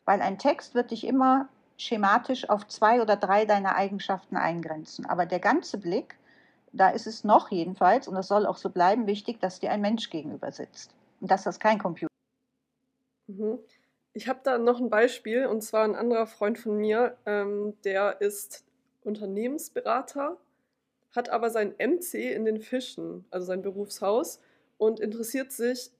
Weil 0.05 0.21
ein 0.21 0.39
Text 0.39 0.75
wird 0.75 0.91
dich 0.91 1.07
immer 1.07 1.49
schematisch 1.79 2.49
auf 2.51 2.67
zwei 2.67 3.01
oder 3.01 3.17
drei 3.17 3.45
deiner 3.45 3.77
Eigenschaften 3.77 4.37
eingrenzen. 4.37 5.07
Aber 5.07 5.27
der 5.27 5.39
ganze 5.39 5.79
Blick, 5.79 6.17
da 6.73 6.89
ist 6.91 7.07
es 7.07 7.25
noch 7.25 7.51
jedenfalls, 7.51 8.09
und 8.09 8.15
das 8.17 8.29
soll 8.29 8.47
auch 8.47 8.57
so 8.57 8.69
bleiben, 8.69 9.07
wichtig, 9.07 9.41
dass 9.41 9.61
dir 9.61 9.71
ein 9.71 9.81
Mensch 9.81 10.11
gegenüber 10.11 10.53
sitzt. 10.53 10.95
Und 11.21 11.31
dass 11.31 11.45
das 11.45 11.59
kein 11.59 11.79
Computer 11.79 12.09
Mhm. 13.29 13.59
Ich 14.15 14.27
habe 14.29 14.41
da 14.43 14.59
noch 14.59 14.81
ein 14.81 14.91
Beispiel, 14.91 15.47
und 15.47 15.63
zwar 15.63 15.85
ein 15.85 15.95
anderer 15.95 16.27
Freund 16.27 16.59
von 16.59 16.77
mir, 16.77 17.17
ähm, 17.27 17.75
der 17.85 18.21
ist 18.21 18.65
Unternehmensberater, 19.05 20.37
hat 21.13 21.29
aber 21.29 21.51
sein 21.51 21.75
MC 21.79 22.33
in 22.33 22.45
den 22.45 22.61
Fischen, 22.61 23.25
also 23.31 23.47
sein 23.47 23.63
Berufshaus, 23.63 24.41
und 24.77 25.01
interessiert 25.01 25.53
sich, 25.53 25.91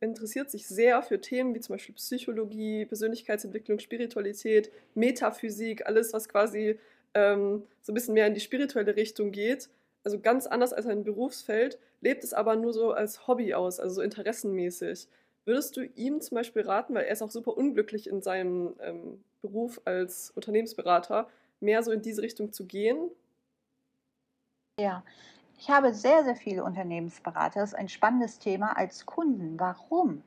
interessiert 0.00 0.50
sich 0.50 0.66
sehr 0.66 1.02
für 1.02 1.20
Themen 1.20 1.54
wie 1.54 1.60
zum 1.60 1.74
Beispiel 1.74 1.94
Psychologie, 1.94 2.86
Persönlichkeitsentwicklung, 2.86 3.78
Spiritualität, 3.78 4.70
Metaphysik, 4.94 5.86
alles, 5.86 6.12
was 6.12 6.28
quasi 6.28 6.78
ähm, 7.14 7.64
so 7.82 7.92
ein 7.92 7.94
bisschen 7.94 8.14
mehr 8.14 8.26
in 8.26 8.34
die 8.34 8.40
spirituelle 8.40 8.96
Richtung 8.96 9.32
geht. 9.32 9.68
Also 10.04 10.20
ganz 10.20 10.46
anders 10.46 10.72
als 10.72 10.86
ein 10.86 11.04
Berufsfeld, 11.04 11.78
lebt 12.00 12.24
es 12.24 12.34
aber 12.34 12.56
nur 12.56 12.72
so 12.72 12.92
als 12.92 13.26
Hobby 13.26 13.54
aus, 13.54 13.80
also 13.80 13.96
so 13.96 14.02
interessenmäßig. 14.02 15.08
Würdest 15.44 15.76
du 15.76 15.84
ihm 15.84 16.20
zum 16.20 16.36
Beispiel 16.36 16.62
raten, 16.62 16.94
weil 16.94 17.04
er 17.04 17.12
ist 17.12 17.22
auch 17.22 17.30
super 17.30 17.56
unglücklich 17.56 18.08
in 18.08 18.22
seinem 18.22 18.74
ähm, 18.80 19.22
Beruf 19.42 19.80
als 19.84 20.30
Unternehmensberater, 20.30 21.28
mehr 21.60 21.82
so 21.82 21.90
in 21.90 22.00
diese 22.00 22.22
Richtung 22.22 22.52
zu 22.52 22.66
gehen? 22.66 23.10
Ja, 24.80 25.04
ich 25.58 25.70
habe 25.70 25.94
sehr, 25.94 26.24
sehr 26.24 26.36
viele 26.36 26.64
Unternehmensberater. 26.64 27.60
Das 27.60 27.70
ist 27.70 27.78
ein 27.78 27.88
spannendes 27.88 28.38
Thema 28.38 28.76
als 28.76 29.06
Kunden. 29.06 29.58
Warum? 29.60 30.22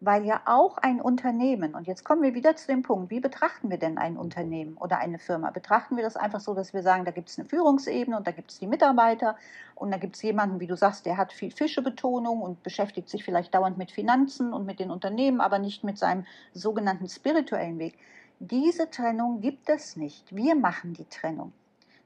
Weil 0.00 0.24
ja 0.24 0.42
auch 0.44 0.78
ein 0.78 1.00
Unternehmen, 1.00 1.74
und 1.74 1.88
jetzt 1.88 2.04
kommen 2.04 2.22
wir 2.22 2.34
wieder 2.34 2.54
zu 2.54 2.68
dem 2.68 2.82
Punkt, 2.82 3.10
wie 3.10 3.18
betrachten 3.18 3.68
wir 3.68 3.78
denn 3.78 3.98
ein 3.98 4.16
Unternehmen 4.16 4.76
oder 4.76 4.98
eine 4.98 5.18
Firma? 5.18 5.50
Betrachten 5.50 5.96
wir 5.96 6.04
das 6.04 6.16
einfach 6.16 6.38
so, 6.38 6.54
dass 6.54 6.72
wir 6.72 6.82
sagen, 6.82 7.04
da 7.04 7.10
gibt 7.10 7.28
es 7.28 7.38
eine 7.38 7.48
Führungsebene 7.48 8.16
und 8.16 8.26
da 8.26 8.30
gibt 8.30 8.52
es 8.52 8.60
die 8.60 8.68
Mitarbeiter 8.68 9.36
und 9.74 9.90
da 9.90 9.98
gibt 9.98 10.14
es 10.14 10.22
jemanden, 10.22 10.60
wie 10.60 10.68
du 10.68 10.76
sagst, 10.76 11.04
der 11.04 11.16
hat 11.16 11.32
viel 11.32 11.50
Fischebetonung 11.50 12.42
und 12.42 12.62
beschäftigt 12.62 13.08
sich 13.08 13.24
vielleicht 13.24 13.54
dauernd 13.54 13.76
mit 13.76 13.90
Finanzen 13.90 14.52
und 14.52 14.66
mit 14.66 14.78
den 14.78 14.92
Unternehmen, 14.92 15.40
aber 15.40 15.58
nicht 15.58 15.82
mit 15.82 15.98
seinem 15.98 16.24
sogenannten 16.52 17.08
spirituellen 17.08 17.78
Weg. 17.80 17.98
Diese 18.38 18.88
Trennung 18.88 19.40
gibt 19.40 19.68
es 19.68 19.96
nicht. 19.96 20.34
Wir 20.34 20.54
machen 20.54 20.94
die 20.94 21.06
Trennung. 21.06 21.52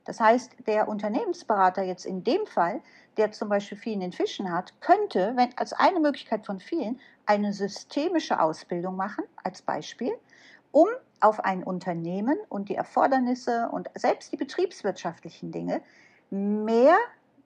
Das 0.04 0.18
heißt, 0.18 0.66
der 0.66 0.88
Unternehmensberater 0.88 1.82
jetzt 1.82 2.06
in 2.06 2.24
dem 2.24 2.46
Fall, 2.46 2.80
der 3.16 3.32
zum 3.32 3.48
Beispiel 3.48 3.78
viel 3.78 3.92
in 3.92 4.00
den 4.00 4.12
Fischen 4.12 4.50
hat, 4.50 4.72
könnte, 4.80 5.32
wenn 5.36 5.56
als 5.56 5.72
eine 5.72 6.00
Möglichkeit 6.00 6.46
von 6.46 6.58
vielen, 6.58 6.98
eine 7.26 7.52
systemische 7.52 8.40
Ausbildung 8.40 8.96
machen, 8.96 9.24
als 9.42 9.62
Beispiel, 9.62 10.12
um 10.70 10.88
auf 11.20 11.40
ein 11.40 11.62
Unternehmen 11.62 12.38
und 12.48 12.68
die 12.68 12.74
Erfordernisse 12.74 13.68
und 13.70 13.88
selbst 13.94 14.32
die 14.32 14.36
betriebswirtschaftlichen 14.36 15.52
Dinge 15.52 15.82
mehr 16.30 16.96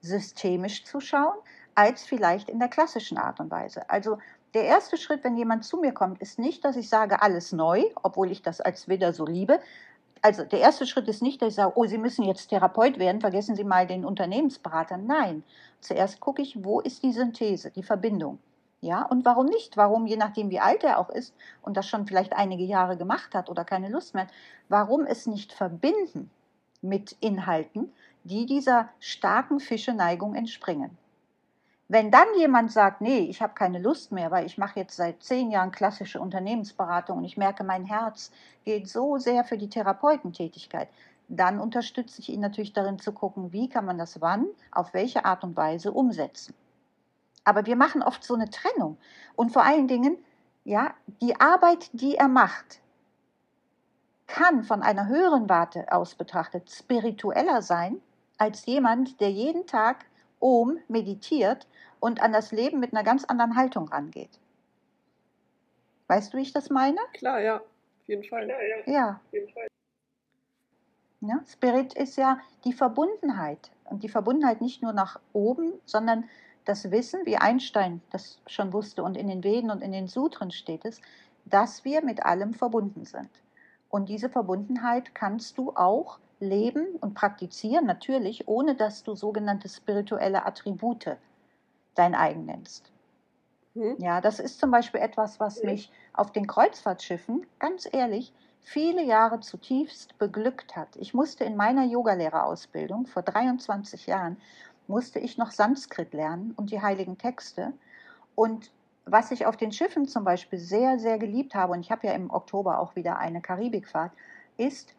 systemisch 0.01 0.85
zu 0.85 0.99
schauen, 0.99 1.35
als 1.75 2.03
vielleicht 2.03 2.49
in 2.49 2.59
der 2.59 2.69
klassischen 2.69 3.17
Art 3.17 3.39
und 3.39 3.51
Weise. 3.51 3.89
Also 3.89 4.17
der 4.53 4.63
erste 4.63 4.97
Schritt, 4.97 5.23
wenn 5.23 5.37
jemand 5.37 5.65
zu 5.65 5.77
mir 5.77 5.91
kommt, 5.91 6.21
ist 6.21 6.39
nicht, 6.39 6.63
dass 6.65 6.75
ich 6.75 6.89
sage, 6.89 7.21
alles 7.21 7.51
neu, 7.51 7.83
obwohl 8.01 8.31
ich 8.31 8.41
das 8.41 8.61
als 8.61 8.87
Widder 8.87 9.13
so 9.13 9.25
liebe, 9.25 9.59
also 10.21 10.43
der 10.43 10.59
erste 10.59 10.85
Schritt 10.85 11.07
ist 11.07 11.21
nicht, 11.21 11.41
dass 11.41 11.49
ich 11.49 11.55
sage, 11.55 11.73
oh, 11.75 11.85
Sie 11.85 11.97
müssen 11.97 12.23
jetzt 12.25 12.47
Therapeut 12.47 12.99
werden, 12.99 13.21
vergessen 13.21 13.55
Sie 13.55 13.63
mal 13.63 13.87
den 13.87 14.05
Unternehmensberater. 14.05 14.97
Nein, 14.97 15.43
zuerst 15.79 16.19
gucke 16.19 16.41
ich, 16.41 16.63
wo 16.63 16.79
ist 16.79 17.03
die 17.03 17.13
Synthese, 17.13 17.71
die 17.71 17.83
Verbindung. 17.83 18.39
Ja, 18.81 19.03
und 19.03 19.25
warum 19.25 19.47
nicht? 19.47 19.75
Warum, 19.75 20.05
je 20.05 20.17
nachdem, 20.17 20.51
wie 20.51 20.59
alt 20.59 20.83
er 20.83 20.99
auch 20.99 21.09
ist 21.09 21.33
und 21.63 21.75
das 21.77 21.87
schon 21.87 22.05
vielleicht 22.05 22.33
einige 22.33 22.63
Jahre 22.63 22.95
gemacht 22.95 23.33
hat 23.33 23.49
oder 23.49 23.65
keine 23.65 23.89
Lust 23.89 24.13
mehr 24.13 24.25
hat, 24.25 24.33
warum 24.69 25.05
es 25.05 25.25
nicht 25.25 25.51
verbinden 25.51 26.29
mit 26.81 27.13
Inhalten, 27.19 27.91
die 28.23 28.45
dieser 28.45 28.89
starken 28.99 29.59
Fischeneigung 29.59 30.35
entspringen? 30.35 30.95
Wenn 31.89 32.11
dann 32.11 32.27
jemand 32.37 32.71
sagt, 32.71 33.01
nee, 33.01 33.19
ich 33.19 33.41
habe 33.41 33.53
keine 33.53 33.79
Lust 33.79 34.11
mehr, 34.11 34.29
weil 34.29 34.45
ich 34.45 34.57
mache 34.57 34.79
jetzt 34.79 34.97
seit 34.97 35.23
zehn 35.23 35.51
Jahren 35.51 35.71
klassische 35.71 36.19
Unternehmensberatung 36.19 37.19
und 37.19 37.23
ich 37.23 37.37
merke, 37.37 37.63
mein 37.63 37.85
Herz 37.85 38.31
geht 38.65 38.89
so 38.89 39.17
sehr 39.17 39.45
für 39.45 39.57
die 39.57 39.69
Therapeutentätigkeit, 39.69 40.89
dann 41.29 41.59
unterstütze 41.59 42.21
ich 42.21 42.29
ihn 42.29 42.41
natürlich 42.41 42.73
darin 42.73 42.99
zu 42.99 43.13
gucken, 43.13 43.53
wie 43.53 43.69
kann 43.69 43.85
man 43.85 43.97
das 43.97 44.21
wann, 44.21 44.47
auf 44.71 44.93
welche 44.93 45.25
Art 45.25 45.43
und 45.43 45.55
Weise 45.55 45.93
umsetzen. 45.93 46.53
Aber 47.47 47.65
wir 47.65 47.77
machen 47.77 48.03
oft 48.03 48.25
so 48.25 48.33
eine 48.33 48.49
Trennung. 48.49 48.97
Und 49.37 49.53
vor 49.53 49.63
allen 49.63 49.87
Dingen, 49.87 50.17
ja, 50.65 50.93
die 51.21 51.39
Arbeit, 51.39 51.89
die 51.93 52.15
er 52.15 52.27
macht, 52.27 52.81
kann 54.27 54.65
von 54.65 54.83
einer 54.83 55.07
höheren 55.07 55.47
Warte 55.47 55.89
aus 55.89 56.15
betrachtet 56.15 56.69
spiritueller 56.69 57.61
sein 57.61 58.01
als 58.37 58.65
jemand, 58.65 59.21
der 59.21 59.31
jeden 59.31 59.65
Tag 59.65 60.03
Om 60.41 60.77
meditiert 60.89 61.69
und 62.01 62.21
an 62.21 62.33
das 62.33 62.51
Leben 62.51 62.81
mit 62.81 62.91
einer 62.91 63.05
ganz 63.05 63.23
anderen 63.23 63.55
Haltung 63.55 63.87
rangeht. 63.87 64.41
Weißt 66.07 66.33
du, 66.33 66.37
wie 66.39 66.41
ich 66.41 66.51
das 66.51 66.69
meine? 66.69 66.99
Klar, 67.13 67.39
ja, 67.39 67.55
auf 67.59 68.07
jeden 68.07 68.25
Fall. 68.25 68.43
Klar, 68.43 68.61
ja. 68.61 68.93
ja. 68.93 69.09
Auf 69.25 69.33
jeden 69.33 69.53
Fall. 69.53 69.67
Ja, 71.21 71.39
Spirit 71.47 71.93
ist 71.93 72.17
ja 72.17 72.41
die 72.65 72.73
Verbundenheit. 72.73 73.71
Und 73.85 74.03
die 74.03 74.09
Verbundenheit 74.09 74.59
nicht 74.59 74.81
nur 74.81 74.91
nach 74.91 75.21
oben, 75.31 75.71
sondern 75.85 76.25
das 76.67 76.91
Wissen, 76.91 77.25
wie 77.25 77.37
Einstein 77.37 78.01
das 78.11 78.39
schon 78.47 78.73
wusste 78.73 79.03
und 79.03 79.15
in 79.15 79.27
den 79.27 79.43
Veden 79.43 79.71
und 79.71 79.81
in 79.81 79.91
den 79.91 80.07
Sutren 80.07 80.51
steht 80.51 80.85
es, 80.85 81.01
dass 81.45 81.85
wir 81.85 82.03
mit 82.03 82.25
allem 82.25 82.53
verbunden 82.53 83.05
sind. 83.05 83.29
Und 83.89 84.09
diese 84.09 84.29
Verbundenheit 84.29 85.15
kannst 85.15 85.57
du 85.57 85.71
auch 85.75 86.19
leben 86.39 86.85
und 86.99 87.13
praktizieren, 87.13 87.85
natürlich, 87.85 88.47
ohne 88.47 88.75
dass 88.75 89.03
du 89.03 89.15
sogenannte 89.15 89.69
spirituelle 89.69 90.45
Attribute 90.45 91.17
dein 91.95 92.13
eigen 92.13 92.45
nennst. 92.45 92.91
Hm. 93.73 93.95
Ja, 93.99 94.21
das 94.21 94.39
ist 94.39 94.59
zum 94.59 94.71
Beispiel 94.71 94.99
etwas, 94.99 95.39
was 95.39 95.63
mich 95.63 95.91
auf 96.13 96.31
den 96.31 96.47
Kreuzfahrtschiffen, 96.47 97.45
ganz 97.59 97.87
ehrlich, 97.91 98.33
viele 98.59 99.03
Jahre 99.03 99.39
zutiefst 99.39 100.17
beglückt 100.17 100.75
hat. 100.75 100.95
Ich 100.97 101.13
musste 101.13 101.45
in 101.45 101.55
meiner 101.55 101.85
Yogalehrerausbildung 101.85 103.05
vor 103.05 103.21
23 103.21 104.07
Jahren, 104.07 104.37
musste 104.87 105.19
ich 105.19 105.37
noch 105.37 105.51
Sanskrit 105.51 106.13
lernen 106.13 106.53
und 106.55 106.71
die 106.71 106.81
heiligen 106.81 107.17
Texte. 107.17 107.73
Und 108.35 108.71
was 109.05 109.31
ich 109.31 109.45
auf 109.45 109.57
den 109.57 109.71
Schiffen 109.71 110.07
zum 110.07 110.23
Beispiel 110.23 110.59
sehr, 110.59 110.99
sehr 110.99 111.17
geliebt 111.17 111.55
habe, 111.55 111.73
und 111.73 111.79
ich 111.81 111.91
habe 111.91 112.07
ja 112.07 112.13
im 112.13 112.29
Oktober 112.29 112.79
auch 112.79 112.95
wieder 112.95 113.17
eine 113.17 113.41
Karibikfahrt, 113.41 114.11
ist 114.57 114.93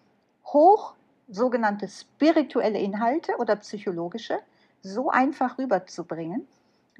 hoch 0.46 0.94
sogenannte 1.29 1.88
spirituelle 1.88 2.79
Inhalte 2.79 3.37
oder 3.38 3.57
psychologische 3.57 4.38
so 4.83 5.11
einfach 5.11 5.59
rüberzubringen, 5.59 6.46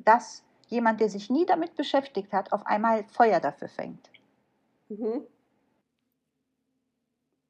dass 0.05 0.43
jemand, 0.69 1.01
der 1.01 1.09
sich 1.09 1.31
nie 1.31 1.47
damit 1.47 1.77
beschäftigt 1.77 2.33
hat, 2.33 2.53
auf 2.53 2.67
einmal 2.67 3.05
Feuer 3.05 3.41
dafür 3.41 3.69
fängt. 3.69 4.11
Mhm. 4.89 5.23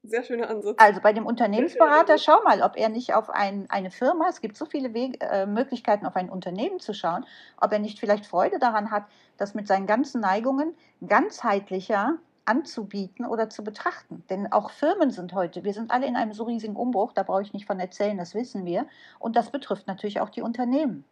Sehr 0.09 0.23
schöner 0.23 0.49
Ansatz. 0.49 0.77
Also 0.79 1.01
bei 1.01 1.13
dem 1.13 1.27
Unternehmensberater, 1.27 2.17
schau 2.17 2.43
mal, 2.43 2.63
ob 2.63 2.77
er 2.77 2.89
nicht 2.89 3.15
auf 3.15 3.29
ein, 3.29 3.69
eine 3.69 3.91
Firma, 3.91 4.29
es 4.29 4.41
gibt 4.41 4.57
so 4.57 4.65
viele 4.65 4.95
Wege, 4.95 5.21
äh, 5.21 5.45
Möglichkeiten, 5.45 6.07
auf 6.07 6.17
ein 6.17 6.31
Unternehmen 6.31 6.81
zu 6.81 6.95
schauen, 6.95 7.27
ob 7.61 7.73
er 7.73 7.79
nicht 7.79 8.01
vielleicht 8.01 8.25
Freude 8.25 8.59
daran 8.59 8.91
hat, 8.91 9.05
das 9.37 9.55
mit 9.55 9.69
seinen 9.69 9.87
ganzen 9.87 10.21
Neigungen 10.21 10.75
ganzheitlicher 11.07 12.19
anzubieten 12.47 13.27
oder 13.27 13.51
zu 13.51 13.63
betrachten. 13.63 14.25
Denn 14.31 14.51
auch 14.51 14.71
Firmen 14.71 15.11
sind 15.11 15.35
heute, 15.35 15.65
wir 15.65 15.75
sind 15.75 15.91
alle 15.91 16.07
in 16.07 16.17
einem 16.17 16.33
so 16.33 16.45
riesigen 16.45 16.77
Umbruch, 16.77 17.13
da 17.13 17.23
brauche 17.23 17.43
ich 17.43 17.53
nicht 17.53 17.67
von 17.67 17.79
erzählen, 17.79 18.17
das 18.17 18.35
wissen 18.35 18.65
wir. 18.65 18.87
Und 19.19 19.37
das 19.37 19.51
betrifft 19.51 19.87
natürlich 19.87 20.21
auch 20.21 20.31
die 20.31 20.43
Unternehmen. 20.43 21.05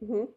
Mhm. 0.00 0.28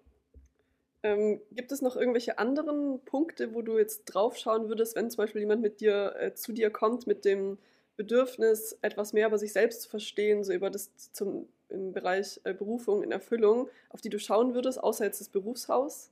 Ähm, 1.06 1.40
gibt 1.52 1.72
es 1.72 1.84
noch 1.84 1.96
irgendwelche 1.96 2.40
anderen 2.40 3.00
Punkte, 3.06 3.54
wo 3.54 3.62
du 3.62 3.78
jetzt 3.78 4.06
drauf 4.06 4.38
schauen 4.38 4.70
würdest, 4.70 4.96
wenn 4.96 5.12
zum 5.12 5.18
Beispiel 5.18 5.42
jemand 5.42 5.62
mit 5.62 5.80
dir 5.80 6.16
äh, 6.18 6.34
zu 6.34 6.52
dir 6.52 6.72
kommt 6.72 7.06
mit 7.06 7.26
dem 7.26 7.60
Bedürfnis, 7.96 8.76
etwas 8.82 9.14
mehr 9.14 9.28
über 9.28 9.38
sich 9.38 9.54
selbst 9.54 9.84
zu 9.84 9.90
verstehen, 9.90 10.44
so 10.44 10.52
über 10.52 10.72
das 10.72 10.90
zum, 11.12 11.48
im 11.70 11.94
Bereich 11.94 12.42
äh, 12.44 12.56
Berufung, 12.56 13.04
in 13.04 13.12
Erfüllung, 13.12 13.70
auf 13.92 14.02
die 14.02 14.10
du 14.10 14.18
schauen 14.18 14.56
würdest, 14.56 14.84
außer 14.84 15.06
jetzt 15.06 15.22
das 15.22 15.30
Berufshaus? 15.30 16.10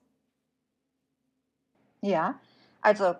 Ja, 2.01 2.39
also 2.81 3.15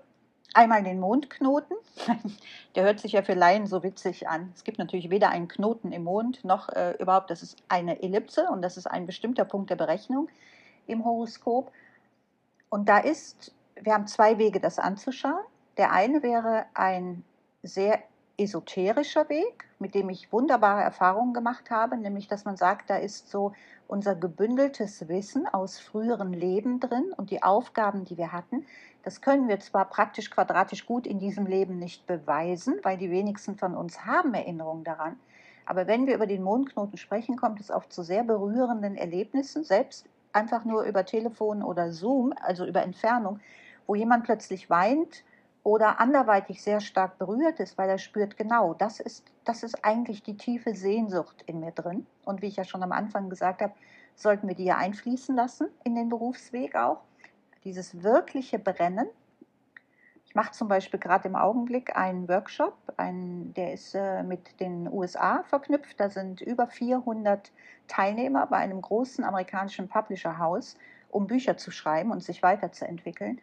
einmal 0.54 0.84
den 0.84 1.00
Mondknoten. 1.00 1.76
Der 2.76 2.84
hört 2.84 3.00
sich 3.00 3.14
ja 3.14 3.24
für 3.24 3.34
Laien 3.34 3.66
so 3.66 3.82
witzig 3.82 4.28
an. 4.28 4.52
Es 4.54 4.64
gibt 4.64 4.78
natürlich 4.78 5.10
weder 5.10 5.30
einen 5.30 5.48
Knoten 5.48 5.92
im 5.92 6.04
Mond 6.04 6.46
noch 6.46 6.70
äh, 6.70 6.92
überhaupt, 7.00 7.32
das 7.32 7.42
ist 7.42 7.58
eine 7.68 8.04
Ellipse 8.04 8.48
und 8.52 8.62
das 8.62 8.78
ist 8.78 8.86
ein 8.86 9.08
bestimmter 9.08 9.46
Punkt 9.46 9.72
der 9.72 9.76
Berechnung 9.76 10.30
im 10.88 11.06
Horoskop. 11.06 11.72
Und 12.70 12.90
da 12.90 13.00
ist, 13.00 13.54
wir 13.82 13.94
haben 13.94 14.08
zwei 14.08 14.38
Wege, 14.38 14.60
das 14.60 14.80
anzuschauen. 14.80 15.44
Der 15.78 15.92
eine 15.92 16.24
wäre 16.24 16.66
ein 16.74 17.24
sehr 17.64 18.00
esoterischer 18.38 19.30
Weg, 19.30 19.66
mit 19.80 19.96
dem 19.96 20.10
ich 20.10 20.32
wunderbare 20.32 20.82
Erfahrungen 20.82 21.34
gemacht 21.34 21.70
habe, 21.70 21.98
nämlich 21.98 22.28
dass 22.28 22.46
man 22.46 22.58
sagt, 22.58 22.90
da 22.90 22.98
ist 22.98 23.30
so 23.30 23.54
unser 23.88 24.16
gebündeltes 24.16 25.08
Wissen 25.08 25.48
aus 25.48 25.80
früheren 25.80 26.34
Leben 26.34 26.80
drin 26.80 27.14
und 27.16 27.30
die 27.30 27.44
Aufgaben, 27.44 28.06
die 28.06 28.18
wir 28.18 28.32
hatten. 28.32 28.66
Das 29.04 29.22
können 29.22 29.48
wir 29.48 29.60
zwar 29.60 29.86
praktisch 29.86 30.32
quadratisch 30.32 30.86
gut 30.86 31.06
in 31.06 31.20
diesem 31.20 31.46
Leben 31.46 31.78
nicht 31.78 32.08
beweisen, 32.08 32.80
weil 32.84 32.98
die 32.98 33.12
wenigsten 33.12 33.56
von 33.56 33.76
uns 33.76 34.06
haben 34.06 34.34
Erinnerungen 34.34 34.84
daran. 34.84 35.20
Aber 35.66 35.88
wenn 35.88 36.08
wir 36.08 36.16
über 36.16 36.28
den 36.28 36.44
Mondknoten 36.44 36.98
sprechen, 36.98 37.38
kommt 37.38 37.60
es 37.60 37.72
oft 37.72 37.94
zu 37.94 38.04
sehr 38.04 38.24
berührenden 38.24 38.96
Erlebnissen, 38.96 39.64
selbst 39.64 40.08
einfach 40.34 40.66
nur 40.66 40.84
über 40.84 41.06
Telefon 41.06 41.64
oder 41.64 41.92
Zoom, 41.92 42.34
also 42.42 42.66
über 42.66 42.84
Entfernung, 42.84 43.40
wo 43.88 43.96
jemand 43.96 44.24
plötzlich 44.26 44.70
weint 44.70 45.24
oder 45.64 46.00
anderweitig 46.00 46.62
sehr 46.62 46.82
stark 46.82 47.18
berührt 47.18 47.60
ist, 47.60 47.78
weil 47.78 47.90
er 47.90 47.98
spürt, 47.98 48.36
genau, 48.38 48.74
das 48.74 49.00
ist, 49.00 49.32
das 49.46 49.64
ist 49.64 49.84
eigentlich 49.86 50.22
die 50.22 50.36
tiefe 50.36 50.76
Sehnsucht 50.76 51.44
in 51.46 51.62
mir 51.62 51.72
drin. 51.72 52.06
Und 52.26 52.42
wie 52.42 52.48
ich 52.48 52.58
ja 52.58 52.66
schon 52.66 52.84
am 52.84 52.92
Anfang 52.92 53.30
gesagt 53.30 53.62
habe, 53.62 53.74
sollten 54.16 54.48
wir 54.48 54.56
die 54.56 54.66
ja 54.66 54.78
einfließen 54.78 55.36
lassen 55.36 55.70
in 55.84 55.96
den 55.96 56.10
Berufsweg 56.10 56.76
auch. 56.76 57.02
Dieses 57.64 58.04
wirkliche 58.04 58.60
Brennen. 58.60 59.08
Ich 60.34 60.36
mache 60.36 60.54
zum 60.54 60.68
Beispiel 60.68 61.00
gerade 61.00 61.28
im 61.28 61.36
Augenblick 61.36 61.96
einen 61.96 62.28
Workshop, 62.28 62.74
einen, 62.98 63.54
der 63.54 63.72
ist 63.72 63.94
äh, 63.94 64.24
mit 64.24 64.60
den 64.60 64.92
USA 64.92 65.44
verknüpft. 65.44 66.00
Da 66.00 66.10
sind 66.10 66.42
über 66.42 66.66
400 66.66 67.52
Teilnehmer 67.88 68.48
bei 68.48 68.58
einem 68.58 68.82
großen 68.82 69.24
amerikanischen 69.24 69.88
Publisher-Haus, 69.90 70.76
um 71.12 71.28
Bücher 71.28 71.58
zu 71.58 71.70
schreiben 71.70 72.10
und 72.10 72.24
sich 72.24 72.42
weiterzuentwickeln. 72.42 73.42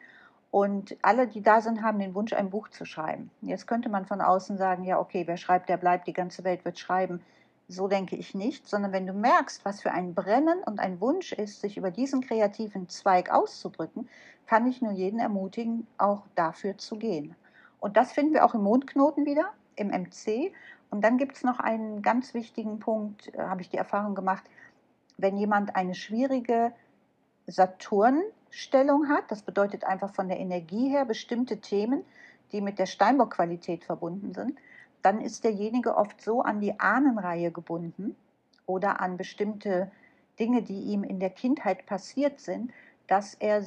Und 0.51 0.97
alle, 1.01 1.29
die 1.29 1.43
da 1.43 1.61
sind, 1.61 1.81
haben 1.85 2.01
den 2.01 2.17
Wunsch, 2.17 2.33
ein 2.33 2.51
Buch 2.51 2.67
zu 2.71 2.85
schreiben. 2.85 3.31
Jetzt 3.41 3.69
könnte 3.69 3.89
man 3.89 4.05
von 4.05 4.21
außen 4.21 4.59
sagen, 4.59 4.83
ja, 4.83 4.99
okay, 4.99 5.29
wer 5.29 5.37
schreibt, 5.37 5.69
der 5.69 5.77
bleibt, 5.77 6.09
die 6.09 6.13
ganze 6.13 6.43
Welt 6.43 6.65
wird 6.65 6.81
schreiben. 6.81 7.23
So 7.71 7.87
denke 7.87 8.17
ich 8.17 8.35
nicht, 8.35 8.67
sondern 8.67 8.91
wenn 8.91 9.07
du 9.07 9.13
merkst, 9.13 9.65
was 9.65 9.81
für 9.81 9.93
ein 9.93 10.13
Brennen 10.13 10.59
und 10.65 10.81
ein 10.81 11.01
Wunsch 11.01 11.33
ist, 11.33 11.61
sich 11.61 11.77
über 11.77 11.93
diesen 11.93 12.21
kreativen 12.21 12.89
Zweig 12.89 13.31
auszudrücken, 13.31 14.09
kann 14.49 14.67
ich 14.67 14.83
nur 14.83 14.91
jeden 14.91 15.21
ermutigen, 15.21 15.87
auch 15.97 16.23
dafür 16.35 16.79
zu 16.79 16.97
gehen. 16.97 17.37
Und 17.79 17.97
das 17.97 18.11
finden 18.11 18.35
wir 18.35 18.45
auch 18.45 18.55
im 18.55 18.65
Mondknoten 18.65 19.25
wieder, 19.25 19.53
im 19.77 19.87
MC. 19.87 20.53
Und 20.91 21.05
dann 21.05 21.17
gibt 21.17 21.37
es 21.37 21.45
noch 21.45 21.61
einen 21.61 22.03
ganz 22.03 22.35
wichtigen 22.35 22.81
Punkt, 22.81 23.33
äh, 23.35 23.39
habe 23.39 23.63
ich 23.63 23.71
die 23.71 23.77
Erfahrung 23.77 24.17
gemacht, 24.17 24.43
wenn 25.17 25.37
jemand 25.37 25.77
eine 25.77 25.95
schwierige 25.95 26.73
Saturn 27.47 28.21
Stellung 28.51 29.09
hat. 29.09 29.31
Das 29.31 29.43
bedeutet 29.43 29.85
einfach 29.85 30.13
von 30.13 30.27
der 30.27 30.41
Energie 30.41 30.89
her 30.89 31.05
bestimmte 31.05 31.61
Themen, 31.61 32.05
die 32.51 32.63
mit 32.63 32.81
der 32.81 32.87
Steinbock-Qualität 32.87 33.85
verbunden 33.85 34.35
sind. 34.35 34.59
Dann 35.03 35.21
ist 35.21 35.45
derjenige 35.45 35.97
oft 35.97 36.21
so 36.21 36.43
an 36.43 36.61
die 36.61 36.79
Ahnenreihe 36.79 37.51
gebunden 37.51 38.17
oder 38.67 39.01
an 39.01 39.17
bestimmte 39.17 39.91
Dinge, 40.39 40.63
die 40.63 40.81
ihm 40.81 41.05
in 41.05 41.21
der 41.21 41.31
Kindheit 41.31 41.87
passiert 41.87 42.41
sind, 42.41 42.73
dass 43.07 43.35
er 43.35 43.65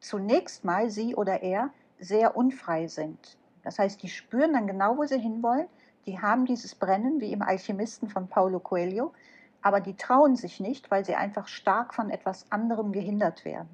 zunächst 0.00 0.64
mal, 0.64 0.90
sie 0.90 1.14
oder 1.14 1.42
er, 1.42 1.70
sehr 1.98 2.36
unfrei 2.36 2.88
sind. 2.88 3.38
Das 3.62 3.78
heißt, 3.78 4.02
die 4.02 4.08
spüren 4.08 4.52
dann 4.52 4.66
genau, 4.66 4.96
wo 4.96 5.04
sie 5.04 5.18
hinwollen. 5.18 5.66
Die 6.06 6.20
haben 6.20 6.46
dieses 6.46 6.74
Brennen, 6.74 7.20
wie 7.20 7.32
im 7.32 7.42
Alchemisten 7.42 8.08
von 8.08 8.28
Paulo 8.28 8.60
Coelho, 8.60 9.12
aber 9.60 9.80
die 9.80 9.96
trauen 9.96 10.36
sich 10.36 10.60
nicht, 10.60 10.90
weil 10.90 11.04
sie 11.04 11.16
einfach 11.16 11.48
stark 11.48 11.94
von 11.94 12.10
etwas 12.10 12.50
anderem 12.52 12.92
gehindert 12.92 13.44
werden. 13.44 13.68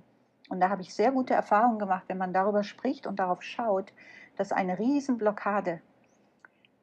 Und 0.48 0.60
da 0.60 0.70
habe 0.70 0.82
ich 0.82 0.94
sehr 0.94 1.12
gute 1.12 1.34
Erfahrungen 1.34 1.78
gemacht, 1.78 2.04
wenn 2.06 2.18
man 2.18 2.32
darüber 2.32 2.62
spricht 2.62 3.06
und 3.06 3.18
darauf 3.18 3.42
schaut, 3.42 3.92
dass 4.36 4.52
eine 4.52 4.78
Riesenblockade 4.78 5.80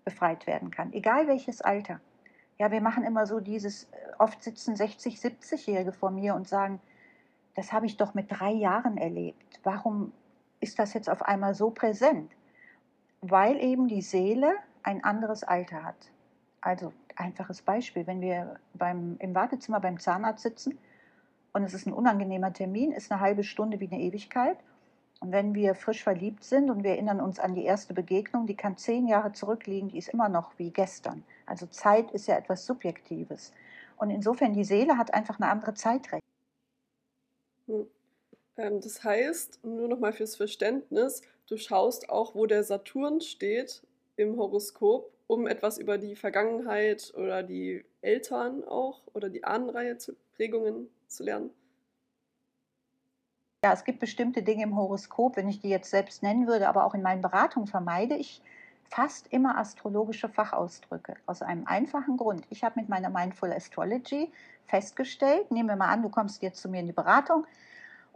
befreit 0.09 0.47
werden 0.47 0.71
kann, 0.71 0.91
egal 0.93 1.27
welches 1.27 1.61
Alter. 1.61 1.99
Ja, 2.57 2.71
wir 2.71 2.81
machen 2.81 3.03
immer 3.03 3.25
so 3.25 3.39
dieses, 3.39 3.85
äh, 3.85 3.87
oft 4.17 4.43
sitzen 4.43 4.75
60, 4.75 5.17
70-Jährige 5.17 5.93
vor 5.93 6.11
mir 6.11 6.35
und 6.35 6.47
sagen, 6.47 6.81
das 7.55 7.71
habe 7.71 7.85
ich 7.85 7.97
doch 7.97 8.13
mit 8.13 8.31
drei 8.31 8.51
Jahren 8.51 8.97
erlebt. 8.97 9.59
Warum 9.63 10.11
ist 10.59 10.79
das 10.79 10.93
jetzt 10.93 11.09
auf 11.09 11.21
einmal 11.21 11.53
so 11.53 11.69
präsent? 11.69 12.31
Weil 13.21 13.57
eben 13.57 13.87
die 13.87 14.01
Seele 14.01 14.55
ein 14.83 15.03
anderes 15.03 15.43
Alter 15.43 15.83
hat. 15.83 16.11
Also 16.61 16.93
einfaches 17.15 17.61
Beispiel, 17.61 18.07
wenn 18.07 18.21
wir 18.21 18.59
beim, 18.73 19.17
im 19.19 19.35
Wartezimmer 19.35 19.79
beim 19.79 19.99
Zahnarzt 19.99 20.43
sitzen 20.43 20.77
und 21.53 21.63
es 21.63 21.73
ist 21.73 21.85
ein 21.85 21.93
unangenehmer 21.93 22.51
Termin, 22.51 22.91
ist 22.91 23.11
eine 23.11 23.21
halbe 23.21 23.43
Stunde 23.43 23.79
wie 23.79 23.87
eine 23.91 24.01
Ewigkeit. 24.01 24.57
Und 25.21 25.33
wenn 25.33 25.53
wir 25.53 25.75
frisch 25.75 26.03
verliebt 26.03 26.43
sind 26.43 26.69
und 26.69 26.83
wir 26.83 26.91
erinnern 26.91 27.19
uns 27.19 27.39
an 27.39 27.53
die 27.53 27.65
erste 27.65 27.93
Begegnung, 27.93 28.47
die 28.47 28.55
kann 28.55 28.77
zehn 28.77 29.05
Jahre 29.07 29.33
zurückliegen, 29.33 29.89
die 29.89 29.97
ist 29.97 30.09
immer 30.09 30.29
noch 30.29 30.57
wie 30.57 30.71
gestern. 30.71 31.23
Also 31.45 31.65
Zeit 31.65 32.11
ist 32.11 32.27
ja 32.27 32.37
etwas 32.37 32.65
Subjektives. 32.65 33.51
Und 33.97 34.11
insofern, 34.11 34.53
die 34.53 34.63
Seele 34.63 34.97
hat 34.97 35.13
einfach 35.13 35.39
eine 35.39 35.49
andere 35.49 35.73
Zeitrechnung. 35.73 36.21
Hm. 37.67 37.87
Ähm, 38.55 38.81
das 38.81 39.03
heißt, 39.03 39.63
nur 39.63 39.87
nochmal 39.87 40.13
fürs 40.13 40.35
Verständnis, 40.35 41.21
du 41.47 41.57
schaust 41.57 42.09
auch, 42.09 42.35
wo 42.35 42.45
der 42.45 42.63
Saturn 42.63 43.19
steht 43.19 43.83
im 44.15 44.37
Horoskop, 44.37 45.11
um 45.27 45.47
etwas 45.47 45.77
über 45.77 45.97
die 45.97 46.15
Vergangenheit 46.15 47.13
oder 47.15 47.43
die 47.43 47.85
Eltern 48.01 48.63
auch 48.63 49.01
oder 49.13 49.29
die 49.29 49.43
Ahnenreihe 49.43 49.97
zu 49.97 50.13
Prägungen 50.35 50.89
zu 51.07 51.23
lernen? 51.23 51.51
Ja, 53.61 53.73
es 53.73 53.83
gibt 53.83 53.99
bestimmte 53.99 54.41
Dinge 54.41 54.63
im 54.63 54.77
Horoskop, 54.77 55.35
wenn 55.35 55.49
ich 55.49 55.59
die 55.59 55.67
jetzt 55.67 55.89
selbst 55.89 56.23
nennen 56.23 56.47
würde, 56.47 56.69
aber 56.69 56.85
auch 56.85 56.93
in 56.93 57.01
meinen 57.01 57.21
Beratungen 57.21 57.67
vermeide 57.67 58.15
ich 58.15 58.41
fast 58.85 59.27
immer 59.33 59.57
astrologische 59.57 60.29
Fachausdrücke. 60.29 61.15
Aus 61.25 61.41
einem 61.41 61.67
einfachen 61.67 62.15
Grund. 62.15 62.45
Ich 62.49 62.63
habe 62.63 62.79
mit 62.79 62.87
meiner 62.87 63.09
Mindful 63.09 63.51
Astrology 63.51 64.31
festgestellt, 64.65 65.51
nehmen 65.51 65.67
wir 65.67 65.75
mal 65.75 65.89
an, 65.89 66.03
du 66.03 66.09
kommst 66.09 66.41
jetzt 66.41 66.61
zu 66.61 66.69
mir 66.69 66.79
in 66.79 66.87
die 66.87 66.93
Beratung 66.93 67.45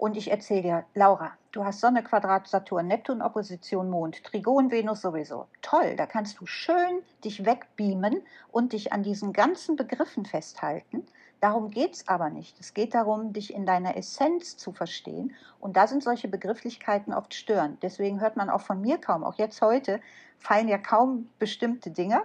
und 0.03 0.17
ich 0.17 0.29
erzähle 0.29 0.61
dir, 0.61 0.85
Laura, 0.95 1.31
du 1.53 1.63
hast 1.63 1.79
Sonne, 1.79 2.03
Quadrat, 2.03 2.45
Saturn, 2.49 2.87
Neptun, 2.87 3.21
Opposition, 3.21 3.89
Mond, 3.89 4.21
Trigon, 4.25 4.69
Venus 4.69 4.99
sowieso. 4.99 5.47
Toll, 5.61 5.95
da 5.95 6.05
kannst 6.05 6.41
du 6.41 6.45
schön 6.45 6.99
dich 7.23 7.45
wegbeamen 7.45 8.21
und 8.51 8.73
dich 8.73 8.91
an 8.91 9.03
diesen 9.03 9.31
ganzen 9.31 9.77
Begriffen 9.77 10.25
festhalten. 10.25 11.07
Darum 11.39 11.71
geht 11.71 11.93
es 11.93 12.07
aber 12.09 12.29
nicht. 12.29 12.59
Es 12.59 12.73
geht 12.73 12.93
darum, 12.93 13.31
dich 13.31 13.53
in 13.53 13.65
deiner 13.65 13.95
Essenz 13.95 14.57
zu 14.57 14.73
verstehen. 14.73 15.33
Und 15.61 15.77
da 15.77 15.87
sind 15.87 16.03
solche 16.03 16.27
Begrifflichkeiten 16.27 17.13
oft 17.13 17.33
störend. 17.33 17.81
Deswegen 17.81 18.19
hört 18.19 18.35
man 18.35 18.49
auch 18.49 18.59
von 18.59 18.81
mir 18.81 18.97
kaum, 18.97 19.23
auch 19.23 19.37
jetzt 19.37 19.61
heute 19.61 20.01
fallen 20.37 20.67
ja 20.67 20.79
kaum 20.79 21.29
bestimmte 21.39 21.91
Dinge, 21.91 22.23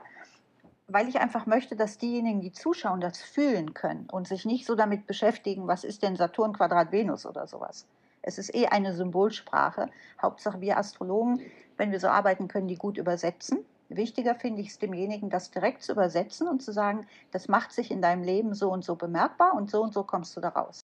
weil 0.89 1.09
ich 1.09 1.20
einfach 1.20 1.47
möchte, 1.47 1.76
dass 1.76 1.99
diejenigen, 1.99 2.41
die 2.41 2.53
zuschauen, 2.53 3.01
das 3.01 3.22
fühlen 3.22 3.74
können 3.74 4.09
und 4.11 4.26
sich 4.26 4.45
nicht 4.45 4.66
so 4.66 4.74
damit 4.74 5.07
beschäftigen, 5.07 5.66
was 5.66 5.84
ist 5.84 6.03
denn 6.03 6.16
Saturn 6.16 6.53
Quadrat 6.53 6.93
Venus 6.93 7.26
oder 7.26 7.47
sowas. 7.47 7.86
Es 8.22 8.39
ist 8.39 8.55
eh 8.55 8.66
eine 8.66 8.95
Symbolsprache. 8.95 9.89
Hauptsache 10.20 10.61
wir 10.61 10.76
Astrologen, 10.76 11.41
wenn 11.76 11.93
wir 11.93 12.01
so 12.01 12.09
arbeiten 12.09 12.49
können, 12.49 12.68
die 12.68 12.76
gut 12.76 12.99
übersetzen 12.99 13.64
Wichtiger 13.89 14.34
finde 14.34 14.61
ich 14.61 14.68
es 14.68 14.78
demjenigen, 14.78 15.30
das 15.30 15.51
direkt 15.51 15.82
zu 15.82 15.93
übersetzen 15.93 16.47
und 16.47 16.62
zu 16.62 16.72
sagen, 16.72 17.07
das 17.30 17.49
macht 17.49 17.72
sich 17.72 17.91
in 17.91 18.03
deinem 18.03 18.22
Leben 18.22 18.55
so 18.55 18.70
und 18.70 18.84
so 18.84 18.97
bemerkbar 18.97 19.55
und 19.55 19.70
so 19.70 19.82
und 19.82 19.95
so 19.95 20.05
kommst 20.05 20.36
du 20.36 20.41
da 20.41 20.51
raus. 20.51 20.80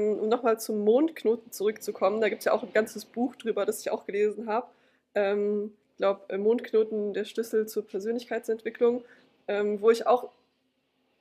Um 0.00 0.28
nochmal 0.28 0.58
zum 0.58 0.84
Mondknoten 0.84 1.52
zurückzukommen, 1.52 2.20
da 2.20 2.28
gibt 2.28 2.40
es 2.40 2.46
ja 2.46 2.52
auch 2.52 2.62
ein 2.62 2.72
ganzes 2.72 3.04
Buch 3.04 3.36
drüber, 3.36 3.66
das 3.66 3.80
ich 3.80 3.90
auch 3.90 4.04
gelesen 4.06 4.46
habe. 4.48 4.68
Ähm, 5.16 5.72
ich 5.90 5.96
glaube, 5.96 6.20
äh, 6.28 6.38
Mondknoten, 6.38 7.14
der 7.14 7.24
Schlüssel 7.24 7.66
zur 7.66 7.86
Persönlichkeitsentwicklung, 7.86 9.02
ähm, 9.48 9.80
wo 9.80 9.90
ich 9.90 10.06
auch, 10.06 10.30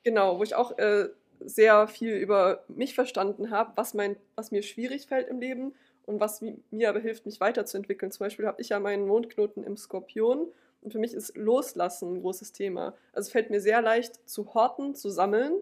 genau, 0.04 0.38
wo 0.38 0.44
ich 0.44 0.54
auch 0.54 0.78
äh, 0.78 1.10
sehr 1.40 1.88
viel 1.88 2.16
über 2.16 2.64
mich 2.68 2.94
verstanden 2.94 3.52
habe, 3.52 3.72
was, 3.76 3.96
was 4.36 4.52
mir 4.52 4.62
schwierig 4.62 5.08
fällt 5.08 5.30
im 5.30 5.40
Leben 5.40 5.74
und 6.06 6.20
was 6.20 6.44
mir 6.72 6.90
aber 6.90 7.00
hilft, 7.00 7.26
mich 7.26 7.40
weiterzuentwickeln. 7.40 8.12
Zum 8.12 8.26
Beispiel 8.26 8.46
habe 8.46 8.62
ich 8.62 8.70
ja 8.70 8.80
meinen 8.80 9.08
Mondknoten 9.08 9.64
im 9.64 9.78
Skorpion 9.78 10.48
und 10.82 10.92
für 10.92 11.00
mich 11.00 11.14
ist 11.14 11.36
Loslassen 11.36 12.16
ein 12.16 12.22
großes 12.22 12.52
Thema. 12.52 12.96
Also 13.14 13.28
es 13.28 13.32
fällt 13.32 13.50
mir 13.50 13.62
sehr 13.62 13.82
leicht 13.82 14.28
zu 14.30 14.54
horten, 14.54 14.94
zu 14.94 15.10
sammeln 15.10 15.54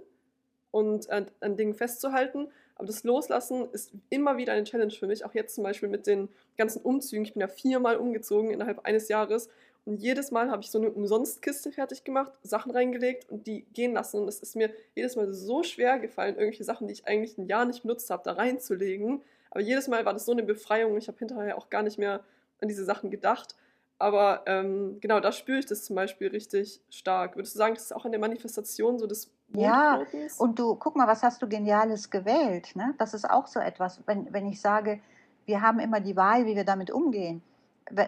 und 0.72 1.10
an, 1.10 1.28
an 1.40 1.56
Dingen 1.56 1.76
festzuhalten. 1.76 2.48
Aber 2.76 2.88
das 2.88 3.04
Loslassen 3.04 3.70
ist 3.72 3.92
immer 4.10 4.38
wieder 4.38 4.54
eine 4.54 4.64
Challenge 4.64 4.92
für 4.92 5.08
mich. 5.08 5.26
Auch 5.26 5.34
jetzt 5.34 5.56
zum 5.56 5.64
Beispiel 5.64 5.90
mit 5.90 6.08
den 6.08 6.30
ganzen 6.58 6.82
Umzügen. 6.82 7.26
Ich 7.26 7.34
bin 7.34 7.42
ja 7.42 7.48
viermal 7.48 7.98
umgezogen 7.98 8.52
innerhalb 8.52 8.86
eines 8.86 9.08
Jahres. 9.10 9.50
Und 9.86 9.98
jedes 9.98 10.32
Mal 10.32 10.50
habe 10.50 10.62
ich 10.62 10.72
so 10.72 10.80
eine 10.80 10.90
Umsonstkiste 10.90 11.72
fertig 11.72 12.04
gemacht, 12.04 12.32
Sachen 12.42 12.72
reingelegt 12.72 13.30
und 13.30 13.48
die 13.48 13.66
gehen 13.74 13.94
lassen. 13.94 14.22
Und 14.22 14.28
es 14.30 14.40
ist 14.40 14.56
mir 14.56 14.72
jedes 14.96 15.16
Mal 15.16 15.32
so 15.34 15.62
schwer 15.64 16.00
gefallen, 16.00 16.36
irgendwelche 16.36 16.64
Sachen, 16.64 16.88
die 16.88 16.94
ich 16.94 17.08
eigentlich 17.08 17.38
ein 17.38 17.48
Jahr 17.48 17.66
nicht 17.66 17.84
benutzt 17.84 18.10
habe, 18.10 18.24
da 18.24 18.34
reinzulegen. 18.34 19.22
Aber 19.52 19.62
jedes 19.62 19.88
Mal 19.88 20.06
war 20.06 20.14
das 20.14 20.26
so 20.26 20.32
eine 20.32 20.44
Befreiung. 20.44 20.98
Ich 20.98 21.08
habe 21.08 21.20
hinterher 21.20 21.58
auch 21.58 21.70
gar 21.70 21.84
nicht 21.84 22.00
mehr 22.00 22.24
an 22.62 22.70
diese 22.70 22.86
Sachen 22.86 23.12
gedacht. 23.12 23.56
Aber 24.00 24.44
ähm, 24.48 25.00
genau, 25.00 25.20
da 25.20 25.32
spüre 25.32 25.60
ich 25.60 25.66
das 25.66 25.84
zum 25.86 25.96
Beispiel 25.96 26.30
richtig 26.30 26.82
stark. 26.90 27.36
Würdest 27.36 27.56
du 27.56 27.60
sagen, 27.60 27.76
das 27.76 27.84
ist 27.86 27.96
auch 27.96 28.06
in 28.06 28.12
der 28.12 28.20
Manifestation 28.20 28.98
so 28.98 29.06
des 29.06 29.32
ja, 29.56 30.02
und 30.38 30.58
du, 30.58 30.76
guck 30.76 30.96
mal, 30.96 31.08
was 31.08 31.24
hast 31.24 31.42
du 31.42 31.48
Geniales 31.48 32.10
gewählt? 32.10 32.76
Ne? 32.76 32.94
Das 32.98 33.14
ist 33.14 33.30
auch 33.30 33.48
so 33.48 33.60
etwas, 33.60 34.02
wenn, 34.06 34.32
wenn 34.34 34.48
ich 34.48 34.60
sage, 34.60 35.00
wir 35.46 35.62
haben 35.62 35.80
immer 35.80 36.00
die 36.00 36.16
Wahl, 36.16 36.46
wie 36.46 36.56
wir 36.56 36.66
damit 36.66 36.92
umgehen. 36.92 37.44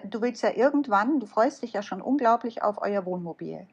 Du 0.05 0.21
willst 0.21 0.41
ja 0.41 0.51
irgendwann, 0.51 1.19
du 1.19 1.25
freust 1.25 1.61
dich 1.61 1.73
ja 1.73 1.83
schon 1.83 2.01
unglaublich 2.01 2.63
auf 2.63 2.81
euer 2.81 3.05
Wohnmobil. 3.05 3.67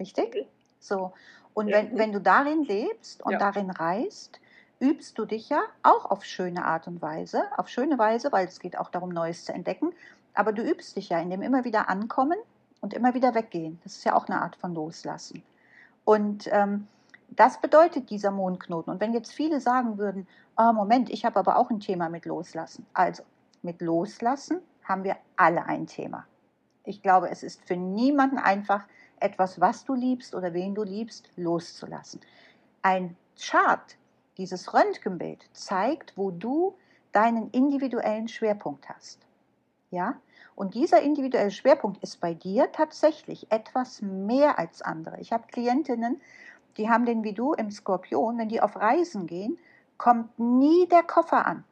Richtig? 0.00 0.34
Mhm. 0.34 0.48
So. 0.80 1.12
Und 1.52 1.68
ja. 1.68 1.76
wenn, 1.76 1.98
wenn 1.98 2.12
du 2.12 2.20
darin 2.20 2.64
lebst 2.64 3.22
und 3.22 3.32
ja. 3.32 3.38
darin 3.38 3.70
reist, 3.70 4.40
übst 4.80 5.18
du 5.18 5.24
dich 5.24 5.48
ja 5.48 5.62
auch 5.82 6.10
auf 6.10 6.24
schöne 6.24 6.64
Art 6.64 6.88
und 6.88 7.00
Weise, 7.00 7.44
auf 7.56 7.68
schöne 7.68 7.98
Weise, 7.98 8.32
weil 8.32 8.46
es 8.46 8.58
geht 8.58 8.76
auch 8.76 8.90
darum, 8.90 9.10
Neues 9.10 9.44
zu 9.44 9.52
entdecken. 9.52 9.92
Aber 10.34 10.52
du 10.52 10.62
übst 10.62 10.96
dich 10.96 11.10
ja 11.10 11.20
in 11.20 11.30
dem 11.30 11.42
immer 11.42 11.64
wieder 11.64 11.88
ankommen 11.88 12.38
und 12.80 12.92
immer 12.92 13.14
wieder 13.14 13.34
weggehen. 13.34 13.80
Das 13.84 13.96
ist 13.96 14.04
ja 14.04 14.16
auch 14.16 14.26
eine 14.26 14.42
Art 14.42 14.56
von 14.56 14.74
Loslassen. 14.74 15.42
Und 16.04 16.48
ähm, 16.52 16.86
das 17.30 17.60
bedeutet 17.60 18.10
dieser 18.10 18.30
Mondknoten. 18.30 18.92
Und 18.92 19.00
wenn 19.00 19.12
jetzt 19.12 19.32
viele 19.32 19.60
sagen 19.60 19.98
würden, 19.98 20.26
oh, 20.56 20.72
Moment, 20.72 21.10
ich 21.10 21.24
habe 21.24 21.38
aber 21.38 21.56
auch 21.56 21.70
ein 21.70 21.80
Thema 21.80 22.08
mit 22.08 22.26
Loslassen. 22.26 22.86
Also 22.94 23.22
mit 23.62 23.80
Loslassen 23.80 24.60
haben 24.84 25.04
wir 25.04 25.16
alle 25.36 25.64
ein 25.66 25.86
Thema. 25.86 26.26
Ich 26.84 27.02
glaube, 27.02 27.30
es 27.30 27.42
ist 27.42 27.64
für 27.66 27.76
niemanden 27.76 28.38
einfach, 28.38 28.86
etwas, 29.20 29.60
was 29.60 29.84
du 29.84 29.94
liebst 29.94 30.34
oder 30.34 30.52
wen 30.52 30.74
du 30.74 30.82
liebst, 30.82 31.30
loszulassen. 31.36 32.20
Ein 32.82 33.16
Chart, 33.40 33.96
dieses 34.36 34.74
Röntgenbild, 34.74 35.48
zeigt, 35.52 36.16
wo 36.16 36.30
du 36.30 36.76
deinen 37.12 37.50
individuellen 37.50 38.28
Schwerpunkt 38.28 38.88
hast. 38.88 39.20
Ja? 39.90 40.16
Und 40.56 40.74
dieser 40.74 41.02
individuelle 41.02 41.50
Schwerpunkt 41.50 42.02
ist 42.02 42.20
bei 42.20 42.34
dir 42.34 42.70
tatsächlich 42.70 43.50
etwas 43.50 44.02
mehr 44.02 44.58
als 44.58 44.82
andere. 44.82 45.20
Ich 45.20 45.32
habe 45.32 45.48
Klientinnen, 45.50 46.20
die 46.76 46.88
haben 46.88 47.06
den 47.06 47.24
wie 47.24 47.32
du 47.32 47.54
im 47.54 47.70
Skorpion, 47.70 48.38
wenn 48.38 48.48
die 48.48 48.60
auf 48.60 48.76
Reisen 48.76 49.26
gehen, 49.26 49.58
kommt 49.98 50.38
nie 50.38 50.86
der 50.88 51.02
Koffer 51.02 51.46
an. 51.46 51.64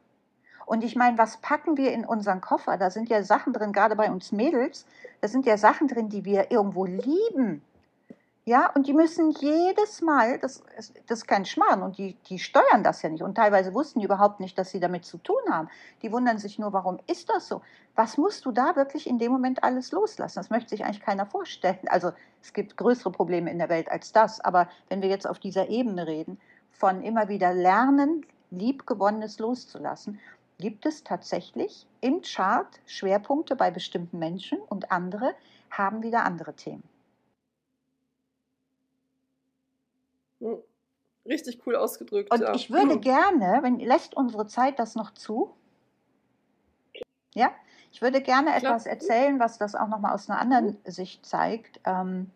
Und 0.65 0.83
ich 0.83 0.95
meine, 0.95 1.17
was 1.17 1.37
packen 1.37 1.77
wir 1.77 1.91
in 1.91 2.05
unseren 2.05 2.41
Koffer? 2.41 2.77
Da 2.77 2.89
sind 2.89 3.09
ja 3.09 3.23
Sachen 3.23 3.53
drin, 3.53 3.73
gerade 3.73 3.95
bei 3.95 4.09
uns 4.09 4.31
Mädels, 4.31 4.85
da 5.21 5.27
sind 5.27 5.45
ja 5.45 5.57
Sachen 5.57 5.87
drin, 5.87 6.09
die 6.09 6.25
wir 6.25 6.51
irgendwo 6.51 6.85
lieben. 6.85 7.61
Ja, 8.45 8.69
und 8.75 8.87
die 8.87 8.93
müssen 8.93 9.31
jedes 9.31 10.01
Mal, 10.01 10.37
das, 10.37 10.63
das 11.07 11.19
ist 11.19 11.27
kein 11.27 11.45
Schmarrn, 11.45 11.81
und 11.81 11.97
die, 11.97 12.15
die 12.27 12.39
steuern 12.39 12.83
das 12.83 13.01
ja 13.01 13.07
nicht. 13.07 13.23
Und 13.23 13.35
teilweise 13.35 13.73
wussten 13.73 13.99
die 13.99 14.05
überhaupt 14.05 14.41
nicht, 14.41 14.57
dass 14.57 14.69
sie 14.71 14.81
damit 14.81 15.05
zu 15.05 15.17
tun 15.17 15.41
haben. 15.49 15.69
Die 16.01 16.11
wundern 16.11 16.37
sich 16.39 16.59
nur, 16.59 16.73
warum 16.73 16.99
ist 17.07 17.29
das 17.29 17.47
so? 17.47 17.61
Was 17.95 18.17
musst 18.17 18.43
du 18.45 18.51
da 18.51 18.75
wirklich 18.75 19.07
in 19.07 19.17
dem 19.17 19.31
Moment 19.31 19.63
alles 19.63 19.93
loslassen? 19.93 20.39
Das 20.39 20.49
möchte 20.49 20.71
sich 20.71 20.83
eigentlich 20.83 20.99
keiner 20.99 21.25
vorstellen. 21.25 21.87
Also 21.87 22.11
es 22.41 22.51
gibt 22.51 22.75
größere 22.75 23.11
Probleme 23.11 23.49
in 23.49 23.59
der 23.59 23.69
Welt 23.69 23.89
als 23.89 24.11
das. 24.11 24.41
Aber 24.41 24.67
wenn 24.89 25.01
wir 25.01 25.09
jetzt 25.09 25.27
auf 25.27 25.39
dieser 25.39 25.69
Ebene 25.69 26.05
reden, 26.05 26.37
von 26.71 27.01
immer 27.01 27.29
wieder 27.29 27.53
lernen, 27.53 28.25
liebgewonnenes 28.51 29.39
loszulassen, 29.39 30.19
gibt 30.59 30.85
es 30.85 31.03
tatsächlich 31.05 31.87
im 32.01 32.21
Chart 32.23 32.67
Schwerpunkte 32.85 33.55
bei 33.55 33.71
bestimmten 33.71 34.19
Menschen 34.19 34.59
und 34.59 34.91
andere 34.91 35.33
haben 35.69 36.03
wieder 36.03 36.25
andere 36.25 36.53
Themen. 36.53 36.83
Hm, 40.43 40.61
richtig 41.25 41.65
cool 41.65 41.75
ausgedrückt. 41.75 42.31
Und 42.31 42.41
ja. 42.41 42.53
ich 42.53 42.71
würde 42.71 42.99
gerne, 42.99 43.59
wenn 43.61 43.79
lässt 43.79 44.15
unsere 44.15 44.47
Zeit 44.47 44.79
das 44.79 44.95
noch 44.95 45.13
zu? 45.13 45.55
Ja, 47.33 47.51
ich 47.91 48.01
würde 48.01 48.21
gerne 48.21 48.55
etwas 48.55 48.85
erzählen, 48.85 49.39
was 49.39 49.57
das 49.57 49.75
auch 49.75 49.87
nochmal 49.87 50.13
aus 50.13 50.29
einer 50.29 50.39
anderen 50.39 50.77
mhm. 50.83 50.91
Sicht 50.91 51.25
zeigt. 51.25 51.79
Ähm, 51.85 52.31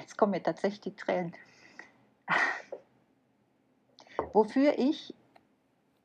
jetzt 0.00 0.16
kommen 0.16 0.32
mir 0.32 0.42
tatsächlich 0.42 0.80
die 0.80 0.96
Tränen. 0.96 1.34
Wofür 4.32 4.78
ich 4.78 5.14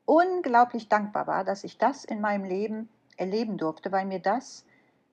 unglaublich 0.04 0.88
dankbar 0.88 1.26
war, 1.26 1.44
dass 1.44 1.64
ich 1.64 1.78
das 1.78 2.04
in 2.04 2.20
meinem 2.20 2.44
Leben 2.44 2.88
erleben 3.16 3.58
durfte, 3.58 3.92
weil 3.92 4.06
mir 4.06 4.20
das 4.20 4.64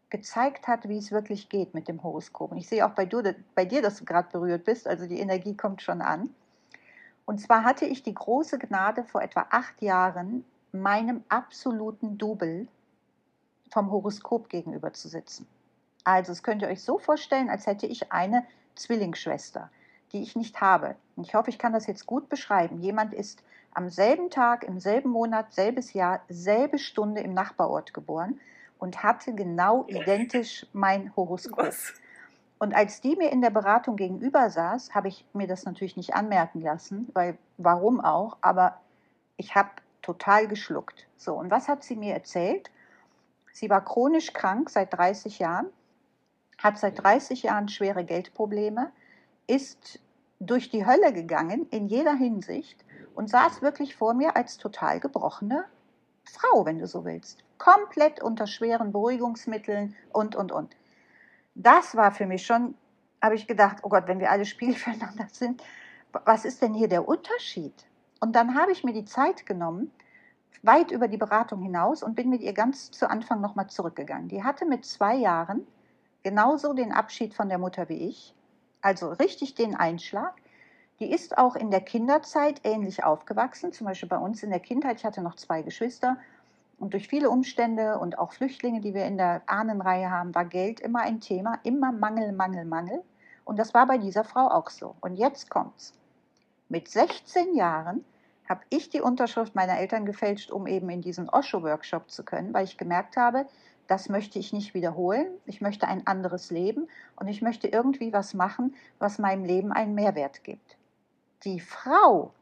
gezeigt 0.09 0.67
hat, 0.67 0.87
wie 0.87 0.97
es 0.97 1.11
wirklich 1.11 1.49
geht 1.49 1.73
mit 1.73 1.87
dem 1.87 2.01
Horoskop. 2.03 2.51
Und 2.51 2.57
ich 2.57 2.67
sehe 2.67 2.85
auch 2.85 2.91
bei, 2.91 3.05
du, 3.05 3.35
bei 3.55 3.65
dir, 3.65 3.81
dass 3.81 3.97
du 3.97 4.05
gerade 4.05 4.29
berührt 4.31 4.63
bist, 4.63 4.87
also 4.87 5.05
die 5.05 5.19
Energie 5.19 5.55
kommt 5.55 5.81
schon 5.81 6.01
an. 6.01 6.29
Und 7.25 7.41
zwar 7.41 7.65
hatte 7.65 7.85
ich 7.85 8.03
die 8.03 8.13
große 8.13 8.57
Gnade, 8.57 9.03
vor 9.03 9.21
etwa 9.21 9.47
acht 9.49 9.81
Jahren 9.81 10.45
meinem 10.71 11.23
absoluten 11.27 12.17
Double 12.17 12.67
vom 13.71 13.91
Horoskop 13.91 14.47
gegenüber 14.49 14.93
zu 14.93 15.09
sitzen. 15.09 15.45
Also, 16.05 16.31
das 16.31 16.41
könnt 16.41 16.61
ihr 16.61 16.69
euch 16.69 16.81
so 16.81 16.99
vorstellen, 16.99 17.49
als 17.49 17.67
hätte 17.67 17.85
ich 17.85 18.13
eine 18.13 18.45
Zwillingsschwester, 18.75 19.69
die 20.13 20.21
ich 20.21 20.37
nicht 20.37 20.61
habe. 20.61 20.95
Und 21.17 21.27
ich 21.27 21.35
hoffe, 21.35 21.49
ich 21.49 21.59
kann 21.59 21.73
das 21.73 21.85
jetzt 21.85 22.05
gut 22.05 22.29
beschreiben. 22.29 22.81
Jemand 22.81 23.13
ist 23.13 23.43
am 23.73 23.89
selben 23.89 24.29
Tag, 24.29 24.63
im 24.63 24.79
selben 24.79 25.09
Monat, 25.09 25.53
selbes 25.53 25.91
Jahr, 25.91 26.21
selbe 26.29 26.79
Stunde 26.79 27.19
im 27.19 27.33
Nachbarort 27.33 27.93
geboren 27.93 28.39
und 28.79 29.03
hatte 29.03 29.33
genau 29.33 29.85
identisch 29.87 30.65
mein 30.73 31.15
Horoskop. 31.15 31.67
Was? 31.67 31.93
Und 32.59 32.73
als 32.73 33.01
die 33.01 33.15
mir 33.15 33.31
in 33.31 33.41
der 33.41 33.51
Beratung 33.51 33.95
gegenüber 33.95 34.49
saß, 34.49 34.95
habe 34.95 35.09
ich 35.09 35.25
mir 35.33 35.47
das 35.47 35.65
natürlich 35.65 35.95
nicht 35.95 36.15
anmerken 36.15 36.61
lassen, 36.61 37.09
weil 37.13 37.37
warum 37.57 38.01
auch, 38.01 38.37
aber 38.41 38.79
ich 39.37 39.55
habe 39.55 39.69
total 40.01 40.47
geschluckt. 40.47 41.07
So, 41.17 41.35
und 41.35 41.51
was 41.51 41.67
hat 41.67 41.83
sie 41.83 41.95
mir 41.95 42.13
erzählt? 42.13 42.71
Sie 43.51 43.69
war 43.69 43.83
chronisch 43.83 44.33
krank 44.33 44.69
seit 44.69 44.93
30 44.93 45.39
Jahren, 45.39 45.67
hat 46.57 46.79
seit 46.79 47.03
30 47.03 47.43
Jahren 47.43 47.69
schwere 47.69 48.03
Geldprobleme, 48.03 48.91
ist 49.45 49.99
durch 50.39 50.69
die 50.69 50.85
Hölle 50.85 51.13
gegangen 51.13 51.67
in 51.69 51.87
jeder 51.87 52.13
Hinsicht 52.13 52.83
und 53.15 53.29
saß 53.29 53.61
wirklich 53.61 53.95
vor 53.95 54.13
mir 54.13 54.35
als 54.35 54.57
total 54.57 54.99
gebrochene 54.99 55.65
Frau, 56.23 56.65
wenn 56.65 56.79
du 56.79 56.87
so 56.87 57.05
willst. 57.05 57.43
Komplett 57.57 58.21
unter 58.21 58.47
schweren 58.47 58.91
Beruhigungsmitteln 58.91 59.95
und, 60.13 60.35
und, 60.35 60.51
und. 60.51 60.75
Das 61.55 61.95
war 61.95 62.11
für 62.11 62.25
mich 62.25 62.45
schon, 62.45 62.75
habe 63.21 63.35
ich 63.35 63.47
gedacht, 63.47 63.77
oh 63.81 63.89
Gott, 63.89 64.07
wenn 64.07 64.19
wir 64.19 64.31
alle 64.31 64.45
Spiel 64.45 64.73
füreinander 64.75 65.27
sind, 65.31 65.63
was 66.25 66.45
ist 66.45 66.61
denn 66.61 66.73
hier 66.73 66.87
der 66.87 67.07
Unterschied? 67.07 67.73
Und 68.19 68.35
dann 68.35 68.55
habe 68.55 68.71
ich 68.71 68.83
mir 68.83 68.93
die 68.93 69.05
Zeit 69.05 69.45
genommen, 69.45 69.91
weit 70.63 70.91
über 70.91 71.07
die 71.07 71.17
Beratung 71.17 71.61
hinaus 71.61 72.03
und 72.03 72.15
bin 72.15 72.29
mit 72.29 72.41
ihr 72.41 72.53
ganz 72.53 72.91
zu 72.91 73.09
Anfang 73.09 73.41
nochmal 73.41 73.67
zurückgegangen. 73.67 74.27
Die 74.27 74.43
hatte 74.43 74.65
mit 74.65 74.85
zwei 74.85 75.15
Jahren 75.15 75.67
genauso 76.23 76.73
den 76.73 76.91
Abschied 76.91 77.33
von 77.33 77.49
der 77.49 77.57
Mutter 77.57 77.89
wie 77.89 78.07
ich, 78.07 78.33
also 78.81 79.09
richtig 79.09 79.55
den 79.55 79.75
Einschlag. 79.75 80.33
Die 80.99 81.11
ist 81.11 81.37
auch 81.37 81.55
in 81.55 81.69
der 81.69 81.81
Kinderzeit 81.81 82.61
ähnlich 82.63 83.03
aufgewachsen, 83.03 83.71
zum 83.71 83.85
Beispiel 83.85 84.09
bei 84.09 84.17
uns 84.17 84.41
in 84.41 84.49
der 84.49 84.59
Kindheit. 84.59 84.97
Ich 84.97 85.05
hatte 85.05 85.21
noch 85.21 85.35
zwei 85.35 85.61
Geschwister 85.61 86.17
und 86.79 86.93
durch 86.93 87.07
viele 87.07 87.29
Umstände 87.29 87.99
und 87.99 88.17
auch 88.19 88.33
Flüchtlinge, 88.33 88.81
die 88.81 88.93
wir 88.93 89.05
in 89.05 89.17
der 89.17 89.41
Ahnenreihe 89.47 90.11
haben, 90.11 90.35
war 90.35 90.45
Geld 90.45 90.79
immer 90.79 91.01
ein 91.01 91.19
Thema, 91.19 91.59
immer 91.63 91.91
Mangel, 91.91 92.31
Mangel, 92.31 92.65
Mangel. 92.65 93.03
Und 93.45 93.57
das 93.57 93.73
war 93.73 93.87
bei 93.87 93.97
dieser 93.97 94.23
Frau 94.23 94.47
auch 94.47 94.69
so. 94.69 94.95
Und 95.01 95.15
jetzt 95.15 95.49
kommt's. 95.49 95.93
Mit 96.69 96.87
16 96.87 97.55
Jahren 97.55 98.03
habe 98.47 98.61
ich 98.69 98.89
die 98.89 99.01
Unterschrift 99.01 99.55
meiner 99.55 99.77
Eltern 99.77 100.05
gefälscht, 100.05 100.51
um 100.51 100.67
eben 100.67 100.89
in 100.89 101.01
diesen 101.01 101.29
Osho-Workshop 101.29 102.11
zu 102.11 102.23
können, 102.23 102.53
weil 102.53 102.65
ich 102.65 102.77
gemerkt 102.77 103.17
habe, 103.17 103.45
das 103.87 104.09
möchte 104.09 104.37
ich 104.37 104.53
nicht 104.53 104.73
wiederholen. 104.73 105.27
Ich 105.45 105.61
möchte 105.61 105.87
ein 105.87 106.05
anderes 106.07 106.51
Leben 106.51 106.87
und 107.15 107.27
ich 107.27 107.41
möchte 107.41 107.67
irgendwie 107.67 108.11
was 108.11 108.33
machen, 108.33 108.75
was 108.99 109.17
meinem 109.17 109.45
Leben 109.45 109.71
einen 109.71 109.95
Mehrwert 109.95 110.43
gibt 110.43 110.77
die 111.43 111.59
Frau 111.59 112.33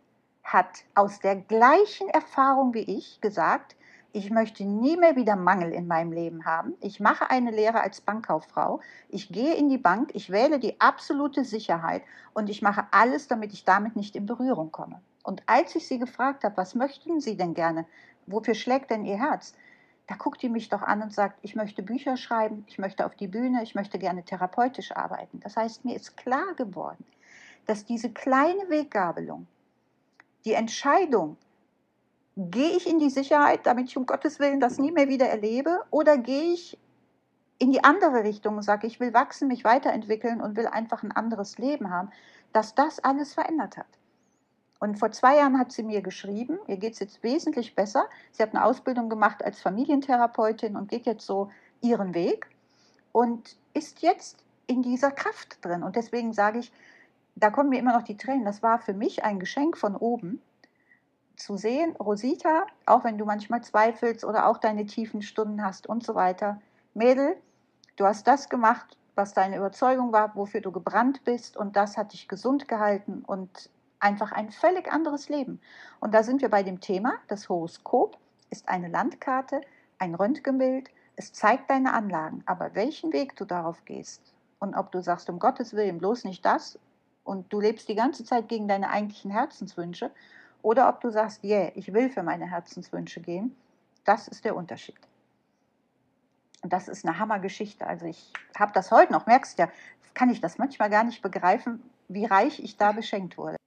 hat 0.43 0.83
aus 0.93 1.19
der 1.19 1.35
gleichen 1.35 2.09
Erfahrung 2.09 2.73
wie 2.73 2.97
ich 2.97 3.19
gesagt, 3.21 3.75
ich 4.15 4.31
möchte 4.31 4.63
nie 4.63 4.95
mehr 4.95 5.17
wieder 5.17 5.35
Mangel 5.35 5.73
in 5.73 5.87
meinem 5.87 6.13
Leben 6.13 6.45
haben. 6.45 6.73
Ich 6.79 7.01
mache 7.01 7.29
eine 7.29 7.51
Lehre 7.51 7.81
als 7.81 7.99
Bankkauffrau. 7.99 8.79
Ich 9.09 9.27
gehe 9.27 9.55
in 9.55 9.67
die 9.67 9.77
Bank, 9.77 10.11
ich 10.13 10.29
wähle 10.29 10.57
die 10.57 10.79
absolute 10.79 11.43
Sicherheit 11.43 12.01
und 12.33 12.49
ich 12.49 12.61
mache 12.61 12.87
alles, 12.91 13.27
damit 13.27 13.51
ich 13.51 13.65
damit 13.65 13.97
nicht 13.97 14.15
in 14.15 14.25
Berührung 14.25 14.71
komme. 14.71 15.01
Und 15.23 15.43
als 15.47 15.75
ich 15.75 15.85
sie 15.85 15.99
gefragt 15.99 16.45
habe, 16.45 16.55
was 16.55 16.75
möchten 16.75 17.19
Sie 17.19 17.35
denn 17.35 17.53
gerne? 17.53 17.85
Wofür 18.25 18.55
schlägt 18.55 18.89
denn 18.89 19.03
Ihr 19.03 19.17
Herz? 19.17 19.53
Da 20.07 20.15
guckt 20.15 20.41
die 20.41 20.49
mich 20.49 20.69
doch 20.69 20.81
an 20.81 21.01
und 21.01 21.13
sagt, 21.13 21.37
ich 21.41 21.57
möchte 21.57 21.83
Bücher 21.83 22.15
schreiben, 22.15 22.63
ich 22.67 22.77
möchte 22.77 23.05
auf 23.05 23.15
die 23.15 23.27
Bühne, 23.27 23.63
ich 23.63 23.75
möchte 23.75 23.99
gerne 23.99 24.23
therapeutisch 24.23 24.93
arbeiten. 24.95 25.41
Das 25.41 25.57
heißt, 25.57 25.83
mir 25.83 25.95
ist 25.95 26.15
klar 26.15 26.53
geworden, 26.55 27.03
dass 27.65 27.83
diese 27.83 28.11
kleine 28.11 28.69
Weggabelung, 28.69 29.45
die 30.45 30.53
Entscheidung, 30.53 31.35
gehe 32.35 32.75
ich 32.75 32.87
in 32.87 32.99
die 32.99 33.09
Sicherheit, 33.09 33.65
damit 33.65 33.89
ich 33.89 33.97
um 33.97 34.05
Gottes 34.05 34.39
Willen 34.39 34.59
das 34.59 34.77
nie 34.77 34.91
mehr 34.91 35.07
wieder 35.07 35.27
erlebe, 35.27 35.83
oder 35.89 36.17
gehe 36.17 36.53
ich 36.53 36.77
in 37.57 37.71
die 37.71 37.83
andere 37.83 38.23
Richtung 38.23 38.57
und 38.57 38.63
sage, 38.63 38.87
ich 38.87 38.99
will 38.99 39.13
wachsen, 39.13 39.47
mich 39.47 39.63
weiterentwickeln 39.63 40.41
und 40.41 40.57
will 40.57 40.67
einfach 40.67 41.03
ein 41.03 41.13
anderes 41.13 41.57
Leben 41.57 41.89
haben, 41.89 42.09
dass 42.51 42.75
das 42.75 42.99
alles 42.99 43.33
verändert 43.33 43.77
hat. 43.77 43.87
Und 44.79 44.99
vor 44.99 45.11
zwei 45.11 45.37
Jahren 45.37 45.57
hat 45.57 45.71
sie 45.71 45.83
mir 45.83 46.01
geschrieben, 46.01 46.59
ihr 46.67 46.77
geht 46.77 46.93
es 46.93 46.99
jetzt 46.99 47.23
wesentlich 47.23 47.75
besser. 47.75 48.09
Sie 48.31 48.43
hat 48.43 48.53
eine 48.53 48.65
Ausbildung 48.65 49.09
gemacht 49.09 49.43
als 49.43 49.61
Familientherapeutin 49.61 50.75
und 50.75 50.89
geht 50.89 51.05
jetzt 51.05 51.25
so 51.25 51.49
ihren 51.81 52.13
Weg 52.13 52.47
und 53.13 53.55
ist 53.73 54.01
jetzt 54.01 54.43
in 54.67 54.81
dieser 54.81 55.11
Kraft 55.11 55.63
drin. 55.63 55.81
Und 55.81 55.95
deswegen 55.95 56.33
sage 56.33 56.59
ich, 56.59 56.73
da 57.35 57.49
kommen 57.49 57.69
mir 57.69 57.79
immer 57.79 57.93
noch 57.93 58.03
die 58.03 58.17
Tränen. 58.17 58.43
Das 58.43 58.61
war 58.61 58.79
für 58.79 58.93
mich 58.93 59.23
ein 59.23 59.39
Geschenk 59.39 59.77
von 59.77 59.95
oben, 59.95 60.41
zu 61.37 61.57
sehen, 61.57 61.95
Rosita, 61.97 62.65
auch 62.85 63.03
wenn 63.03 63.17
du 63.17 63.25
manchmal 63.25 63.61
zweifelst 63.61 64.25
oder 64.25 64.47
auch 64.47 64.57
deine 64.57 64.85
tiefen 64.85 65.21
Stunden 65.21 65.63
hast 65.63 65.87
und 65.87 66.03
so 66.03 66.15
weiter, 66.15 66.61
Mädel, 66.93 67.35
du 67.95 68.05
hast 68.05 68.27
das 68.27 68.49
gemacht, 68.49 68.97
was 69.15 69.33
deine 69.33 69.57
Überzeugung 69.57 70.11
war, 70.11 70.35
wofür 70.35 70.61
du 70.61 70.71
gebrannt 70.71 71.23
bist 71.23 71.57
und 71.57 71.75
das 71.75 71.97
hat 71.97 72.13
dich 72.13 72.27
gesund 72.27 72.67
gehalten 72.67 73.23
und 73.25 73.69
einfach 73.99 74.31
ein 74.31 74.51
völlig 74.51 74.91
anderes 74.91 75.29
Leben. 75.29 75.59
Und 75.99 76.13
da 76.13 76.23
sind 76.23 76.41
wir 76.41 76.49
bei 76.49 76.63
dem 76.63 76.81
Thema, 76.81 77.13
das 77.27 77.49
Horoskop 77.49 78.17
ist 78.49 78.67
eine 78.67 78.87
Landkarte, 78.87 79.61
ein 79.99 80.15
Röntgenbild, 80.15 80.89
es 81.15 81.31
zeigt 81.31 81.69
deine 81.69 81.93
Anlagen, 81.93 82.43
aber 82.45 82.75
welchen 82.75 83.13
Weg 83.13 83.35
du 83.37 83.45
darauf 83.45 83.85
gehst 83.85 84.21
und 84.59 84.75
ob 84.75 84.91
du 84.91 85.01
sagst, 85.01 85.29
um 85.29 85.39
Gottes 85.39 85.73
Willen, 85.73 85.97
bloß 85.97 86.25
nicht 86.25 86.45
das 86.45 86.77
und 87.23 87.51
du 87.51 87.61
lebst 87.61 87.87
die 87.87 87.95
ganze 87.95 88.25
Zeit 88.25 88.49
gegen 88.49 88.67
deine 88.67 88.89
eigentlichen 88.89 89.31
Herzenswünsche 89.31 90.11
oder 90.65 90.89
ob 90.89 90.99
du 90.99 91.11
sagst, 91.11 91.43
yeah, 91.43 91.71
ich 91.75 91.93
will 91.93 92.09
für 92.09 92.23
meine 92.23 92.49
Herzenswünsche 92.49 93.21
gehen, 93.21 93.55
das 94.03 94.27
ist 94.27 94.43
der 94.45 94.55
Unterschied. 94.55 94.97
Und 96.63 96.73
das 96.73 96.87
ist 96.87 97.05
eine 97.05 97.19
Hammergeschichte. 97.19 97.85
Also 97.85 98.07
ich 98.07 98.33
habe 98.57 98.71
das 98.73 98.89
heute 98.89 99.13
noch, 99.13 99.27
merkst 99.27 99.59
ja, 99.59 99.69
kann 100.15 100.31
ich 100.31 100.41
das 100.41 100.57
manchmal 100.57 100.89
gar 100.89 101.03
nicht 101.03 101.21
begreifen, 101.21 101.83
wie 102.07 102.25
reich 102.25 102.59
ich 102.59 102.77
da 102.77 102.93
beschenkt 102.93 103.37
wurde. 103.37 103.57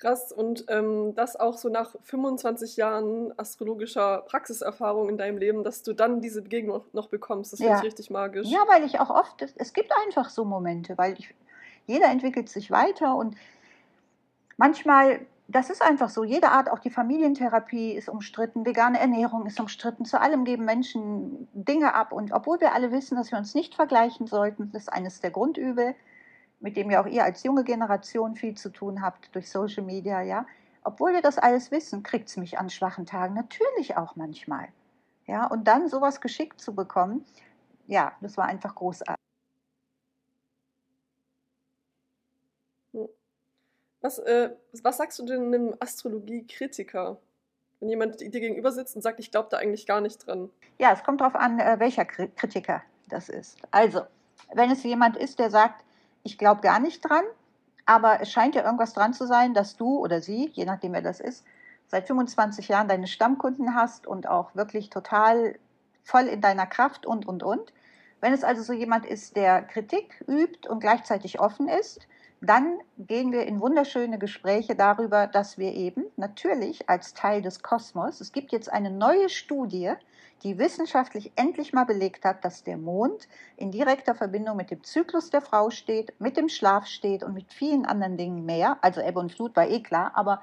Krass, 0.00 0.32
und 0.32 0.64
ähm, 0.68 1.14
das 1.14 1.36
auch 1.36 1.56
so 1.56 1.68
nach 1.68 1.94
25 2.02 2.76
Jahren 2.76 3.32
astrologischer 3.38 4.22
Praxiserfahrung 4.22 5.08
in 5.08 5.16
deinem 5.16 5.38
Leben, 5.38 5.62
dass 5.62 5.84
du 5.84 5.92
dann 5.92 6.20
diese 6.20 6.42
Begegnung 6.42 6.82
noch 6.92 7.08
bekommst. 7.08 7.52
Das 7.52 7.60
finde 7.60 7.72
ja. 7.72 7.78
ich 7.78 7.84
richtig 7.84 8.10
magisch. 8.10 8.48
Ja, 8.48 8.64
weil 8.68 8.84
ich 8.84 8.98
auch 8.98 9.10
oft, 9.10 9.42
es 9.56 9.72
gibt 9.72 9.92
einfach 10.04 10.28
so 10.28 10.44
Momente, 10.44 10.98
weil 10.98 11.14
ich, 11.14 11.34
jeder 11.86 12.06
entwickelt 12.06 12.48
sich 12.48 12.70
weiter 12.70 13.16
und 13.16 13.36
manchmal 14.56 15.26
das 15.48 15.70
ist 15.70 15.82
einfach 15.82 16.08
so. 16.08 16.24
Jede 16.24 16.50
Art, 16.50 16.70
auch 16.70 16.80
die 16.80 16.90
Familientherapie 16.90 17.92
ist 17.92 18.08
umstritten, 18.08 18.66
vegane 18.66 18.98
Ernährung 18.98 19.46
ist 19.46 19.60
umstritten. 19.60 20.04
Zu 20.04 20.20
allem 20.20 20.44
geben 20.44 20.64
Menschen 20.64 21.48
Dinge 21.52 21.94
ab. 21.94 22.12
Und 22.12 22.32
obwohl 22.32 22.60
wir 22.60 22.74
alle 22.74 22.90
wissen, 22.90 23.16
dass 23.16 23.30
wir 23.30 23.38
uns 23.38 23.54
nicht 23.54 23.74
vergleichen 23.74 24.26
sollten, 24.26 24.70
das 24.72 24.82
ist 24.82 24.92
eines 24.92 25.20
der 25.20 25.30
Grundübel, 25.30 25.94
mit 26.60 26.76
dem 26.76 26.90
ja 26.90 27.02
auch 27.02 27.06
ihr 27.06 27.22
als 27.22 27.44
junge 27.44 27.62
Generation 27.62 28.34
viel 28.34 28.56
zu 28.56 28.70
tun 28.70 29.02
habt 29.02 29.34
durch 29.34 29.50
Social 29.50 29.84
Media, 29.84 30.20
ja. 30.22 30.46
Obwohl 30.82 31.12
wir 31.12 31.22
das 31.22 31.38
alles 31.38 31.70
wissen, 31.70 32.02
kriegt 32.02 32.28
es 32.28 32.36
mich 32.36 32.58
an 32.58 32.70
schwachen 32.70 33.06
Tagen 33.06 33.34
natürlich 33.34 33.96
auch 33.96 34.16
manchmal. 34.16 34.68
Ja, 35.26 35.46
und 35.46 35.66
dann 35.68 35.88
sowas 35.88 36.20
geschickt 36.20 36.60
zu 36.60 36.74
bekommen, 36.74 37.24
ja, 37.86 38.12
das 38.20 38.36
war 38.36 38.46
einfach 38.46 38.74
großartig. 38.74 39.25
Was, 44.06 44.20
äh, 44.20 44.50
was 44.84 44.98
sagst 44.98 45.18
du 45.18 45.24
denn 45.24 45.52
einem 45.52 45.74
Astrologie-Kritiker? 45.80 47.18
Wenn 47.80 47.88
jemand 47.88 48.20
dir 48.20 48.30
gegenüber 48.30 48.70
sitzt 48.70 48.94
und 48.94 49.02
sagt, 49.02 49.18
ich 49.18 49.32
glaube 49.32 49.48
da 49.50 49.56
eigentlich 49.56 49.84
gar 49.84 50.00
nicht 50.00 50.24
dran. 50.24 50.48
Ja, 50.78 50.92
es 50.92 51.02
kommt 51.02 51.20
darauf 51.20 51.34
an, 51.34 51.58
äh, 51.58 51.80
welcher 51.80 52.04
Kritiker 52.04 52.82
das 53.08 53.28
ist. 53.28 53.58
Also, 53.72 54.02
wenn 54.54 54.70
es 54.70 54.84
jemand 54.84 55.16
ist, 55.16 55.40
der 55.40 55.50
sagt, 55.50 55.84
ich 56.22 56.38
glaube 56.38 56.60
gar 56.60 56.78
nicht 56.78 57.00
dran, 57.00 57.24
aber 57.84 58.20
es 58.20 58.30
scheint 58.30 58.54
ja 58.54 58.62
irgendwas 58.62 58.92
dran 58.92 59.12
zu 59.12 59.26
sein, 59.26 59.54
dass 59.54 59.76
du 59.76 59.98
oder 59.98 60.20
sie, 60.20 60.50
je 60.52 60.66
nachdem 60.66 60.92
wer 60.92 61.02
das 61.02 61.18
ist, 61.18 61.44
seit 61.88 62.06
25 62.06 62.68
Jahren 62.68 62.86
deine 62.86 63.08
Stammkunden 63.08 63.74
hast 63.74 64.06
und 64.06 64.28
auch 64.28 64.54
wirklich 64.54 64.88
total 64.88 65.58
voll 66.04 66.28
in 66.28 66.40
deiner 66.40 66.66
Kraft 66.66 67.06
und, 67.06 67.26
und, 67.26 67.42
und. 67.42 67.72
Wenn 68.20 68.32
es 68.32 68.44
also 68.44 68.62
so 68.62 68.72
jemand 68.72 69.04
ist, 69.04 69.34
der 69.34 69.62
Kritik 69.62 70.24
übt 70.28 70.68
und 70.68 70.78
gleichzeitig 70.78 71.40
offen 71.40 71.66
ist, 71.66 72.06
dann 72.40 72.78
gehen 72.98 73.32
wir 73.32 73.46
in 73.46 73.60
wunderschöne 73.60 74.18
Gespräche 74.18 74.74
darüber, 74.74 75.26
dass 75.26 75.58
wir 75.58 75.72
eben 75.72 76.04
natürlich 76.16 76.88
als 76.88 77.14
Teil 77.14 77.42
des 77.42 77.62
Kosmos, 77.62 78.20
es 78.20 78.32
gibt 78.32 78.52
jetzt 78.52 78.70
eine 78.70 78.90
neue 78.90 79.28
Studie, 79.28 79.94
die 80.42 80.58
wissenschaftlich 80.58 81.32
endlich 81.36 81.72
mal 81.72 81.84
belegt 81.84 82.24
hat, 82.24 82.44
dass 82.44 82.62
der 82.62 82.76
Mond 82.76 83.26
in 83.56 83.70
direkter 83.70 84.14
Verbindung 84.14 84.56
mit 84.56 84.70
dem 84.70 84.84
Zyklus 84.84 85.30
der 85.30 85.40
Frau 85.40 85.70
steht, 85.70 86.12
mit 86.20 86.36
dem 86.36 86.48
Schlaf 86.48 86.86
steht 86.86 87.22
und 87.22 87.32
mit 87.32 87.52
vielen 87.52 87.86
anderen 87.86 88.18
Dingen 88.18 88.44
mehr. 88.44 88.76
Also 88.82 89.00
Ebbe 89.00 89.20
und 89.20 89.32
Flut 89.32 89.56
war 89.56 89.66
eh 89.66 89.80
klar, 89.80 90.12
aber 90.14 90.42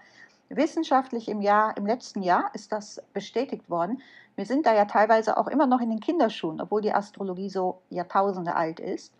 wissenschaftlich 0.49 1.27
im 1.29 1.41
Jahr, 1.41 1.77
im 1.77 1.85
letzten 1.85 2.23
Jahr 2.23 2.49
ist 2.53 2.71
das 2.71 3.01
bestätigt 3.13 3.69
worden. 3.69 4.01
Wir 4.35 4.45
sind 4.45 4.65
da 4.65 4.73
ja 4.73 4.85
teilweise 4.85 5.37
auch 5.37 5.47
immer 5.47 5.67
noch 5.67 5.79
in 5.79 5.89
den 5.89 5.99
Kinderschuhen, 5.99 6.59
obwohl 6.59 6.81
die 6.81 6.93
Astrologie 6.93 7.49
so 7.49 7.81
Jahrtausende 7.89 8.55
alt 8.55 8.79
ist. 8.79 9.13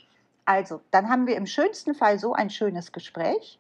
Also, 0.46 0.82
dann 0.92 1.10
haben 1.10 1.28
wir 1.28 1.38
im 1.38 1.46
schönsten 1.46 1.96
Fall 1.96 2.20
so 2.20 2.34
ein 2.34 2.50
schönes 2.50 2.92
Gespräch. 2.92 3.60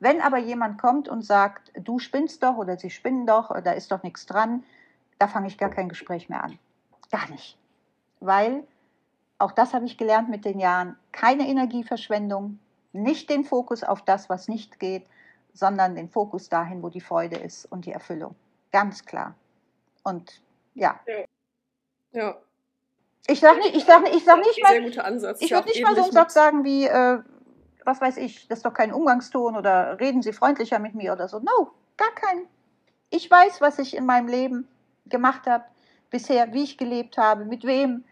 Wenn 0.00 0.20
aber 0.20 0.38
jemand 0.38 0.80
kommt 0.80 1.08
und 1.08 1.22
sagt, 1.22 1.70
du 1.74 1.98
spinnst 1.98 2.42
doch 2.42 2.56
oder 2.56 2.76
sie 2.76 2.90
spinnen 2.90 3.26
doch, 3.26 3.50
oder 3.50 3.62
da 3.62 3.72
ist 3.72 3.92
doch 3.92 4.02
nichts 4.02 4.26
dran, 4.26 4.64
da 5.18 5.28
fange 5.28 5.46
ich 5.46 5.58
gar 5.58 5.70
kein 5.70 5.88
Gespräch 5.88 6.28
mehr 6.28 6.42
an. 6.42 6.58
Gar 7.10 7.30
nicht. 7.30 7.56
Weil, 8.18 8.64
auch 9.38 9.52
das 9.52 9.74
habe 9.74 9.84
ich 9.84 9.98
gelernt 9.98 10.28
mit 10.28 10.44
den 10.44 10.58
Jahren, 10.58 10.96
keine 11.12 11.46
Energieverschwendung, 11.46 12.58
nicht 12.92 13.30
den 13.30 13.44
Fokus 13.44 13.84
auf 13.84 14.02
das, 14.02 14.28
was 14.28 14.48
nicht 14.48 14.80
geht, 14.80 15.06
sondern 15.52 15.94
den 15.94 16.08
Fokus 16.08 16.48
dahin, 16.48 16.82
wo 16.82 16.88
die 16.88 17.00
Freude 17.00 17.36
ist 17.36 17.70
und 17.70 17.86
die 17.86 17.92
Erfüllung. 17.92 18.34
Ganz 18.72 19.04
klar. 19.04 19.34
Und 20.02 20.42
ja. 20.74 20.98
Ja. 21.06 21.24
ja. 22.12 22.36
Ich 23.26 23.40
sag 23.40 23.58
nicht, 23.58 23.76
ich 23.76 23.84
sag, 23.84 24.02
ich 24.08 24.24
sag 24.24 24.38
nicht 24.38 24.62
mal. 24.62 24.72
Sehr 24.72 24.82
guter 24.82 25.04
Ansatz. 25.04 25.40
Ich 25.40 25.50
würde 25.52 25.68
nicht 25.68 25.82
mal 25.82 25.94
so 25.94 26.02
einen 26.02 26.12
Satz 26.12 26.34
sagen 26.34 26.64
wie, 26.64 26.86
äh, 26.86 27.18
was 27.84 28.00
weiß 28.00 28.16
ich, 28.16 28.48
das 28.48 28.58
ist 28.58 28.66
doch 28.66 28.74
kein 28.74 28.92
Umgangston 28.92 29.56
oder 29.56 29.98
reden 30.00 30.22
Sie 30.22 30.32
freundlicher 30.32 30.78
mit 30.78 30.94
mir 30.94 31.12
oder 31.12 31.28
so. 31.28 31.38
No, 31.38 31.70
gar 31.96 32.12
kein. 32.14 32.46
Ich 33.10 33.30
weiß, 33.30 33.60
was 33.60 33.78
ich 33.78 33.96
in 33.96 34.06
meinem 34.06 34.28
Leben 34.28 34.68
gemacht 35.06 35.46
habe, 35.46 35.64
bisher, 36.10 36.52
wie 36.52 36.64
ich 36.64 36.78
gelebt 36.78 37.18
habe, 37.18 37.44
mit 37.44 37.64
wem. 37.64 38.04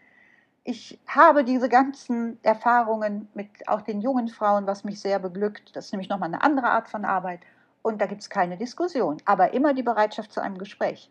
Ich 0.63 0.99
habe 1.07 1.43
diese 1.43 1.69
ganzen 1.69 2.37
Erfahrungen 2.43 3.27
mit 3.33 3.49
auch 3.67 3.81
den 3.81 3.99
jungen 3.99 4.27
Frauen, 4.27 4.67
was 4.67 4.83
mich 4.83 4.99
sehr 5.01 5.19
beglückt. 5.19 5.75
Das 5.75 5.85
ist 5.85 5.91
nämlich 5.91 6.09
nochmal 6.09 6.27
eine 6.27 6.43
andere 6.43 6.69
Art 6.69 6.87
von 6.87 7.03
Arbeit. 7.03 7.39
Und 7.81 7.99
da 7.99 8.05
gibt 8.05 8.21
es 8.21 8.29
keine 8.29 8.57
Diskussion, 8.57 9.17
aber 9.25 9.53
immer 9.53 9.73
die 9.73 9.81
Bereitschaft 9.81 10.31
zu 10.31 10.39
einem 10.39 10.59
Gespräch. 10.59 11.09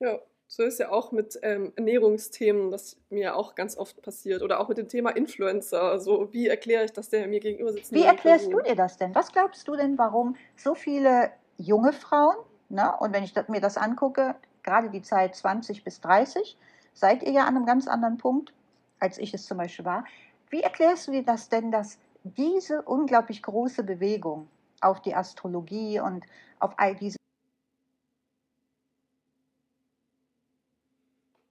Ja, 0.00 0.18
so 0.46 0.62
ist 0.62 0.78
ja 0.78 0.90
auch 0.90 1.12
mit 1.12 1.38
ähm, 1.42 1.72
Ernährungsthemen, 1.76 2.70
das 2.70 2.96
mir 3.10 3.36
auch 3.36 3.54
ganz 3.54 3.76
oft 3.76 4.00
passiert. 4.00 4.42
Oder 4.42 4.60
auch 4.60 4.68
mit 4.68 4.78
dem 4.78 4.88
Thema 4.88 5.10
Influencer. 5.10 5.82
Also, 5.82 6.32
wie 6.32 6.48
erkläre 6.48 6.84
ich 6.84 6.92
das 6.92 7.10
der 7.10 7.26
mir 7.28 7.40
gegenüber 7.40 7.72
sitzt? 7.72 7.92
Wie 7.92 8.04
erklärst 8.04 8.46
Person? 8.46 8.64
du 8.64 8.70
dir 8.70 8.76
das 8.76 8.96
denn? 8.96 9.14
Was 9.14 9.30
glaubst 9.30 9.68
du 9.68 9.76
denn, 9.76 9.98
warum 9.98 10.36
so 10.56 10.74
viele 10.74 11.30
junge 11.58 11.92
Frauen, 11.92 12.36
ne, 12.68 12.94
und 12.98 13.12
wenn 13.12 13.24
ich 13.24 13.34
mir 13.48 13.60
das 13.60 13.76
angucke, 13.76 14.36
gerade 14.62 14.88
die 14.90 15.02
Zeit 15.02 15.34
20 15.34 15.84
bis 15.84 16.00
30, 16.00 16.56
seid 16.94 17.22
ihr 17.22 17.32
ja 17.32 17.44
an 17.44 17.56
einem 17.56 17.66
ganz 17.66 17.86
anderen 17.86 18.16
Punkt, 18.16 18.52
als 19.00 19.18
ich 19.18 19.34
es 19.34 19.44
zum 19.44 19.58
Beispiel 19.58 19.84
war. 19.84 20.04
Wie 20.50 20.62
erklärst 20.62 21.08
du 21.08 21.12
dir 21.12 21.24
das 21.24 21.48
denn, 21.48 21.70
dass 21.70 21.98
diese 22.22 22.82
unglaublich 22.82 23.42
große 23.42 23.82
Bewegung 23.82 24.48
auf 24.80 25.02
die 25.02 25.14
Astrologie 25.14 26.00
und 26.00 26.24
auf 26.58 26.72
all 26.76 26.94
diese 26.94 27.18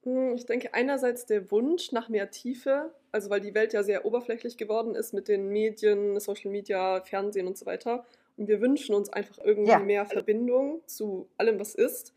Hm, 0.07 0.26
ich 0.37 0.45
denke 0.45 0.73
einerseits 0.73 1.25
der 1.25 1.51
Wunsch 1.51 1.91
nach 1.91 2.09
mehr 2.09 2.31
Tiefe, 2.31 2.91
also 3.11 3.29
weil 3.29 3.41
die 3.41 3.53
Welt 3.53 3.73
ja 3.73 3.83
sehr 3.83 4.05
oberflächlich 4.05 4.57
geworden 4.57 4.95
ist 4.95 5.13
mit 5.13 5.27
den 5.27 5.49
Medien, 5.49 6.19
Social 6.19 6.51
Media, 6.51 7.01
Fernsehen 7.01 7.47
und 7.47 7.57
so 7.57 7.65
weiter. 7.65 8.05
Und 8.37 8.47
wir 8.47 8.61
wünschen 8.61 8.95
uns 8.95 9.09
einfach 9.09 9.39
irgendwie 9.43 9.71
ja. 9.71 9.79
mehr 9.79 10.05
Verbindung 10.05 10.81
zu 10.85 11.27
allem, 11.37 11.59
was 11.59 11.75
ist. 11.75 12.13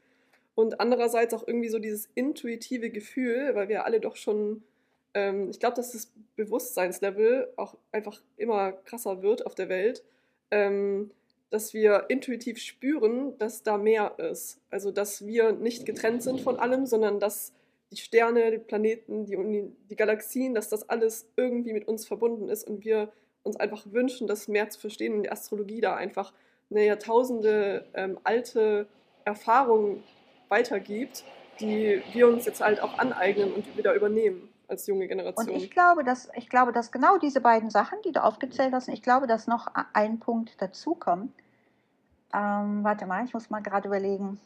Und 0.54 0.80
andererseits 0.80 1.32
auch 1.32 1.46
irgendwie 1.46 1.68
so 1.68 1.78
dieses 1.78 2.08
intuitive 2.14 2.90
Gefühl, 2.90 3.54
weil 3.54 3.68
wir 3.68 3.86
alle 3.86 4.00
doch 4.00 4.16
schon, 4.16 4.62
ähm, 5.14 5.48
ich 5.50 5.58
glaube, 5.58 5.76
dass 5.76 5.92
das 5.92 6.12
Bewusstseinslevel 6.36 7.52
auch 7.56 7.76
einfach 7.92 8.20
immer 8.36 8.72
krasser 8.72 9.22
wird 9.22 9.46
auf 9.46 9.54
der 9.54 9.68
Welt, 9.68 10.04
ähm, 10.50 11.10
dass 11.48 11.74
wir 11.74 12.06
intuitiv 12.08 12.58
spüren, 12.58 13.36
dass 13.38 13.62
da 13.62 13.78
mehr 13.78 14.18
ist. 14.18 14.60
Also 14.70 14.90
dass 14.90 15.26
wir 15.26 15.52
nicht 15.52 15.86
getrennt 15.86 16.22
sind 16.22 16.40
von 16.40 16.58
allem, 16.58 16.86
sondern 16.86 17.18
dass 17.18 17.52
die 17.90 17.96
Sterne, 17.96 18.50
die 18.50 18.58
Planeten, 18.58 19.26
die, 19.26 19.72
die 19.88 19.96
Galaxien, 19.96 20.54
dass 20.54 20.68
das 20.68 20.88
alles 20.88 21.28
irgendwie 21.36 21.72
mit 21.72 21.88
uns 21.88 22.06
verbunden 22.06 22.48
ist 22.48 22.68
und 22.68 22.84
wir 22.84 23.12
uns 23.42 23.56
einfach 23.56 23.84
wünschen, 23.90 24.26
das 24.26 24.48
mehr 24.48 24.68
zu 24.70 24.78
verstehen 24.80 25.14
und 25.14 25.22
die 25.24 25.32
Astrologie 25.32 25.80
da 25.80 25.96
einfach 25.96 26.32
eine 26.70 26.86
Jahrtausende 26.86 27.86
ähm, 27.94 28.18
alte 28.22 28.86
Erfahrung 29.24 30.02
weitergibt, 30.48 31.24
die 31.58 32.02
wir 32.12 32.28
uns 32.28 32.46
jetzt 32.46 32.60
halt 32.60 32.80
auch 32.80 32.98
aneignen 32.98 33.52
und 33.52 33.76
wieder 33.76 33.94
übernehmen. 33.94 34.48
als 34.68 34.86
junge 34.86 35.08
Generation. 35.08 35.48
Und 35.48 35.56
ich 35.56 35.70
glaube, 35.70 36.04
dass, 36.04 36.30
ich 36.36 36.48
glaube, 36.48 36.72
dass 36.72 36.92
genau 36.92 37.18
diese 37.18 37.40
beiden 37.40 37.70
Sachen, 37.70 37.98
die 38.04 38.12
du 38.12 38.22
aufgezählt 38.22 38.72
hast, 38.72 38.88
ich 38.88 39.02
glaube, 39.02 39.26
dass 39.26 39.48
noch 39.48 39.66
ein 39.92 40.20
Punkt 40.20 40.62
dazukommt. 40.62 41.32
Ähm, 42.32 42.84
warte 42.84 43.06
mal, 43.06 43.24
ich 43.24 43.34
muss 43.34 43.50
mal 43.50 43.60
gerade 43.62 43.88
überlegen, 43.88 44.38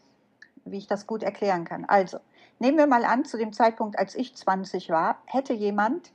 wie 0.64 0.78
ich 0.78 0.86
das 0.86 1.06
gut 1.06 1.22
erklären 1.22 1.66
kann. 1.66 1.84
Also, 1.84 2.18
nehmen 2.58 2.78
wir 2.78 2.86
mal 2.86 3.04
an, 3.04 3.24
zu 3.24 3.36
dem 3.36 3.52
Zeitpunkt, 3.52 3.98
als 3.98 4.14
ich 4.14 4.34
20 4.34 4.90
war, 4.90 5.18
hätte 5.26 5.52
jemand 5.52 6.10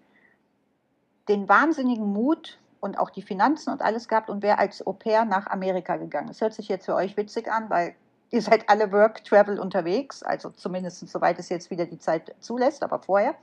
den 1.27 1.47
wahnsinnigen 1.47 2.11
Mut 2.11 2.57
und 2.79 2.97
auch 2.97 3.09
die 3.09 3.21
Finanzen 3.21 3.71
und 3.71 3.81
alles 3.81 4.07
gehabt 4.07 4.29
und 4.29 4.41
wäre 4.41 4.57
als 4.57 4.85
Au 4.85 4.93
pair 4.93 5.25
nach 5.25 5.47
Amerika 5.47 5.97
gegangen. 5.97 6.27
Das 6.27 6.41
hört 6.41 6.53
sich 6.53 6.67
jetzt 6.67 6.85
für 6.85 6.95
euch 6.95 7.17
witzig 7.17 7.51
an, 7.51 7.69
weil 7.69 7.95
ihr 8.31 8.41
seid 8.41 8.69
alle 8.69 8.91
Work 8.91 9.23
Travel 9.23 9.59
unterwegs, 9.59 10.23
also 10.23 10.49
zumindest 10.51 11.07
soweit 11.07 11.39
es 11.39 11.49
jetzt 11.49 11.71
wieder 11.71 11.85
die 11.85 11.99
Zeit 11.99 12.35
zulässt, 12.39 12.83
aber 12.83 12.99
vorher. 12.99 13.35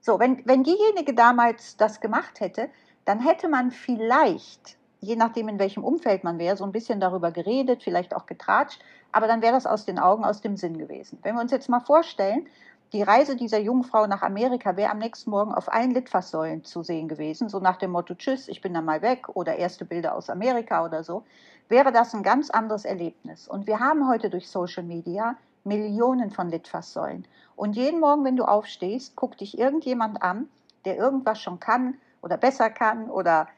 So, 0.00 0.18
wenn, 0.20 0.46
wenn 0.46 0.62
diejenige 0.62 1.14
damals 1.14 1.76
das 1.76 2.00
gemacht 2.00 2.40
hätte, 2.40 2.68
dann 3.04 3.20
hätte 3.20 3.48
man 3.48 3.70
vielleicht, 3.70 4.75
je 5.00 5.16
nachdem 5.16 5.48
in 5.48 5.58
welchem 5.58 5.84
Umfeld 5.84 6.24
man 6.24 6.38
wäre, 6.38 6.56
so 6.56 6.64
ein 6.64 6.72
bisschen 6.72 7.00
darüber 7.00 7.30
geredet, 7.30 7.82
vielleicht 7.82 8.14
auch 8.14 8.26
getratscht, 8.26 8.80
aber 9.12 9.26
dann 9.26 9.42
wäre 9.42 9.52
das 9.52 9.66
aus 9.66 9.84
den 9.84 9.98
Augen, 9.98 10.24
aus 10.24 10.40
dem 10.40 10.56
Sinn 10.56 10.78
gewesen. 10.78 11.18
Wenn 11.22 11.34
wir 11.34 11.42
uns 11.42 11.52
jetzt 11.52 11.68
mal 11.68 11.80
vorstellen, 11.80 12.46
die 12.92 13.02
Reise 13.02 13.34
dieser 13.34 13.58
jungen 13.58 13.82
Frau 13.82 14.06
nach 14.06 14.22
Amerika 14.22 14.76
wäre 14.76 14.92
am 14.92 14.98
nächsten 14.98 15.30
Morgen 15.30 15.52
auf 15.52 15.72
allen 15.72 15.90
Litfaßsäulen 15.90 16.64
zu 16.64 16.82
sehen 16.82 17.08
gewesen, 17.08 17.48
so 17.48 17.58
nach 17.58 17.76
dem 17.76 17.90
Motto 17.90 18.14
Tschüss, 18.14 18.48
ich 18.48 18.60
bin 18.60 18.74
dann 18.74 18.84
mal 18.84 19.02
weg 19.02 19.28
oder 19.34 19.56
erste 19.56 19.84
Bilder 19.84 20.14
aus 20.14 20.30
Amerika 20.30 20.84
oder 20.84 21.02
so, 21.02 21.24
wäre 21.68 21.90
das 21.90 22.14
ein 22.14 22.22
ganz 22.22 22.48
anderes 22.50 22.84
Erlebnis. 22.84 23.48
Und 23.48 23.66
wir 23.66 23.80
haben 23.80 24.08
heute 24.08 24.30
durch 24.30 24.48
Social 24.48 24.84
Media 24.84 25.36
Millionen 25.64 26.30
von 26.30 26.48
Litfaßsäulen. 26.48 27.26
Und 27.56 27.74
jeden 27.74 27.98
Morgen, 27.98 28.24
wenn 28.24 28.36
du 28.36 28.44
aufstehst, 28.44 29.16
guckt 29.16 29.40
dich 29.40 29.58
irgendjemand 29.58 30.22
an, 30.22 30.48
der 30.84 30.96
irgendwas 30.96 31.40
schon 31.40 31.58
kann 31.58 31.94
oder 32.22 32.36
besser 32.36 32.70
kann 32.70 33.10
oder, 33.10 33.48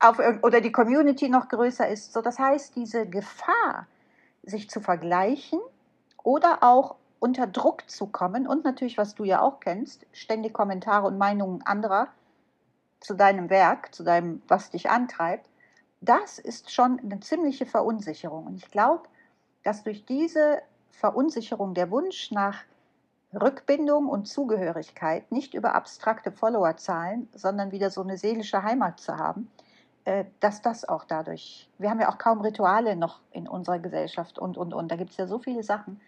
auf, 0.00 0.18
oder 0.42 0.60
die 0.60 0.72
Community 0.72 1.28
noch 1.28 1.48
größer 1.48 1.88
ist. 1.88 2.12
So, 2.12 2.22
das 2.22 2.38
heißt, 2.38 2.74
diese 2.76 3.06
Gefahr, 3.06 3.86
sich 4.42 4.70
zu 4.70 4.80
vergleichen 4.80 5.60
oder 6.22 6.62
auch 6.62 6.96
unter 7.18 7.46
Druck 7.46 7.88
zu 7.90 8.06
kommen 8.06 8.46
und 8.46 8.64
natürlich, 8.64 8.96
was 8.96 9.14
du 9.14 9.24
ja 9.24 9.42
auch 9.42 9.60
kennst, 9.60 10.06
ständig 10.12 10.54
Kommentare 10.54 11.06
und 11.06 11.18
Meinungen 11.18 11.62
anderer 11.62 12.08
zu 13.00 13.14
deinem 13.14 13.50
Werk, 13.50 13.94
zu 13.94 14.02
deinem, 14.02 14.42
was 14.48 14.70
dich 14.70 14.88
antreibt, 14.90 15.46
das 16.00 16.38
ist 16.38 16.72
schon 16.72 16.98
eine 17.00 17.20
ziemliche 17.20 17.66
Verunsicherung. 17.66 18.46
Und 18.46 18.56
ich 18.56 18.70
glaube, 18.70 19.02
dass 19.62 19.82
durch 19.82 20.06
diese 20.06 20.62
Verunsicherung 20.90 21.74
der 21.74 21.90
Wunsch 21.90 22.30
nach 22.30 22.62
Rückbindung 23.34 24.08
und 24.08 24.26
Zugehörigkeit 24.26 25.30
nicht 25.30 25.54
über 25.54 25.74
abstrakte 25.74 26.32
Followerzahlen, 26.32 27.28
sondern 27.34 27.70
wieder 27.70 27.90
so 27.90 28.02
eine 28.02 28.16
seelische 28.16 28.62
Heimat 28.62 28.98
zu 28.98 29.16
haben, 29.16 29.50
dass 30.40 30.62
das 30.62 30.88
auch 30.88 31.04
dadurch, 31.04 31.68
wir 31.78 31.90
haben 31.90 32.00
ja 32.00 32.10
auch 32.10 32.18
kaum 32.18 32.40
Rituale 32.40 32.96
noch 32.96 33.20
in 33.32 33.46
unserer 33.46 33.78
Gesellschaft 33.78 34.38
und, 34.38 34.56
und, 34.56 34.72
und, 34.72 34.90
da 34.90 34.96
gibt 34.96 35.10
es 35.10 35.16
ja 35.16 35.26
so 35.26 35.38
viele 35.38 35.62
Sachen, 35.62 36.00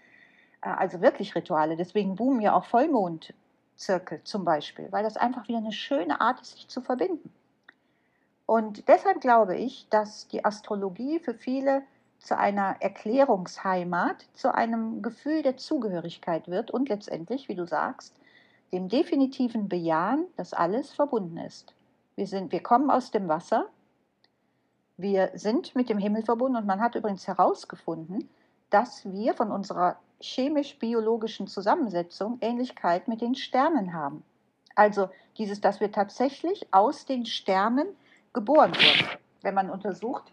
äh, 0.62 0.68
also 0.68 1.00
wirklich 1.00 1.34
Rituale. 1.34 1.76
Deswegen 1.76 2.16
boomen 2.16 2.40
ja 2.40 2.54
auch 2.54 2.64
Vollmondzirkel 2.64 4.22
zum 4.24 4.44
Beispiel, 4.44 4.88
weil 4.90 5.02
das 5.02 5.16
einfach 5.16 5.46
wieder 5.48 5.58
eine 5.58 5.72
schöne 5.72 6.20
Art 6.20 6.40
ist, 6.40 6.52
sich 6.52 6.68
zu 6.68 6.80
verbinden. 6.80 7.32
Und 8.46 8.88
deshalb 8.88 9.20
glaube 9.20 9.56
ich, 9.56 9.88
dass 9.88 10.28
die 10.28 10.44
Astrologie 10.44 11.20
für 11.20 11.34
viele 11.34 11.82
zu 12.18 12.36
einer 12.36 12.76
Erklärungsheimat, 12.80 14.26
zu 14.34 14.54
einem 14.54 15.02
Gefühl 15.02 15.42
der 15.42 15.56
Zugehörigkeit 15.56 16.48
wird 16.48 16.70
und 16.70 16.88
letztendlich, 16.88 17.48
wie 17.48 17.54
du 17.54 17.66
sagst, 17.66 18.14
dem 18.72 18.88
definitiven 18.88 19.68
Bejahen, 19.68 20.26
dass 20.36 20.54
alles 20.54 20.92
verbunden 20.92 21.36
ist. 21.36 21.74
Wir, 22.14 22.26
sind, 22.26 22.52
wir 22.52 22.62
kommen 22.62 22.90
aus 22.90 23.10
dem 23.10 23.28
Wasser, 23.28 23.66
wir 24.96 25.30
sind 25.34 25.74
mit 25.74 25.88
dem 25.88 25.98
Himmel 25.98 26.22
verbunden 26.22 26.56
und 26.56 26.66
man 26.66 26.80
hat 26.80 26.94
übrigens 26.94 27.26
herausgefunden, 27.26 28.28
dass 28.70 29.04
wir 29.10 29.34
von 29.34 29.50
unserer 29.50 29.98
chemisch-biologischen 30.20 31.46
Zusammensetzung 31.46 32.38
Ähnlichkeit 32.40 33.08
mit 33.08 33.20
den 33.20 33.34
Sternen 33.34 33.92
haben. 33.92 34.22
Also 34.74 35.10
dieses, 35.36 35.60
dass 35.60 35.80
wir 35.80 35.92
tatsächlich 35.92 36.66
aus 36.72 37.04
den 37.04 37.26
Sternen 37.26 37.88
geboren 38.32 38.72
wurden. 38.74 39.18
Wenn 39.42 39.54
man 39.54 39.70
untersucht, 39.70 40.32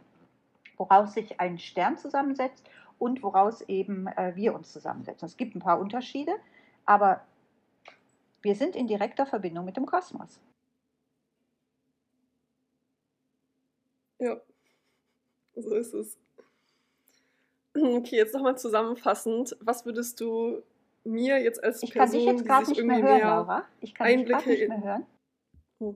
woraus 0.77 1.13
sich 1.13 1.39
ein 1.39 1.59
Stern 1.59 1.97
zusammensetzt 1.97 2.63
und 2.99 3.23
woraus 3.23 3.61
eben 3.61 4.07
äh, 4.07 4.33
wir 4.35 4.53
uns 4.53 4.71
zusammensetzen. 4.71 5.25
Es 5.25 5.37
gibt 5.37 5.55
ein 5.55 5.61
paar 5.61 5.79
Unterschiede, 5.79 6.33
aber 6.85 7.21
wir 8.41 8.55
sind 8.55 8.75
in 8.75 8.87
direkter 8.87 9.25
Verbindung 9.25 9.65
mit 9.65 9.75
dem 9.75 9.85
Kosmos. 9.85 10.39
Ja, 14.19 14.37
so 15.61 15.75
ist 15.75 15.93
es. 15.93 16.17
Okay, 17.75 18.17
jetzt 18.17 18.33
nochmal 18.33 18.57
zusammenfassend. 18.57 19.55
Was 19.59 19.85
würdest 19.85 20.19
du 20.19 20.63
mir 21.03 21.41
jetzt 21.41 21.63
als 21.63 21.83
ich 21.83 21.93
Person, 21.93 22.11
kann 22.11 22.19
dich 22.19 22.25
jetzt 22.25 22.45
gerade 22.45 22.69
nicht 22.69 22.83
mehr 22.83 23.01
hören, 23.01 23.21
Laura. 23.21 23.65
Ich 23.81 23.93
kann 23.93 24.07
Einblicke 24.07 24.49
dich 24.49 24.59
nicht 24.59 24.69
mehr 24.69 24.83
hören. 24.83 25.05
Oh. 25.79 25.95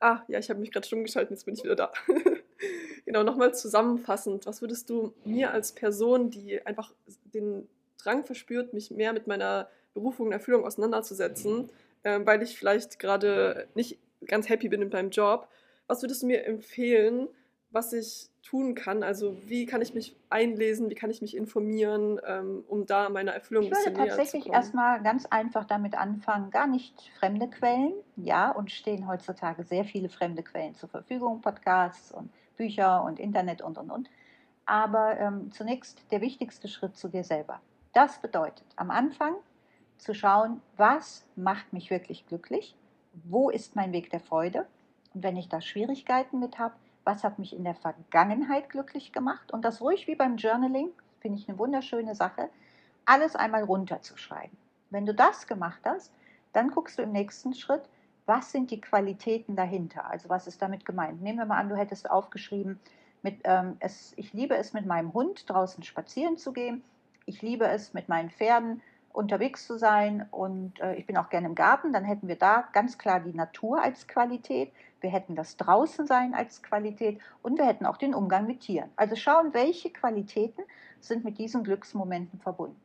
Ah, 0.00 0.22
ja, 0.28 0.38
ich 0.38 0.50
habe 0.50 0.60
mich 0.60 0.72
gerade 0.72 0.86
stumm 0.86 1.02
geschaltet, 1.02 1.30
jetzt 1.30 1.44
bin 1.44 1.54
ich 1.54 1.62
wieder 1.62 1.76
da. 1.76 1.92
genau, 3.04 3.22
nochmal 3.22 3.54
zusammenfassend. 3.54 4.46
Was 4.46 4.60
würdest 4.60 4.90
du 4.90 5.12
mir 5.24 5.52
als 5.52 5.72
Person, 5.72 6.30
die 6.30 6.64
einfach 6.66 6.92
den 7.24 7.68
Drang 7.98 8.24
verspürt, 8.24 8.72
mich 8.72 8.90
mehr 8.90 9.12
mit 9.12 9.26
meiner 9.26 9.68
Berufung 9.94 10.28
und 10.28 10.32
Erfüllung 10.32 10.64
auseinanderzusetzen, 10.64 11.70
äh, 12.02 12.20
weil 12.24 12.42
ich 12.42 12.56
vielleicht 12.56 12.98
gerade 12.98 13.68
nicht 13.74 13.98
ganz 14.26 14.48
happy 14.48 14.68
bin 14.68 14.82
in 14.82 14.88
meinem 14.88 15.10
Job, 15.10 15.48
was 15.86 16.02
würdest 16.02 16.22
du 16.22 16.26
mir 16.26 16.44
empfehlen, 16.44 17.28
was 17.70 17.92
ich 17.92 18.28
tun 18.42 18.74
kann. 18.74 19.02
Also 19.02 19.36
wie 19.46 19.66
kann 19.66 19.82
ich 19.82 19.94
mich 19.94 20.16
einlesen, 20.28 20.90
wie 20.90 20.94
kann 20.94 21.10
ich 21.10 21.20
mich 21.20 21.36
informieren, 21.36 22.20
ähm, 22.26 22.64
um 22.68 22.86
da 22.86 23.08
meiner 23.08 23.32
Erfüllung? 23.32 23.64
Ich 23.64 23.70
würde 23.70 23.92
tatsächlich 23.92 24.48
erstmal 24.48 25.02
ganz 25.02 25.26
einfach 25.26 25.64
damit 25.64 25.96
anfangen, 25.96 26.50
gar 26.50 26.66
nicht 26.66 26.94
fremde 27.18 27.48
Quellen. 27.48 27.92
Ja, 28.16 28.50
und 28.50 28.70
stehen 28.70 29.06
heutzutage 29.06 29.62
sehr 29.64 29.84
viele 29.84 30.08
fremde 30.08 30.42
Quellen 30.42 30.74
zur 30.74 30.88
Verfügung, 30.88 31.40
Podcasts 31.40 32.12
und 32.12 32.30
Bücher 32.56 33.04
und 33.04 33.20
Internet 33.20 33.62
und, 33.62 33.78
und, 33.78 33.90
und. 33.90 34.10
Aber 34.66 35.18
ähm, 35.18 35.52
zunächst 35.52 36.00
der 36.10 36.20
wichtigste 36.20 36.68
Schritt 36.68 36.96
zu 36.96 37.08
dir 37.08 37.24
selber. 37.24 37.60
Das 37.92 38.20
bedeutet 38.20 38.66
am 38.76 38.90
Anfang 38.90 39.34
zu 39.98 40.14
schauen, 40.14 40.60
was 40.76 41.26
macht 41.36 41.72
mich 41.72 41.90
wirklich 41.90 42.26
glücklich, 42.26 42.74
wo 43.24 43.50
ist 43.50 43.76
mein 43.76 43.92
Weg 43.92 44.10
der 44.10 44.20
Freude 44.20 44.66
und 45.14 45.22
wenn 45.22 45.36
ich 45.36 45.48
da 45.48 45.60
Schwierigkeiten 45.60 46.38
mit 46.38 46.58
habe, 46.58 46.74
was 47.04 47.24
hat 47.24 47.38
mich 47.38 47.54
in 47.54 47.64
der 47.64 47.74
Vergangenheit 47.74 48.70
glücklich 48.70 49.12
gemacht 49.12 49.52
und 49.52 49.64
das 49.64 49.80
ruhig 49.80 50.06
wie 50.06 50.14
beim 50.14 50.36
Journaling, 50.36 50.90
finde 51.20 51.38
ich 51.38 51.48
eine 51.48 51.58
wunderschöne 51.58 52.14
Sache, 52.14 52.48
alles 53.04 53.36
einmal 53.36 53.64
runterzuschreiben. 53.64 54.56
Wenn 54.90 55.06
du 55.06 55.14
das 55.14 55.46
gemacht 55.46 55.80
hast, 55.84 56.12
dann 56.52 56.70
guckst 56.70 56.98
du 56.98 57.02
im 57.02 57.12
nächsten 57.12 57.54
Schritt, 57.54 57.82
was 58.26 58.52
sind 58.52 58.70
die 58.70 58.80
Qualitäten 58.80 59.56
dahinter? 59.56 60.08
Also 60.08 60.28
was 60.28 60.46
ist 60.46 60.62
damit 60.62 60.84
gemeint? 60.84 61.22
Nehmen 61.22 61.38
wir 61.38 61.46
mal 61.46 61.58
an, 61.58 61.68
du 61.68 61.76
hättest 61.76 62.10
aufgeschrieben, 62.10 62.78
mit, 63.22 63.40
ähm, 63.44 63.76
es, 63.80 64.12
ich 64.16 64.32
liebe 64.32 64.56
es, 64.56 64.72
mit 64.72 64.86
meinem 64.86 65.12
Hund 65.12 65.48
draußen 65.48 65.82
spazieren 65.82 66.36
zu 66.36 66.52
gehen. 66.52 66.82
Ich 67.26 67.42
liebe 67.42 67.66
es, 67.66 67.92
mit 67.92 68.08
meinen 68.08 68.30
Pferden 68.30 68.82
unterwegs 69.12 69.66
zu 69.66 69.78
sein 69.78 70.26
und 70.30 70.80
äh, 70.80 70.94
ich 70.94 71.06
bin 71.06 71.16
auch 71.16 71.28
gerne 71.28 71.48
im 71.48 71.54
Garten, 71.54 71.92
dann 71.92 72.04
hätten 72.04 72.28
wir 72.28 72.36
da 72.36 72.68
ganz 72.72 72.96
klar 72.96 73.20
die 73.20 73.34
Natur 73.34 73.82
als 73.82 74.06
Qualität, 74.06 74.72
wir 75.00 75.10
hätten 75.10 75.34
das 75.34 75.56
Draußensein 75.56 76.34
als 76.34 76.62
Qualität 76.62 77.20
und 77.42 77.58
wir 77.58 77.66
hätten 77.66 77.86
auch 77.86 77.96
den 77.96 78.14
Umgang 78.14 78.46
mit 78.46 78.60
Tieren. 78.60 78.90
Also 78.96 79.16
schauen, 79.16 79.54
welche 79.54 79.90
Qualitäten 79.90 80.62
sind 81.00 81.24
mit 81.24 81.38
diesen 81.38 81.64
Glücksmomenten 81.64 82.40
verbunden. 82.40 82.80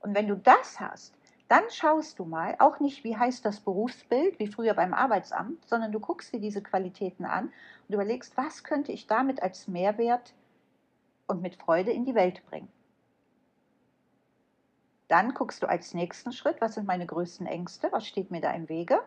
Und 0.00 0.14
wenn 0.14 0.28
du 0.28 0.36
das 0.36 0.80
hast, 0.80 1.14
dann 1.48 1.64
schaust 1.68 2.18
du 2.18 2.24
mal, 2.24 2.54
auch 2.60 2.78
nicht, 2.78 3.02
wie 3.02 3.16
heißt 3.16 3.44
das 3.44 3.60
Berufsbild, 3.60 4.38
wie 4.38 4.46
früher 4.46 4.74
beim 4.74 4.94
Arbeitsamt, 4.94 5.66
sondern 5.68 5.90
du 5.90 5.98
guckst 5.98 6.32
dir 6.32 6.40
diese 6.40 6.62
Qualitäten 6.62 7.24
an 7.24 7.52
und 7.88 7.94
überlegst, 7.94 8.36
was 8.36 8.62
könnte 8.62 8.92
ich 8.92 9.08
damit 9.08 9.42
als 9.42 9.66
Mehrwert 9.66 10.32
und 11.26 11.42
mit 11.42 11.56
Freude 11.56 11.90
in 11.90 12.04
die 12.04 12.14
Welt 12.14 12.46
bringen. 12.46 12.68
Dann 15.08 15.34
guckst 15.34 15.62
du 15.64 15.68
als 15.68 15.92
nächsten 15.92 16.30
Schritt, 16.30 16.60
was 16.60 16.74
sind 16.74 16.86
meine 16.86 17.04
größten 17.04 17.46
Ängste, 17.46 17.90
was 17.90 18.06
steht 18.06 18.30
mir 18.30 18.40
da 18.40 18.52
im 18.52 18.68
Wege. 18.68 19.02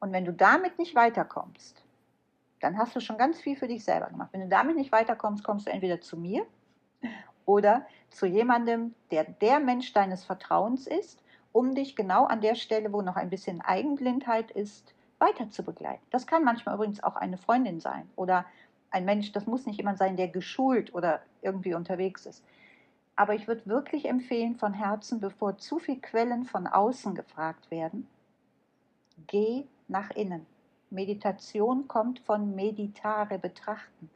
Und 0.00 0.12
wenn 0.12 0.24
du 0.24 0.32
damit 0.32 0.78
nicht 0.78 0.94
weiterkommst, 0.94 1.84
dann 2.60 2.76
hast 2.78 2.94
du 2.96 3.00
schon 3.00 3.18
ganz 3.18 3.40
viel 3.40 3.56
für 3.56 3.68
dich 3.68 3.84
selber 3.84 4.06
gemacht. 4.06 4.30
Wenn 4.32 4.42
du 4.42 4.48
damit 4.48 4.76
nicht 4.76 4.92
weiterkommst, 4.92 5.44
kommst 5.44 5.66
du 5.66 5.70
entweder 5.70 6.00
zu 6.00 6.16
mir 6.16 6.46
oder 7.46 7.86
zu 8.10 8.26
jemandem, 8.26 8.94
der 9.10 9.24
der 9.24 9.60
Mensch 9.60 9.92
deines 9.92 10.24
Vertrauens 10.24 10.86
ist, 10.86 11.22
um 11.52 11.74
dich 11.74 11.96
genau 11.96 12.24
an 12.24 12.40
der 12.40 12.54
Stelle, 12.54 12.92
wo 12.92 13.02
noch 13.02 13.16
ein 13.16 13.30
bisschen 13.30 13.60
Eigenblindheit 13.60 14.50
ist, 14.50 14.94
weiter 15.18 15.50
zu 15.50 15.62
begleiten. 15.62 16.02
Das 16.10 16.26
kann 16.26 16.44
manchmal 16.44 16.74
übrigens 16.76 17.02
auch 17.02 17.16
eine 17.16 17.36
Freundin 17.36 17.80
sein 17.80 18.08
oder 18.16 18.44
ein 18.90 19.04
Mensch, 19.04 19.32
das 19.32 19.46
muss 19.46 19.66
nicht 19.66 19.76
jemand 19.76 19.98
sein, 19.98 20.16
der 20.16 20.28
geschult 20.28 20.94
oder 20.94 21.20
irgendwie 21.42 21.74
unterwegs 21.74 22.26
ist. 22.26 22.44
Aber 23.16 23.34
ich 23.34 23.46
würde 23.46 23.66
wirklich 23.66 24.06
empfehlen 24.06 24.56
von 24.56 24.72
Herzen, 24.72 25.20
bevor 25.20 25.58
zu 25.58 25.78
viele 25.78 26.00
Quellen 26.00 26.44
von 26.44 26.66
außen 26.66 27.14
gefragt 27.14 27.70
werden, 27.70 28.08
geh 29.26 29.66
nach 29.90 30.10
innen. 30.10 30.46
Meditation 30.90 31.86
kommt 31.88 32.20
von 32.20 32.54
meditare 32.54 33.38
betrachten. 33.38 34.10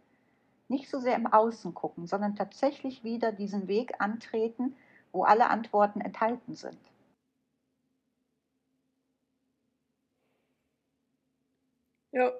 Nicht 0.69 0.91
so 0.91 0.99
sehr 0.99 1.15
im 1.15 1.27
Außen 1.27 1.75
gucken, 1.75 2.07
sondern 2.07 2.37
tatsächlich 2.37 3.05
wieder 3.05 3.33
diesen 3.33 3.69
Weg 3.69 4.01
antreten, 4.01 4.75
wo 5.13 5.25
alle 5.25 5.49
Antworten 5.49 6.01
enthalten 6.01 6.55
sind. 6.55 6.79
Ja, 12.13 12.33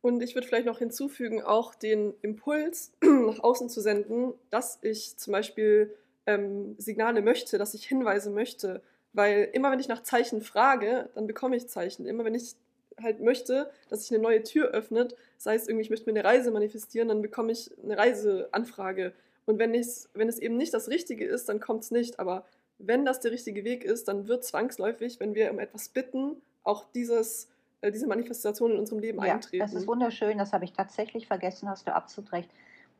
und 0.00 0.22
ich 0.22 0.34
würde 0.34 0.46
vielleicht 0.46 0.66
noch 0.66 0.78
hinzufügen, 0.78 1.42
auch 1.42 1.74
den 1.74 2.14
Impuls 2.22 2.92
nach 3.02 3.40
außen 3.40 3.68
zu 3.68 3.80
senden, 3.80 4.34
dass 4.50 4.78
ich 4.82 5.16
zum 5.16 5.32
Beispiel 5.32 5.94
ähm, 6.26 6.76
Signale 6.78 7.22
möchte, 7.22 7.58
dass 7.58 7.74
ich 7.74 7.86
Hinweise 7.86 8.30
möchte. 8.30 8.82
Weil 9.12 9.48
immer 9.52 9.70
wenn 9.70 9.80
ich 9.80 9.88
nach 9.88 10.02
Zeichen 10.02 10.42
frage, 10.42 11.10
dann 11.14 11.26
bekomme 11.26 11.56
ich 11.56 11.68
Zeichen. 11.68 12.06
Immer 12.06 12.24
wenn 12.24 12.34
ich 12.34 12.54
halt 13.02 13.20
möchte, 13.20 13.70
dass 13.88 14.02
sich 14.02 14.12
eine 14.12 14.22
neue 14.22 14.42
Tür 14.42 14.68
öffnet, 14.68 15.16
sei 15.36 15.54
es 15.54 15.68
irgendwie, 15.68 15.82
ich 15.82 15.90
möchte 15.90 16.10
mir 16.10 16.18
eine 16.18 16.28
Reise 16.28 16.50
manifestieren, 16.50 17.08
dann 17.08 17.22
bekomme 17.22 17.52
ich 17.52 17.70
eine 17.82 17.96
Reiseanfrage. 17.96 19.12
Und 19.46 19.58
wenn, 19.58 19.72
wenn 19.72 20.28
es 20.28 20.38
eben 20.38 20.56
nicht 20.56 20.74
das 20.74 20.88
Richtige 20.88 21.24
ist, 21.24 21.48
dann 21.48 21.60
kommt 21.60 21.84
es 21.84 21.90
nicht. 21.90 22.20
Aber 22.20 22.44
wenn 22.78 23.04
das 23.04 23.20
der 23.20 23.32
richtige 23.32 23.64
Weg 23.64 23.84
ist, 23.84 24.08
dann 24.08 24.28
wird 24.28 24.44
zwangsläufig, 24.44 25.20
wenn 25.20 25.34
wir 25.34 25.50
um 25.50 25.58
etwas 25.58 25.88
bitten, 25.88 26.36
auch 26.64 26.84
dieses, 26.94 27.48
äh, 27.80 27.90
diese 27.90 28.06
Manifestation 28.06 28.72
in 28.72 28.78
unserem 28.78 29.00
Leben 29.00 29.24
ja, 29.24 29.34
eintreten. 29.34 29.60
Das 29.62 29.74
ist 29.74 29.86
wunderschön, 29.86 30.38
das 30.38 30.52
habe 30.52 30.64
ich 30.64 30.72
tatsächlich 30.72 31.26
vergessen, 31.26 31.68
hast 31.68 31.86
du 31.86 31.94
absolut 31.94 32.32
recht. 32.32 32.50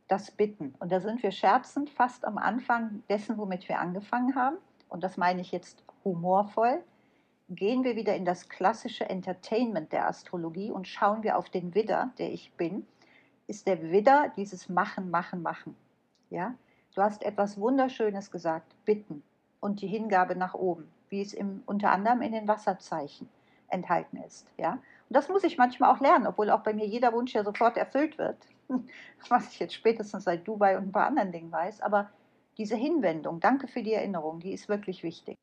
Das 0.09 0.30
Bitten. 0.30 0.74
Und 0.78 0.90
da 0.90 1.01
sind 1.01 1.22
wir 1.22 1.32
scherzend 1.32 1.90
fast 1.90 2.24
am 2.24 2.38
Anfang 2.38 3.03
dessen, 3.11 3.36
womit 3.36 3.68
wir 3.68 3.78
angefangen 3.78 4.34
haben. 4.34 4.57
Und 4.88 5.05
das 5.05 5.18
meine 5.18 5.42
ich 5.42 5.53
jetzt 5.53 5.82
humorvoll 6.03 6.82
gehen 7.49 7.82
wir 7.82 7.96
wieder 7.96 8.14
in 8.14 8.24
das 8.24 8.49
klassische 8.49 9.09
Entertainment 9.09 9.92
der 9.92 10.07
Astrologie 10.07 10.70
und 10.70 10.86
schauen 10.86 11.22
wir 11.22 11.38
auf 11.38 11.49
den 11.49 11.74
Widder, 11.74 12.11
der 12.18 12.32
ich 12.32 12.53
bin, 12.53 12.86
ist 13.46 13.66
der 13.66 13.90
Widder 13.90 14.30
dieses 14.36 14.68
Machen, 14.68 15.11
Machen, 15.11 15.42
Machen. 15.42 15.74
Ja? 16.30 16.55
Du 16.94 17.03
hast 17.03 17.22
etwas 17.22 17.59
Wunderschönes 17.59 18.30
gesagt, 18.30 18.74
bitten 18.84 19.22
und 19.61 19.80
die 19.80 19.86
Hingabe 19.86 20.36
nach 20.36 20.55
oben, 20.55 20.90
wie 21.09 21.22
es 21.22 21.32
im, 21.32 21.62
unter 21.64 21.90
anderem 21.90 22.20
in 22.20 22.32
den 22.32 22.46
Wasserzeichen 22.46 23.28
enthalten 23.68 24.18
ist. 24.26 24.53
Ja? 24.59 24.72
Und 24.72 25.16
das 25.16 25.28
muss 25.28 25.44
ich 25.44 25.57
manchmal 25.57 25.94
auch 25.94 26.01
lernen, 26.01 26.26
obwohl 26.26 26.51
auch 26.51 26.61
bei 26.61 26.74
mir 26.74 26.86
jeder 26.86 27.12
Wunsch 27.14 27.32
ja 27.34 27.44
sofort 27.44 27.78
erfüllt 27.78 28.18
wird, 28.18 28.36
was 29.28 29.53
ich 29.53 29.59
jetzt 29.59 29.74
spätestens 29.74 30.24
seit 30.24 30.46
Dubai 30.46 30.76
und 30.76 30.88
ein 30.88 30.92
paar 30.92 31.07
anderen 31.07 31.32
Dingen 31.32 31.51
weiß. 31.51 31.80
Aber 31.80 32.11
diese 32.59 32.76
Hinwendung, 32.76 33.40
danke 33.40 33.68
für 33.68 33.82
die 33.82 33.94
Erinnerung, 33.94 34.40
die 34.40 34.53
ist 34.53 34.68
wirklich 34.68 35.03
wichtig. 35.03 35.36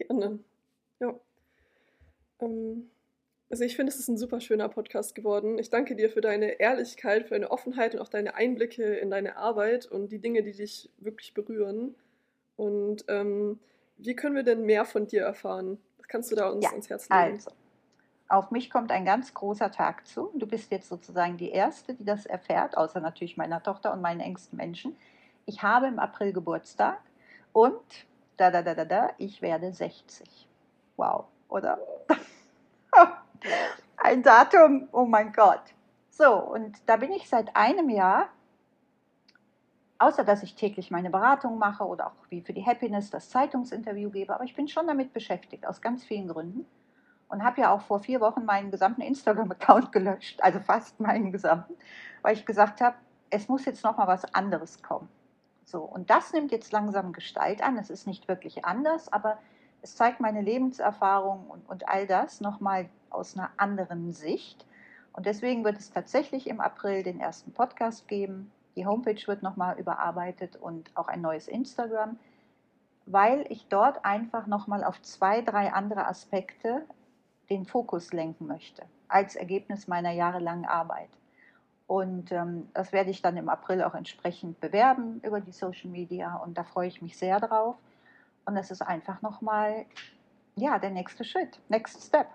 Gerne. 0.00 0.38
Ja. 0.98 1.14
Ähm, 2.40 2.90
also 3.50 3.64
ich 3.64 3.76
finde, 3.76 3.92
es 3.92 3.98
ist 3.98 4.08
ein 4.08 4.16
super 4.16 4.40
schöner 4.40 4.68
Podcast 4.68 5.14
geworden. 5.14 5.58
Ich 5.58 5.70
danke 5.70 5.96
dir 5.96 6.08
für 6.08 6.20
deine 6.20 6.60
Ehrlichkeit, 6.60 7.24
für 7.24 7.34
deine 7.34 7.50
Offenheit 7.50 7.94
und 7.94 8.00
auch 8.00 8.08
deine 8.08 8.34
Einblicke 8.34 8.94
in 8.94 9.10
deine 9.10 9.36
Arbeit 9.36 9.86
und 9.86 10.10
die 10.12 10.20
Dinge, 10.20 10.42
die 10.42 10.52
dich 10.52 10.88
wirklich 10.98 11.34
berühren. 11.34 11.96
Und 12.56 13.04
ähm, 13.08 13.58
wie 13.98 14.14
können 14.14 14.36
wir 14.36 14.42
denn 14.42 14.64
mehr 14.64 14.84
von 14.84 15.06
dir 15.06 15.22
erfahren? 15.22 15.78
Was 15.98 16.08
kannst 16.08 16.30
du 16.30 16.36
da 16.36 16.48
uns 16.48 16.64
ja, 16.64 16.70
ans 16.70 16.88
Herz 16.88 17.08
legen? 17.08 17.20
Also, 17.20 17.50
auf 18.28 18.52
mich 18.52 18.70
kommt 18.70 18.92
ein 18.92 19.04
ganz 19.04 19.34
großer 19.34 19.72
Tag 19.72 20.06
zu. 20.06 20.30
Du 20.34 20.46
bist 20.46 20.70
jetzt 20.70 20.88
sozusagen 20.88 21.36
die 21.36 21.50
Erste, 21.50 21.94
die 21.94 22.04
das 22.04 22.26
erfährt, 22.26 22.76
außer 22.76 23.00
natürlich 23.00 23.36
meiner 23.36 23.62
Tochter 23.62 23.92
und 23.92 24.00
meinen 24.00 24.20
engsten 24.20 24.56
Menschen. 24.56 24.96
Ich 25.46 25.62
habe 25.62 25.88
im 25.88 25.98
April 25.98 26.32
Geburtstag 26.32 27.00
und 27.52 28.06
da, 28.40 28.50
da, 28.50 28.62
da, 28.62 28.74
da, 28.74 28.84
da, 28.86 29.10
ich 29.18 29.42
werde 29.42 29.70
60. 29.70 30.48
Wow, 30.96 31.26
oder? 31.50 31.78
Ein 33.98 34.22
Datum, 34.22 34.88
oh 34.92 35.04
mein 35.04 35.30
Gott. 35.32 35.62
So, 36.08 36.34
und 36.36 36.78
da 36.86 36.96
bin 36.96 37.12
ich 37.12 37.28
seit 37.28 37.54
einem 37.54 37.90
Jahr, 37.90 38.28
außer 39.98 40.24
dass 40.24 40.42
ich 40.42 40.54
täglich 40.54 40.90
meine 40.90 41.10
Beratung 41.10 41.58
mache 41.58 41.84
oder 41.84 42.06
auch 42.06 42.30
wie 42.30 42.40
für 42.40 42.54
die 42.54 42.64
Happiness 42.64 43.10
das 43.10 43.28
Zeitungsinterview 43.28 44.08
gebe, 44.08 44.34
aber 44.34 44.44
ich 44.44 44.56
bin 44.56 44.68
schon 44.68 44.86
damit 44.86 45.12
beschäftigt, 45.12 45.66
aus 45.66 45.82
ganz 45.82 46.04
vielen 46.04 46.28
Gründen. 46.28 46.66
Und 47.28 47.44
habe 47.44 47.60
ja 47.60 47.72
auch 47.72 47.82
vor 47.82 48.00
vier 48.00 48.20
Wochen 48.20 48.44
meinen 48.44 48.72
gesamten 48.72 49.02
Instagram-Account 49.02 49.92
gelöscht, 49.92 50.42
also 50.42 50.58
fast 50.60 50.98
meinen 50.98 51.30
gesamten, 51.30 51.74
weil 52.22 52.34
ich 52.34 52.44
gesagt 52.44 52.80
habe, 52.80 52.96
es 53.28 53.48
muss 53.48 53.66
jetzt 53.66 53.84
noch 53.84 53.98
mal 53.98 54.08
was 54.08 54.34
anderes 54.34 54.82
kommen. 54.82 55.08
So, 55.64 55.82
und 55.82 56.10
das 56.10 56.32
nimmt 56.32 56.50
jetzt 56.50 56.72
langsam 56.72 57.12
Gestalt 57.12 57.62
an. 57.62 57.78
Es 57.78 57.90
ist 57.90 58.06
nicht 58.06 58.28
wirklich 58.28 58.64
anders, 58.64 59.12
aber 59.12 59.38
es 59.82 59.96
zeigt 59.96 60.20
meine 60.20 60.42
Lebenserfahrung 60.42 61.46
und, 61.48 61.68
und 61.68 61.88
all 61.88 62.06
das 62.06 62.40
nochmal 62.40 62.88
aus 63.08 63.36
einer 63.36 63.50
anderen 63.56 64.12
Sicht. 64.12 64.66
Und 65.12 65.26
deswegen 65.26 65.64
wird 65.64 65.78
es 65.78 65.90
tatsächlich 65.90 66.46
im 66.48 66.60
April 66.60 67.02
den 67.02 67.20
ersten 67.20 67.52
Podcast 67.52 68.08
geben. 68.08 68.52
Die 68.76 68.86
Homepage 68.86 69.20
wird 69.26 69.42
nochmal 69.42 69.78
überarbeitet 69.78 70.56
und 70.56 70.90
auch 70.96 71.08
ein 71.08 71.20
neues 71.20 71.48
Instagram, 71.48 72.18
weil 73.06 73.44
ich 73.48 73.66
dort 73.68 74.04
einfach 74.04 74.46
nochmal 74.46 74.84
auf 74.84 75.00
zwei, 75.02 75.42
drei 75.42 75.72
andere 75.72 76.06
Aspekte 76.06 76.84
den 77.48 77.64
Fokus 77.66 78.12
lenken 78.12 78.46
möchte, 78.46 78.84
als 79.08 79.34
Ergebnis 79.34 79.88
meiner 79.88 80.12
jahrelangen 80.12 80.66
Arbeit. 80.66 81.10
Und 81.90 82.30
ähm, 82.30 82.68
das 82.72 82.92
werde 82.92 83.10
ich 83.10 83.20
dann 83.20 83.36
im 83.36 83.48
April 83.48 83.82
auch 83.82 83.96
entsprechend 83.96 84.60
bewerben 84.60 85.20
über 85.24 85.40
die 85.40 85.50
Social 85.50 85.90
Media 85.90 86.36
und 86.36 86.56
da 86.56 86.62
freue 86.62 86.86
ich 86.86 87.02
mich 87.02 87.18
sehr 87.18 87.40
drauf. 87.40 87.74
Und 88.44 88.54
das 88.54 88.70
ist 88.70 88.80
einfach 88.80 89.22
nochmal, 89.22 89.86
ja, 90.54 90.78
der 90.78 90.90
nächste 90.90 91.24
Schritt, 91.24 91.58
next 91.68 92.00
step. 92.00 92.28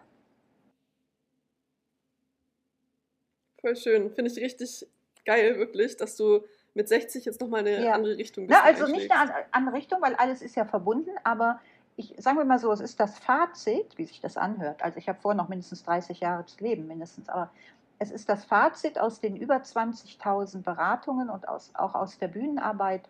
Voll 3.62 3.78
schön, 3.78 4.12
finde 4.12 4.30
ich 4.30 4.38
richtig 4.39 4.86
geil, 5.24 5.58
wirklich, 5.58 5.95
dass 5.95 6.18
du 6.18 6.43
mit 6.74 6.89
60 6.89 7.24
jetzt 7.24 7.39
nochmal 7.39 7.62
eine 7.62 7.82
ja. 7.82 7.93
andere 7.93 8.18
Richtung 8.18 8.47
bist. 8.47 8.60
Ja, 8.60 8.66
also 8.66 8.91
nicht 8.91 9.10
eine 9.10 9.32
andere 9.53 9.78
Richtung, 9.78 10.01
weil 10.01 10.16
alles 10.16 10.41
ist 10.41 10.58
ja 10.58 10.66
verbunden, 10.66 11.12
aber 11.24 11.62
ich 11.95 12.14
sagen 12.18 12.38
wir 12.38 12.43
mal 12.43 12.60
so, 12.60 12.74
es 12.74 12.82
ist 12.82 12.99
das 12.99 13.18
Fazit, 13.20 13.97
wie 13.97 14.03
sich 14.03 14.20
das 14.20 14.36
anhört. 14.36 14.84
Also 14.84 14.97
ich 14.97 15.08
habe 15.08 15.22
vor, 15.22 15.34
noch 15.34 15.47
mindestens 15.47 15.84
30 15.84 16.20
Jahre 16.20 16.45
zu 16.45 16.62
leben, 16.62 16.88
mindestens, 16.88 17.30
aber 17.30 17.51
es 18.00 18.12
ist 18.12 18.30
das 18.30 18.46
Fazit 18.46 19.00
aus 19.00 19.20
den 19.20 19.36
über 19.36 19.56
20.000 19.58 20.64
Beratungen 20.64 21.30
und 21.30 21.48
aus, 21.48 21.72
auch 21.76 21.96
aus 21.96 22.18
der 22.18 22.28
Bühnenarbeit, 22.28 23.08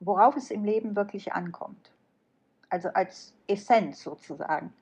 worauf 0.00 0.36
es 0.36 0.50
im 0.50 0.64
Leben 0.64 0.96
wirklich 0.96 1.32
ankommt. 1.32 1.90
Also 2.68 2.88
als 2.90 3.34
Essenz 3.48 4.02
sozusagen. 4.02 4.72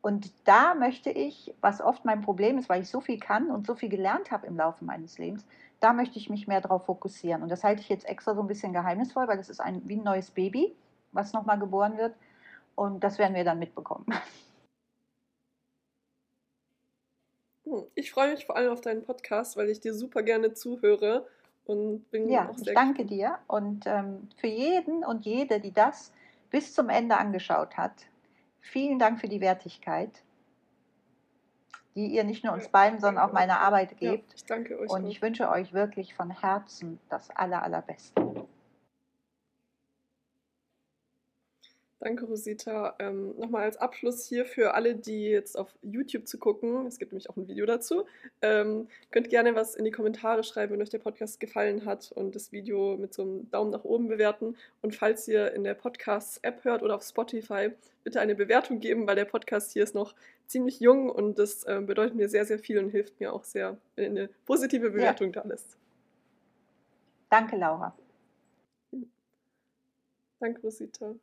Und 0.00 0.32
da 0.44 0.74
möchte 0.74 1.10
ich, 1.10 1.54
was 1.60 1.80
oft 1.80 2.04
mein 2.04 2.22
Problem 2.22 2.56
ist, 2.58 2.68
weil 2.68 2.82
ich 2.82 2.88
so 2.88 3.00
viel 3.00 3.18
kann 3.18 3.50
und 3.50 3.66
so 3.66 3.74
viel 3.74 3.88
gelernt 3.88 4.30
habe 4.30 4.46
im 4.46 4.56
Laufe 4.56 4.84
meines 4.84 5.18
Lebens, 5.18 5.44
da 5.80 5.92
möchte 5.92 6.18
ich 6.18 6.30
mich 6.30 6.48
mehr 6.48 6.60
darauf 6.60 6.86
fokussieren. 6.86 7.42
Und 7.42 7.50
das 7.50 7.64
halte 7.64 7.82
ich 7.82 7.88
jetzt 7.88 8.08
extra 8.08 8.34
so 8.34 8.40
ein 8.40 8.46
bisschen 8.48 8.72
geheimnisvoll, 8.72 9.28
weil 9.28 9.36
das 9.36 9.48
ist 9.48 9.60
ein, 9.60 9.82
wie 9.86 9.96
ein 9.96 10.04
neues 10.04 10.30
Baby, 10.30 10.74
was 11.12 11.32
nochmal 11.32 11.58
geboren 11.58 11.96
wird. 11.98 12.14
Und 12.74 13.02
das 13.04 13.18
werden 13.18 13.34
wir 13.34 13.44
dann 13.44 13.58
mitbekommen. 13.58 14.06
Hm, 17.57 17.57
ich 17.94 18.10
freue 18.10 18.32
mich 18.32 18.46
vor 18.46 18.56
allem 18.56 18.72
auf 18.72 18.80
deinen 18.80 19.02
Podcast, 19.02 19.56
weil 19.56 19.68
ich 19.68 19.80
dir 19.80 19.94
super 19.94 20.22
gerne 20.22 20.52
zuhöre 20.52 21.26
und 21.64 22.10
bin 22.10 22.28
ja, 22.28 22.48
auch 22.48 22.56
sehr 22.56 22.68
ich 22.68 22.74
danke 22.74 23.04
gespannt. 23.04 23.10
dir 23.10 23.38
und 23.46 23.86
ähm, 23.86 24.28
für 24.36 24.46
jeden 24.46 25.04
und 25.04 25.24
jede, 25.26 25.60
die 25.60 25.72
das 25.72 26.12
bis 26.50 26.74
zum 26.74 26.88
Ende 26.88 27.16
angeschaut 27.18 27.76
hat, 27.76 27.92
vielen 28.60 28.98
Dank 28.98 29.20
für 29.20 29.28
die 29.28 29.40
Wertigkeit, 29.40 30.22
die 31.94 32.06
ihr 32.06 32.24
nicht 32.24 32.44
nur 32.44 32.54
uns 32.54 32.68
beiden, 32.68 33.00
sondern 33.00 33.24
auch 33.24 33.32
meiner 33.32 33.60
Arbeit 33.60 33.98
gebt. 33.98 34.30
Ja, 34.30 34.36
ich 34.36 34.44
danke 34.44 34.78
euch. 34.78 34.90
Und 34.90 35.06
ich 35.06 35.20
wünsche 35.20 35.48
euch 35.48 35.72
wirklich 35.72 36.14
von 36.14 36.30
Herzen 36.30 36.98
das 37.08 37.30
aller, 37.30 37.62
allerbeste. 37.62 38.27
Danke, 42.00 42.26
Rosita. 42.26 42.94
Ähm, 43.00 43.36
Nochmal 43.38 43.64
als 43.64 43.76
Abschluss 43.76 44.24
hier 44.24 44.46
für 44.46 44.74
alle, 44.74 44.94
die 44.94 45.24
jetzt 45.24 45.58
auf 45.58 45.74
YouTube 45.82 46.28
zu 46.28 46.38
gucken, 46.38 46.86
es 46.86 46.98
gibt 46.98 47.10
nämlich 47.10 47.28
auch 47.28 47.36
ein 47.36 47.48
Video 47.48 47.66
dazu, 47.66 48.04
ähm, 48.40 48.86
könnt 49.10 49.30
gerne 49.30 49.56
was 49.56 49.74
in 49.74 49.84
die 49.84 49.90
Kommentare 49.90 50.44
schreiben, 50.44 50.74
wenn 50.74 50.82
euch 50.82 50.90
der 50.90 51.00
Podcast 51.00 51.40
gefallen 51.40 51.84
hat 51.84 52.12
und 52.12 52.36
das 52.36 52.52
Video 52.52 52.96
mit 52.96 53.14
so 53.14 53.22
einem 53.22 53.50
Daumen 53.50 53.72
nach 53.72 53.82
oben 53.82 54.06
bewerten. 54.06 54.56
Und 54.80 54.94
falls 54.94 55.26
ihr 55.26 55.52
in 55.54 55.64
der 55.64 55.74
Podcasts-App 55.74 56.62
hört 56.64 56.84
oder 56.84 56.94
auf 56.94 57.02
Spotify, 57.02 57.70
bitte 58.04 58.20
eine 58.20 58.36
Bewertung 58.36 58.78
geben, 58.78 59.08
weil 59.08 59.16
der 59.16 59.24
Podcast 59.24 59.72
hier 59.72 59.82
ist 59.82 59.96
noch 59.96 60.14
ziemlich 60.46 60.78
jung 60.78 61.10
und 61.10 61.40
das 61.40 61.64
äh, 61.64 61.80
bedeutet 61.84 62.14
mir 62.14 62.28
sehr, 62.28 62.44
sehr 62.44 62.60
viel 62.60 62.78
und 62.78 62.90
hilft 62.90 63.18
mir 63.18 63.32
auch 63.32 63.42
sehr, 63.42 63.76
wenn 63.96 64.16
eine 64.16 64.30
positive 64.46 64.90
Bewertung 64.90 65.32
ja. 65.32 65.42
da 65.42 65.50
ist. 65.52 65.76
Danke, 67.28 67.56
Laura. 67.56 67.92
Danke, 70.38 70.62
Rosita. 70.62 71.16